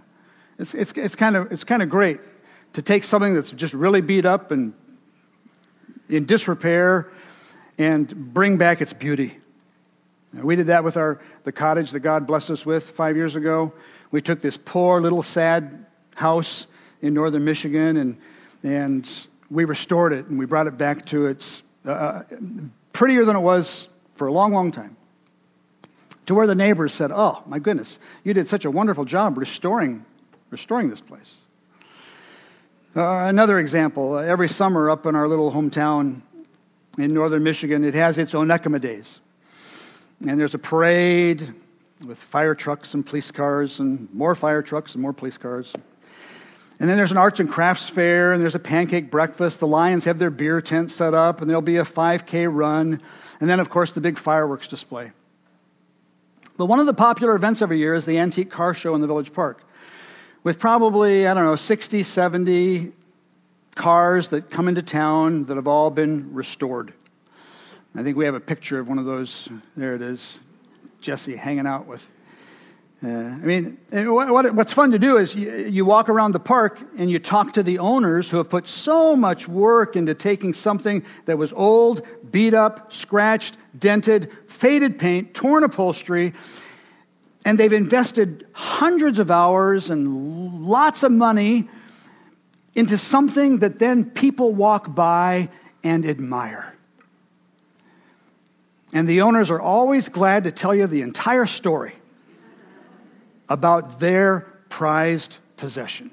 It's, 0.59 0.76
it's, 0.76 0.91
it's, 0.91 1.16
kind 1.16 1.36
of, 1.36 1.51
it's 1.51 1.64
kind 1.64 1.82
of 1.82 1.89
great 1.89 2.20
to 2.74 2.84
take 2.84 3.03
something 3.03 3.34
that's 3.34 3.49
just 3.49 3.74
really 3.74 4.01
beat 4.01 4.28
up 4.28 4.51
and 4.51 4.76
in 6.07 6.26
disrepair 6.26 7.12
and 7.80 8.32
bring 8.32 8.57
back 8.57 8.80
its 8.80 8.93
beauty. 8.93 9.36
We 10.32 10.55
did 10.55 10.68
that 10.68 10.84
with 10.84 10.97
our, 10.97 11.20
the 11.45 11.51
cottage 11.51 11.89
that 11.89 12.01
God 12.01 12.28
blessed 12.28 12.51
us 12.51 12.64
with 12.64 12.91
five 12.91 13.16
years 13.16 13.36
ago. 13.36 13.74
We 14.12 14.22
took 14.22 14.39
this 14.39 14.55
poor 14.55 15.01
little 15.01 15.24
sad 15.24 15.88
house 16.14 16.68
in 17.01 17.16
northern 17.16 17.43
Michigan 17.43 17.97
and, 17.97 18.18
and 18.62 19.28
we 19.49 19.66
restored 19.66 20.14
it 20.14 20.28
and 20.28 20.38
we 20.38 20.45
brought 20.45 20.68
it 20.68 20.78
back 20.78 21.07
to 21.07 21.26
its 21.26 21.64
uh, 21.86 22.23
prettier 22.93 23.25
than 23.25 23.36
it 23.36 23.41
was 23.41 23.89
for 24.15 24.27
a 24.27 24.32
long, 24.32 24.53
long 24.53 24.71
time. 24.71 24.95
To 26.27 26.36
where 26.36 26.47
the 26.47 26.55
neighbors 26.55 26.93
said, 26.93 27.11
Oh, 27.11 27.43
my 27.45 27.59
goodness, 27.59 27.99
you 28.23 28.34
did 28.34 28.47
such 28.47 28.65
a 28.65 28.71
wonderful 28.71 29.05
job 29.05 29.38
restoring, 29.38 30.05
restoring 30.49 30.89
this 30.89 31.01
place. 31.01 31.38
Uh, 32.95 33.25
another 33.25 33.57
example 33.57 34.15
uh, 34.15 34.21
every 34.21 34.49
summer 34.49 34.89
up 34.89 35.05
in 35.05 35.15
our 35.15 35.27
little 35.27 35.51
hometown 35.51 36.21
in 36.97 37.13
northern 37.13 37.41
Michigan, 37.41 37.84
it 37.84 37.93
has 37.93 38.17
its 38.17 38.34
Onekama 38.34 38.79
Days. 38.79 39.21
And 40.27 40.39
there's 40.39 40.53
a 40.53 40.59
parade 40.59 41.53
with 42.05 42.17
fire 42.17 42.53
trucks 42.53 42.93
and 42.93 43.05
police 43.05 43.32
cars, 43.32 43.79
and 43.79 44.13
more 44.13 44.36
fire 44.36 44.61
trucks 44.61 44.93
and 44.95 45.01
more 45.01 45.13
police 45.13 45.38
cars. 45.38 45.73
And 46.82 46.89
then 46.89 46.97
there's 46.97 47.11
an 47.11 47.17
arts 47.17 47.39
and 47.39 47.47
crafts 47.47 47.89
fair, 47.89 48.34
and 48.34 48.41
there's 48.41 48.55
a 48.55 48.59
pancake 48.59 49.11
breakfast. 49.11 49.59
The 49.59 49.67
Lions 49.67 50.05
have 50.05 50.17
their 50.17 50.32
beer 50.32 50.61
tent 50.61 50.89
set 50.89 51.13
up, 51.13 51.39
and 51.39 51.47
there'll 51.47 51.61
be 51.61 51.77
a 51.77 51.84
5K 51.84 52.47
run. 52.51 52.99
And 53.39 53.47
then, 53.47 53.59
of 53.59 53.69
course, 53.69 53.91
the 53.91 54.01
big 54.01 54.17
fireworks 54.17 54.67
display. 54.67 55.11
But 56.57 56.65
one 56.65 56.79
of 56.79 56.88
the 56.88 56.93
popular 56.95 57.36
events 57.36 57.61
every 57.61 57.77
year 57.77 57.93
is 57.93 58.05
the 58.05 58.17
antique 58.17 58.49
car 58.49 58.73
show 58.73 58.95
in 58.95 59.01
the 59.01 59.05
village 59.05 59.32
park, 59.32 59.63
with 60.41 60.57
probably, 60.57 61.27
I 61.27 61.36
don't 61.36 61.45
know, 61.45 61.55
60, 61.55 62.01
70 62.01 62.93
cars 63.75 64.29
that 64.29 64.49
come 64.49 64.67
into 64.67 64.82
town 64.82 65.45
that 65.45 65.57
have 65.57 65.67
all 65.67 65.91
been 65.91 66.34
restored. 66.34 66.95
I 67.93 68.01
think 68.01 68.17
we 68.17 68.25
have 68.25 68.34
a 68.34 68.39
picture 68.39 68.79
of 68.79 68.89
one 68.89 68.97
of 68.97 69.05
those. 69.05 69.47
There 69.77 69.93
it 69.93 70.01
is. 70.01 70.39
Jesse 70.99 71.36
hanging 71.36 71.67
out 71.67 71.86
with. 71.86 72.09
Uh, 73.04 73.08
I 73.08 73.38
mean, 73.38 73.80
what, 73.91 74.30
what, 74.30 74.54
what's 74.54 74.74
fun 74.74 74.91
to 74.91 74.99
do 74.99 75.18
is 75.18 75.34
you, 75.34 75.52
you 75.66 75.86
walk 75.86 76.08
around 76.08 76.34
the 76.34 76.39
park 76.39 76.80
and 76.99 77.10
you 77.10 77.18
talk 77.18 77.54
to 77.54 77.64
the 77.64 77.80
owners 77.80 78.30
who 78.30 78.38
have 78.38 78.47
put 78.47 78.68
so 78.68 79.16
much 79.16 79.47
work 79.47 79.95
into 79.95 80.14
taking 80.14 80.54
something 80.54 81.04
that 81.26 81.36
was 81.36 81.52
old, 81.54 82.06
beat 82.30 82.54
up, 82.54 82.93
scratched, 82.93 83.58
dented, 83.78 84.32
faded 84.45 84.99
paint, 84.99 85.34
torn 85.34 85.64
upholstery, 85.64 86.34
and 87.43 87.58
they've 87.58 87.74
invested 87.74 88.45
hundreds 88.54 89.18
of 89.18 89.32
hours 89.32 89.89
and 89.89 90.62
lots 90.64 91.02
of 91.02 91.12
money 91.12 91.68
into 92.76 92.99
something 92.99 93.60
that 93.60 93.80
then 93.80 94.12
people 94.12 94.54
walk 94.54 94.93
by 94.93 95.49
and 95.84 96.06
admire. 96.06 96.76
And 98.93 99.08
the 99.08 99.22
owners 99.22 99.49
are 99.49 99.60
always 99.60 100.08
glad 100.08 100.43
to 100.43 100.52
tell 100.52 100.76
you 100.76 100.86
the 100.86 101.02
entire 101.02 101.47
story 101.47 101.93
about 103.52 103.99
their 103.99 104.47
prized 104.70 105.39
possession. 105.58 106.10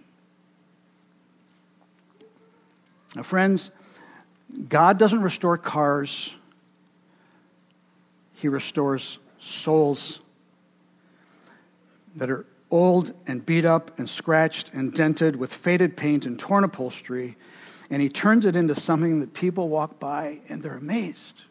Now, 3.14 3.22
friends, 3.22 3.70
God 4.68 4.98
doesn't 4.98 5.22
restore 5.22 5.56
cars, 5.56 6.34
He 8.34 8.48
restores 8.48 9.20
souls 9.38 10.18
that 12.16 12.28
are 12.28 12.44
old 12.72 13.14
and 13.28 13.46
beat 13.46 13.64
up 13.64 13.96
and 14.00 14.10
scratched 14.10 14.74
and 14.74 14.92
dented 14.92 15.36
with 15.36 15.54
faded 15.54 15.96
paint 15.96 16.26
and 16.26 16.40
torn 16.40 16.64
upholstery, 16.64 17.36
and 17.88 18.02
He 18.02 18.08
turns 18.08 18.46
it 18.46 18.56
into 18.56 18.74
something 18.74 19.20
that 19.20 19.32
people 19.32 19.68
walk 19.68 20.00
by 20.00 20.40
and 20.48 20.60
they're 20.60 20.76
amazed. 20.76 21.44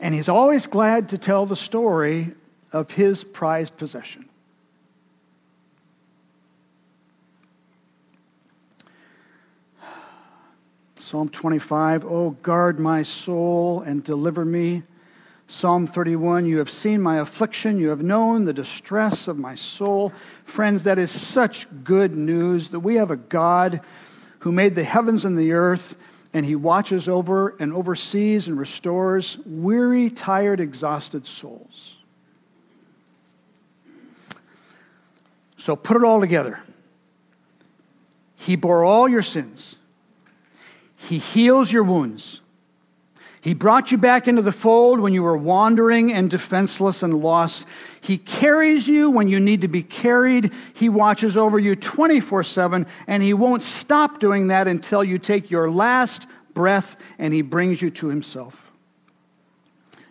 And 0.00 0.14
he's 0.14 0.28
always 0.28 0.66
glad 0.66 1.08
to 1.10 1.18
tell 1.18 1.46
the 1.46 1.56
story 1.56 2.32
of 2.72 2.92
his 2.92 3.24
prized 3.24 3.76
possession. 3.76 4.28
Psalm 10.94 11.28
25, 11.30 12.04
Oh, 12.04 12.30
guard 12.42 12.78
my 12.78 13.02
soul 13.02 13.80
and 13.80 14.04
deliver 14.04 14.44
me. 14.44 14.82
Psalm 15.46 15.86
31, 15.86 16.44
You 16.44 16.58
have 16.58 16.70
seen 16.70 17.00
my 17.00 17.16
affliction, 17.16 17.78
you 17.78 17.88
have 17.88 18.02
known 18.02 18.44
the 18.44 18.52
distress 18.52 19.26
of 19.26 19.38
my 19.38 19.54
soul. 19.54 20.12
Friends, 20.44 20.82
that 20.82 20.98
is 20.98 21.10
such 21.10 21.66
good 21.82 22.14
news 22.14 22.68
that 22.68 22.80
we 22.80 22.96
have 22.96 23.10
a 23.10 23.16
God 23.16 23.80
who 24.40 24.52
made 24.52 24.74
the 24.74 24.84
heavens 24.84 25.24
and 25.24 25.38
the 25.38 25.52
earth 25.52 25.96
and 26.32 26.44
he 26.44 26.54
watches 26.54 27.08
over 27.08 27.56
and 27.58 27.72
oversees 27.72 28.48
and 28.48 28.58
restores 28.58 29.38
weary, 29.46 30.10
tired, 30.10 30.60
exhausted 30.60 31.26
souls. 31.26 31.98
So 35.56 35.74
put 35.74 35.96
it 35.96 36.04
all 36.04 36.20
together. 36.20 36.60
He 38.36 38.56
bore 38.56 38.84
all 38.84 39.08
your 39.08 39.22
sins. 39.22 39.76
He 40.96 41.18
heals 41.18 41.72
your 41.72 41.82
wounds. 41.82 42.40
He 43.40 43.54
brought 43.54 43.92
you 43.92 43.98
back 43.98 44.26
into 44.26 44.42
the 44.42 44.52
fold 44.52 44.98
when 44.98 45.12
you 45.12 45.22
were 45.22 45.36
wandering 45.36 46.12
and 46.12 46.28
defenseless 46.28 47.02
and 47.02 47.22
lost. 47.22 47.66
He 48.00 48.18
carries 48.18 48.88
you 48.88 49.10
when 49.10 49.28
you 49.28 49.38
need 49.38 49.60
to 49.60 49.68
be 49.68 49.82
carried. 49.82 50.52
He 50.74 50.88
watches 50.88 51.36
over 51.36 51.58
you 51.58 51.76
24 51.76 52.42
7, 52.42 52.86
and 53.06 53.22
He 53.22 53.34
won't 53.34 53.62
stop 53.62 54.18
doing 54.18 54.48
that 54.48 54.66
until 54.66 55.04
you 55.04 55.18
take 55.18 55.50
your 55.50 55.70
last 55.70 56.26
breath 56.52 56.96
and 57.18 57.32
He 57.32 57.42
brings 57.42 57.80
you 57.80 57.90
to 57.90 58.08
Himself. 58.08 58.72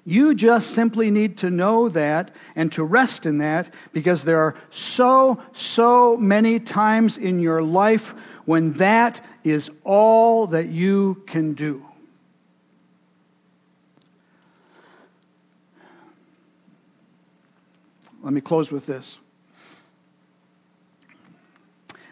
You 0.06 0.34
just 0.34 0.72
simply 0.72 1.12
need 1.12 1.36
to 1.40 1.50
know 1.50 1.90
that 1.90 2.34
and 2.56 2.72
to 2.72 2.84
rest 2.86 3.26
in 3.26 3.40
that 3.40 3.74
because 3.92 4.24
there 4.24 4.40
are 4.40 4.56
so, 4.70 5.42
so 5.52 6.16
many 6.16 6.62
times 6.62 7.18
in 7.18 7.42
your 7.42 7.62
life 7.62 8.12
when 8.46 8.72
that 8.74 9.20
is 9.44 9.70
all 9.84 10.48
that 10.48 10.68
you 10.68 11.24
can 11.28 11.52
do. 11.52 11.87
Let 18.22 18.34
me 18.34 18.42
close 18.42 18.72
with 18.72 18.86
this. 18.86 19.20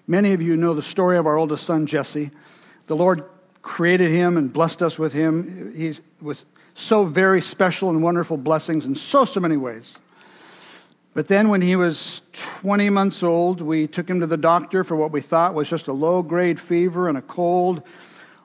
Many 0.08 0.34
of 0.34 0.42
you 0.42 0.56
know 0.56 0.74
the 0.74 0.84
story 0.84 1.18
of 1.18 1.26
our 1.26 1.38
oldest 1.38 1.66
son, 1.66 1.88
Jesse. 1.88 2.30
The 2.88 2.96
Lord 2.96 3.24
created 3.62 4.12
him 4.12 4.38
and 4.38 4.54
blessed 4.54 4.84
us 4.84 5.00
with 5.00 5.14
him. 5.14 5.74
He's 5.76 6.02
with 6.22 6.46
so 6.76 7.06
very 7.06 7.42
special 7.42 7.90
and 7.90 8.04
wonderful 8.04 8.38
blessings 8.38 8.86
in 8.86 8.94
so, 8.94 9.26
so 9.26 9.40
many 9.40 9.58
ways. 9.58 9.98
But 11.16 11.30
then, 11.30 11.48
when 11.48 11.62
he 11.62 11.78
was 11.78 12.22
20 12.34 12.90
months 12.90 13.24
old, 13.24 13.62
we 13.62 13.88
took 13.88 14.10
him 14.10 14.20
to 14.20 14.28
the 14.28 14.38
doctor 14.38 14.84
for 14.84 14.96
what 14.98 15.12
we 15.12 15.22
thought 15.22 15.54
was 15.54 15.70
just 15.70 15.88
a 15.88 15.94
low 15.94 16.22
grade 16.22 16.60
fever 16.60 17.08
and 17.08 17.18
a 17.18 17.22
cold, 17.22 17.82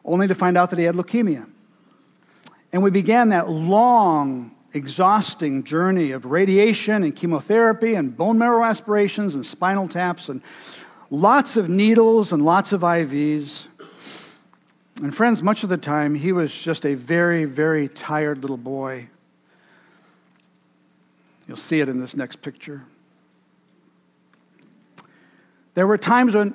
only 0.05 0.29
to 0.29 0.35
find 0.37 0.57
out 0.57 0.71
that 0.71 0.79
he 0.79 0.85
had 0.85 0.95
leukemia. 0.95 1.51
And 2.73 2.83
we 2.83 2.91
began 2.91 3.31
that 3.31 3.51
long 3.51 4.53
exhausting 4.73 5.65
journey 5.65 6.13
of 6.13 6.25
radiation 6.25 7.03
and 7.03 7.15
chemotherapy 7.15 7.95
and 7.95 8.17
bone 8.17 8.39
marrow 8.39 8.65
aspirations 8.65 9.35
and 9.35 9.45
spinal 9.45 9.89
taps 9.89 10.29
and 10.29 10.43
lots 11.11 11.57
of 11.57 11.69
needles 11.69 12.33
and 12.33 12.45
lots 12.45 12.73
of 12.73 12.83
IVs. 12.83 13.69
And 15.03 15.15
friends, 15.15 15.43
much 15.43 15.63
of 15.63 15.69
the 15.69 15.79
time, 15.79 16.15
he 16.15 16.33
was 16.33 16.57
just 16.57 16.85
a 16.85 16.95
very, 16.95 17.45
very 17.47 17.89
tired 17.89 18.43
little 18.43 18.57
boy. 18.57 19.09
You'll 21.49 21.57
see 21.57 21.81
it 21.81 21.89
in 21.89 21.99
this 21.99 22.15
next 22.15 22.43
picture. 22.43 22.85
There 25.75 25.87
were 25.87 25.99
times 25.99 26.35
when 26.35 26.55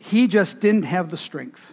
he 0.00 0.26
just 0.26 0.58
didn't 0.58 0.84
have 0.84 1.10
the 1.10 1.16
strength. 1.16 1.71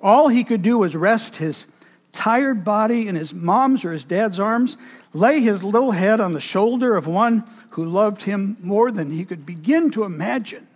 All 0.00 0.28
he 0.28 0.44
could 0.44 0.62
do 0.62 0.78
was 0.78 0.94
rest 0.94 1.36
his 1.36 1.66
tired 2.12 2.64
body 2.64 3.06
in 3.06 3.14
his 3.14 3.34
mom's 3.34 3.84
or 3.84 3.92
his 3.92 4.04
dad's 4.04 4.40
arms, 4.40 4.76
lay 5.12 5.40
his 5.40 5.62
little 5.62 5.92
head 5.92 6.18
on 6.18 6.32
the 6.32 6.40
shoulder 6.40 6.96
of 6.96 7.06
one 7.06 7.44
who 7.70 7.84
loved 7.84 8.22
him 8.22 8.56
more 8.60 8.90
than 8.90 9.10
he 9.10 9.24
could 9.24 9.44
begin 9.44 9.90
to 9.90 10.04
imagine. 10.04 10.66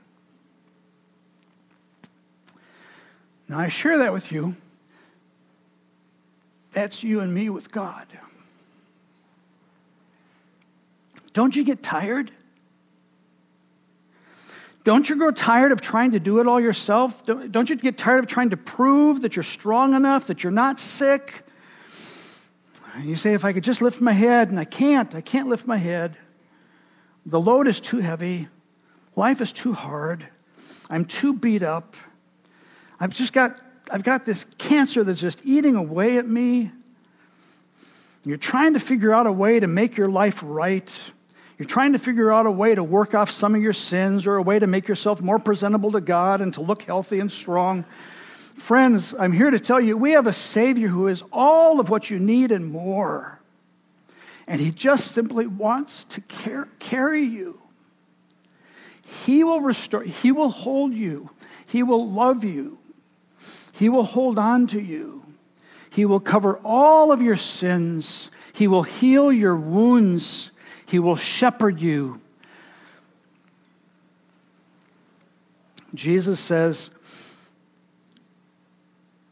Now, 3.49 3.59
I 3.59 3.69
share 3.69 3.99
that 3.99 4.13
with 4.13 4.31
you. 4.31 4.55
That's 6.73 7.03
you 7.03 7.21
and 7.21 7.35
me 7.35 7.51
with 7.51 7.73
God. 7.73 8.07
Don't 11.33 11.57
you 11.57 11.65
get 11.65 11.83
tired? 11.83 12.31
Don't 14.83 15.09
you 15.09 15.17
grow 15.17 15.31
tired 15.31 15.73
of 15.73 15.81
trying 15.81 16.13
to 16.13 16.21
do 16.21 16.41
it 16.41 16.47
all 16.47 16.61
yourself? 16.61 17.25
Don't 17.27 17.69
you 17.69 17.77
get 17.77 17.99
tired 17.99 18.21
of 18.21 18.27
trying 18.27 18.51
to 18.51 18.57
prove 18.57 19.23
that 19.23 19.37
you're 19.37 19.43
strong 19.43 19.95
enough, 19.95 20.27
that 20.29 20.43
you're 20.43 20.51
not 20.51 20.81
sick? 20.81 21.43
You 23.03 23.17
say, 23.17 23.35
if 23.35 23.45
I 23.45 23.53
could 23.53 23.63
just 23.63 23.83
lift 23.83 24.01
my 24.01 24.13
head, 24.13 24.49
and 24.49 24.59
I 24.59 24.65
can't, 24.65 25.15
I 25.15 25.21
can't 25.21 25.49
lift 25.49 25.67
my 25.67 25.77
head. 25.77 26.17
The 27.27 27.41
load 27.41 27.69
is 27.69 27.81
too 27.81 27.99
heavy. 27.99 28.49
Life 29.17 29.41
is 29.41 29.53
too 29.53 29.73
hard. 29.75 30.27
I'm 30.89 31.05
too 31.05 31.35
beat 31.35 31.63
up. 31.63 31.95
I've 32.99 33.15
just 33.15 33.33
got, 33.33 33.61
I've 33.91 34.03
got 34.03 34.25
this 34.25 34.45
cancer 34.59 35.05
that's 35.05 35.21
just 35.21 35.45
eating 35.45 35.77
away 35.77 36.19
at 36.19 36.27
me. 36.27 36.73
You're 38.25 38.39
trying 38.39 38.75
to 38.75 38.81
figure 38.81 39.13
out 39.13 39.27
a 39.27 39.33
way 39.33 39.61
to 39.61 39.67
make 39.67 39.97
your 39.97 40.09
life 40.09 40.41
right. 40.43 41.13
You're 41.61 41.69
trying 41.69 41.93
to 41.93 41.99
figure 41.99 42.33
out 42.33 42.47
a 42.47 42.51
way 42.51 42.75
to 42.75 42.83
work 42.83 43.15
off 43.15 43.31
some 43.31 43.55
of 43.55 43.61
your 43.61 43.75
sins 43.75 44.27
or 44.27 44.37
a 44.37 44.43
way 44.43 44.59
to 44.59 44.67
make 44.67 44.89
yourself 44.89 45.21
more 45.21 45.39
presentable 45.39 45.93
to 45.93 46.01
God 46.01 46.41
and 46.41 46.55
to 46.55 46.63
look 46.63 46.81
healthy 46.81 47.21
and 47.21 47.31
strong. 47.31 47.85
Friends, 48.57 49.15
I'm 49.19 49.33
here 49.33 49.51
to 49.51 49.61
tell 49.61 49.79
you 49.79 49.99
we 49.99 50.13
have 50.13 50.27
a 50.27 50.33
Savior 50.33 50.89
who 50.89 51.07
is 51.07 51.23
all 51.31 51.79
of 51.79 51.91
what 51.91 52.09
you 52.09 52.19
need 52.19 52.51
and 52.51 52.65
more. 52.65 53.43
And 54.47 54.59
He 54.59 54.71
just 54.71 55.13
simply 55.13 55.47
wants 55.47 56.05
to 56.05 56.23
care, 56.23 56.67
carry 56.79 57.25
you. 57.25 57.61
He 59.27 59.45
will 59.45 59.61
restore, 59.61 60.03
He 60.03 60.33
will 60.33 60.49
hold 60.49 60.95
you, 60.95 61.29
He 61.67 61.83
will 61.83 62.11
love 62.11 62.43
you. 62.43 62.79
He 63.75 63.91
will 63.91 64.05
hold 64.05 64.39
on 64.39 64.67
to 64.69 64.81
you. 64.81 65.27
He 65.91 66.07
will 66.07 66.21
cover 66.21 66.59
all 66.65 67.13
of 67.13 67.21
your 67.21 67.37
sins. 67.37 68.31
He 68.55 68.67
will 68.67 68.85
heal 68.85 69.31
your 69.31 69.57
wounds. 69.57 70.53
He 70.91 70.99
will 70.99 71.17
shepherd 71.17 71.81
you. 71.81 72.21
Jesus 75.95 76.41
says, 76.41 76.91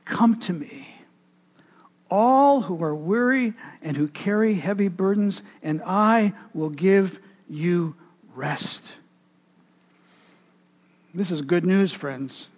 Come 0.05 0.39
to 0.41 0.53
me, 0.53 0.89
all 2.11 2.63
who 2.63 2.83
are 2.83 2.95
weary 2.95 3.55
and 3.83 3.97
who 3.97 4.07
carry 4.07 4.55
heavy 4.55 4.89
burdens, 4.89 5.43
and 5.63 5.83
I 5.85 6.33
will 6.55 6.71
give 6.71 7.19
you 7.49 7.97
rest. 8.35 8.97
This 11.13 11.31
is 11.33 11.43
good 11.43 11.67
news, 11.67 11.93
friends. 11.93 12.49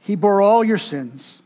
He 0.00 0.16
bore 0.16 0.42
all 0.42 0.64
your 0.64 0.78
sins. 0.78 1.41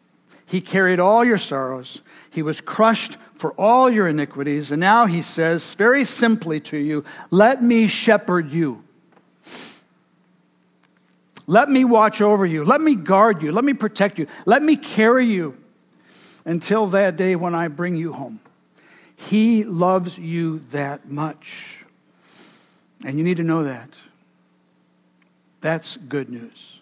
He 0.47 0.61
carried 0.61 1.01
all 1.01 1.25
your 1.25 1.39
sorrows. 1.39 2.01
He 2.31 2.43
was 2.43 2.61
crushed 2.61 3.19
for 3.35 3.53
all 3.53 3.91
your 3.91 4.07
iniquities. 4.07 4.71
And 4.71 4.81
now 4.81 5.07
he 5.07 5.21
says 5.21 5.75
very 5.75 6.05
simply 6.05 6.61
to 6.61 6.77
you, 6.77 7.05
Let 7.31 7.63
me 7.63 7.89
shepherd 7.89 8.51
you. 8.51 8.85
Let 11.49 11.69
me 11.69 11.85
watch 11.85 12.21
over 12.21 12.45
you. 12.45 12.65
Let 12.65 12.81
me 12.81 12.97
guard 12.97 13.43
you. 13.43 13.53
Let 13.53 13.65
me 13.65 13.75
protect 13.75 14.19
you. 14.19 14.27
Let 14.47 14.63
me 14.63 14.77
carry 14.77 15.27
you 15.27 15.57
until 16.45 16.87
that 16.89 17.17
day 17.17 17.37
when 17.37 17.55
I 17.55 17.69
bring 17.69 17.97
you 17.97 18.13
home. 18.13 18.41
He 19.17 19.65
loves 19.65 20.19
you 20.19 20.61
that 20.73 21.09
much. 21.09 21.85
And 23.05 23.19
you 23.19 23.25
need 23.25 23.37
to 23.37 23.45
know 23.45 23.65
that. 23.65 23.91
That's 25.61 25.97
good 25.97 26.29
news. 26.29 26.76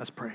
Let's 0.00 0.08
pray. 0.08 0.32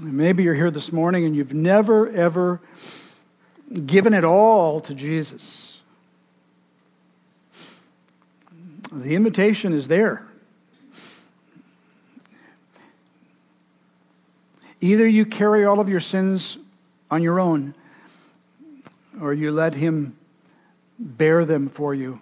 Maybe 0.00 0.42
you're 0.42 0.54
here 0.54 0.70
this 0.70 0.90
morning 0.90 1.26
and 1.26 1.36
you've 1.36 1.52
never, 1.52 2.08
ever 2.08 2.62
given 3.84 4.14
it 4.14 4.24
all 4.24 4.80
to 4.80 4.94
Jesus. 4.94 5.82
The 8.90 9.14
invitation 9.14 9.74
is 9.74 9.88
there. 9.88 10.26
Either 14.86 15.08
you 15.08 15.24
carry 15.24 15.64
all 15.64 15.80
of 15.80 15.88
your 15.88 15.98
sins 15.98 16.58
on 17.10 17.20
your 17.20 17.40
own, 17.40 17.74
or 19.20 19.32
you 19.32 19.50
let 19.50 19.74
Him 19.74 20.16
bear 20.96 21.44
them 21.44 21.68
for 21.68 21.92
you. 21.92 22.20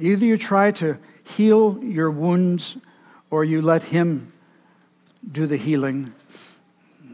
Either 0.00 0.24
you 0.24 0.36
try 0.36 0.72
to 0.72 0.98
heal 1.22 1.78
your 1.84 2.10
wounds, 2.10 2.76
or 3.30 3.44
you 3.44 3.62
let 3.62 3.84
Him 3.84 4.32
do 5.30 5.46
the 5.46 5.56
healing. 5.56 6.12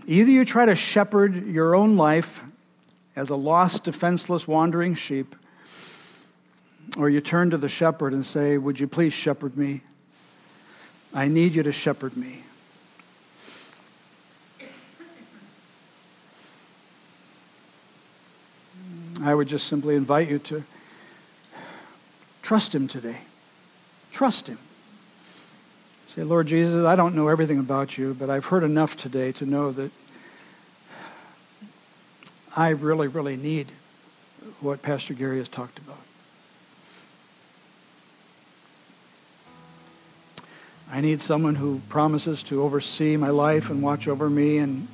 Either 0.07 0.31
you 0.31 0.47
try 0.47 0.65
to 0.65 0.75
shepherd 0.75 1.47
your 1.47 1.75
own 1.75 1.99
life 1.99 2.45
as 3.15 3.29
a 3.29 3.37
lost, 3.37 3.85
defenseless, 3.85 4.49
wandering 4.49 4.95
sheep, 4.95 5.37
or 6.97 7.11
you 7.11 7.21
turn 7.21 7.51
to 7.51 7.59
the 7.59 7.69
shepherd 7.69 8.15
and 8.15 8.25
say, 8.25 8.57
Would 8.57 8.81
you 8.81 8.89
please 8.89 9.13
shepherd 9.13 9.59
me? 9.59 9.83
I 11.13 11.29
need 11.29 11.55
you 11.55 11.63
to 11.63 11.73
shepherd 11.73 12.17
me. 12.17 12.45
I 19.25 19.35
would 19.35 19.49
just 19.49 19.66
simply 19.66 19.95
invite 19.95 20.31
you 20.31 20.39
to 20.41 20.64
trust 22.43 22.75
Him 22.75 22.89
today. 22.89 23.18
Trust 24.11 24.49
Him. 24.49 24.59
Say, 26.07 26.23
Lord 26.23 26.47
Jesus, 26.47 26.85
I 26.85 26.95
don't 26.95 27.14
know 27.14 27.29
everything 27.29 27.59
about 27.59 27.97
you, 27.97 28.14
but 28.14 28.29
I've 28.29 28.47
heard 28.47 28.64
enough 28.64 28.97
today 28.97 29.33
to 29.33 29.47
know 29.47 29.73
that 29.73 29.91
I 32.55 32.70
really, 32.70 33.09
really 33.09 33.37
need 33.37 33.73
what 34.61 34.83
Pastor 34.83 35.14
Gary 35.14 35.39
has 35.39 35.49
talked 35.49 35.79
about. 35.79 35.99
I 40.91 41.01
need 41.01 41.23
someone 41.23 41.55
who 41.55 41.81
promises 41.89 42.43
to 42.45 42.62
oversee 42.62 43.16
my 43.16 43.31
life 43.31 43.70
and 43.70 43.83
watch 43.83 44.07
over 44.07 44.29
me, 44.29 44.59
and 44.59 44.89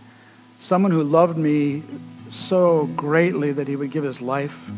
someone 0.60 0.92
who 0.92 1.02
loved 1.02 1.36
me 1.36 1.82
so 2.30 2.86
greatly 2.96 3.52
that 3.52 3.68
he 3.68 3.76
would 3.76 3.90
give 3.90 4.04
his 4.04 4.20
life. 4.20 4.68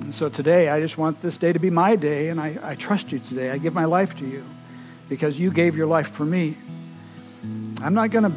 And 0.00 0.14
so 0.14 0.28
today, 0.28 0.68
I 0.68 0.80
just 0.80 0.96
want 0.96 1.20
this 1.22 1.38
day 1.38 1.52
to 1.52 1.58
be 1.58 1.70
my 1.70 1.96
day, 1.96 2.28
and 2.28 2.40
I, 2.40 2.58
I 2.62 2.74
trust 2.74 3.12
you 3.12 3.18
today. 3.18 3.50
I 3.50 3.58
give 3.58 3.74
my 3.74 3.84
life 3.84 4.16
to 4.18 4.26
you 4.26 4.44
because 5.08 5.40
you 5.40 5.50
gave 5.50 5.76
your 5.76 5.86
life 5.86 6.08
for 6.08 6.24
me. 6.24 6.56
I'm 7.82 7.94
not 7.94 8.10
going 8.10 8.24
to 8.24 8.32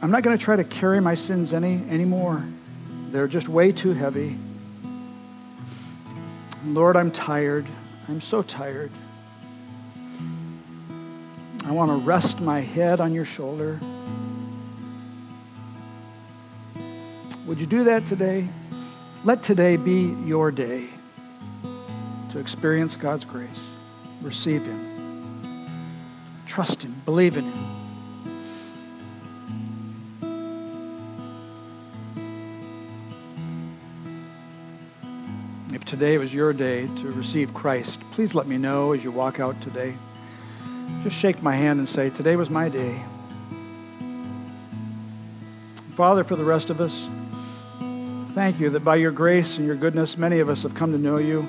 I'm 0.00 0.12
not 0.12 0.22
going 0.22 0.38
to 0.38 0.42
try 0.42 0.54
to 0.54 0.64
carry 0.64 1.00
my 1.00 1.14
sins 1.14 1.52
any 1.52 1.82
anymore. 1.90 2.44
They're 3.10 3.26
just 3.26 3.48
way 3.48 3.72
too 3.72 3.94
heavy. 3.94 4.38
Lord, 6.64 6.96
I'm 6.96 7.10
tired. 7.10 7.66
I'm 8.08 8.20
so 8.20 8.42
tired. 8.42 8.92
I 11.66 11.72
want 11.72 11.90
to 11.90 11.96
rest 11.96 12.40
my 12.40 12.60
head 12.60 13.00
on 13.00 13.12
your 13.12 13.24
shoulder. 13.24 13.80
Would 17.48 17.60
you 17.60 17.66
do 17.66 17.84
that 17.84 18.04
today? 18.04 18.46
Let 19.24 19.42
today 19.42 19.78
be 19.78 20.14
your 20.26 20.50
day 20.50 20.86
to 22.30 22.38
experience 22.38 22.94
God's 22.94 23.24
grace. 23.24 23.48
Receive 24.20 24.66
Him. 24.66 25.66
Trust 26.46 26.82
Him. 26.82 26.94
Believe 27.06 27.38
in 27.38 27.46
Him. 27.46 27.66
If 35.72 35.86
today 35.86 36.18
was 36.18 36.34
your 36.34 36.52
day 36.52 36.86
to 36.96 37.12
receive 37.12 37.54
Christ, 37.54 38.02
please 38.10 38.34
let 38.34 38.46
me 38.46 38.58
know 38.58 38.92
as 38.92 39.02
you 39.02 39.10
walk 39.10 39.40
out 39.40 39.58
today. 39.62 39.94
Just 41.02 41.16
shake 41.16 41.42
my 41.42 41.56
hand 41.56 41.78
and 41.78 41.88
say, 41.88 42.10
Today 42.10 42.36
was 42.36 42.50
my 42.50 42.68
day. 42.68 43.02
Father, 45.94 46.24
for 46.24 46.36
the 46.36 46.44
rest 46.44 46.68
of 46.68 46.82
us, 46.82 47.08
thank 48.38 48.60
you 48.60 48.70
that 48.70 48.84
by 48.84 48.94
your 48.94 49.10
grace 49.10 49.58
and 49.58 49.66
your 49.66 49.74
goodness, 49.74 50.16
many 50.16 50.38
of 50.38 50.48
us 50.48 50.62
have 50.62 50.72
come 50.72 50.92
to 50.92 50.98
know 50.98 51.16
you. 51.16 51.42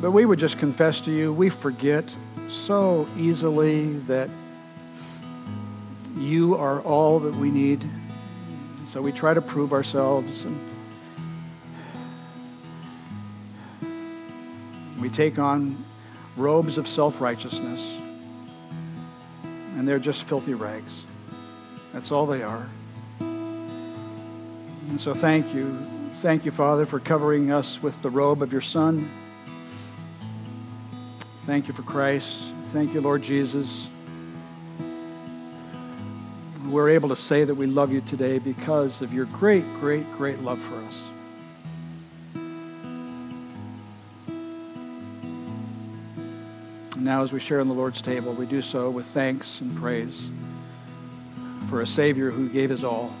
But 0.00 0.12
we 0.12 0.24
would 0.24 0.38
just 0.38 0.56
confess 0.56 1.00
to 1.00 1.10
you, 1.10 1.32
we 1.32 1.50
forget 1.50 2.14
so 2.46 3.08
easily 3.16 3.94
that 4.06 4.30
you 6.16 6.54
are 6.54 6.80
all 6.82 7.18
that 7.18 7.34
we 7.34 7.50
need. 7.50 7.84
So 8.86 9.02
we 9.02 9.10
try 9.10 9.34
to 9.34 9.42
prove 9.42 9.72
ourselves 9.72 10.44
and 10.44 10.56
we 15.00 15.10
take 15.10 15.40
on 15.40 15.84
robes 16.36 16.78
of 16.78 16.86
self 16.86 17.20
righteousness, 17.20 17.98
and 19.42 19.88
they're 19.88 19.98
just 19.98 20.22
filthy 20.22 20.54
rags. 20.54 21.04
That's 21.92 22.12
all 22.12 22.26
they 22.26 22.44
are. 22.44 22.68
And 24.94 25.00
so 25.00 25.12
thank 25.12 25.52
you. 25.52 25.76
Thank 26.18 26.44
you, 26.44 26.52
Father, 26.52 26.86
for 26.86 27.00
covering 27.00 27.50
us 27.50 27.82
with 27.82 28.00
the 28.00 28.10
robe 28.10 28.42
of 28.42 28.52
your 28.52 28.60
Son. 28.60 29.10
Thank 31.46 31.66
you 31.66 31.74
for 31.74 31.82
Christ. 31.82 32.38
Thank 32.66 32.94
you, 32.94 33.00
Lord 33.00 33.24
Jesus. 33.24 33.88
We're 36.68 36.90
able 36.90 37.08
to 37.08 37.16
say 37.16 37.42
that 37.42 37.56
we 37.56 37.66
love 37.66 37.90
you 37.90 38.02
today 38.02 38.38
because 38.38 39.02
of 39.02 39.12
your 39.12 39.24
great, 39.24 39.64
great, 39.80 40.08
great 40.12 40.38
love 40.44 40.60
for 40.60 40.76
us. 40.84 41.02
now, 46.96 47.24
as 47.24 47.32
we 47.32 47.40
share 47.40 47.58
in 47.58 47.66
the 47.66 47.74
Lord's 47.74 48.00
table, 48.00 48.32
we 48.32 48.46
do 48.46 48.62
so 48.62 48.90
with 48.90 49.06
thanks 49.06 49.60
and 49.60 49.76
praise 49.76 50.30
for 51.68 51.80
a 51.80 51.86
Savior 51.86 52.30
who 52.30 52.48
gave 52.48 52.70
his 52.70 52.84
all. 52.84 53.12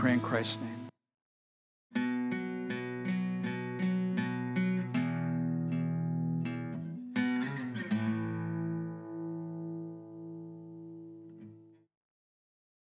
Pray 0.00 0.14
in 0.14 0.20
Christ's 0.22 0.58
name. 0.62 0.69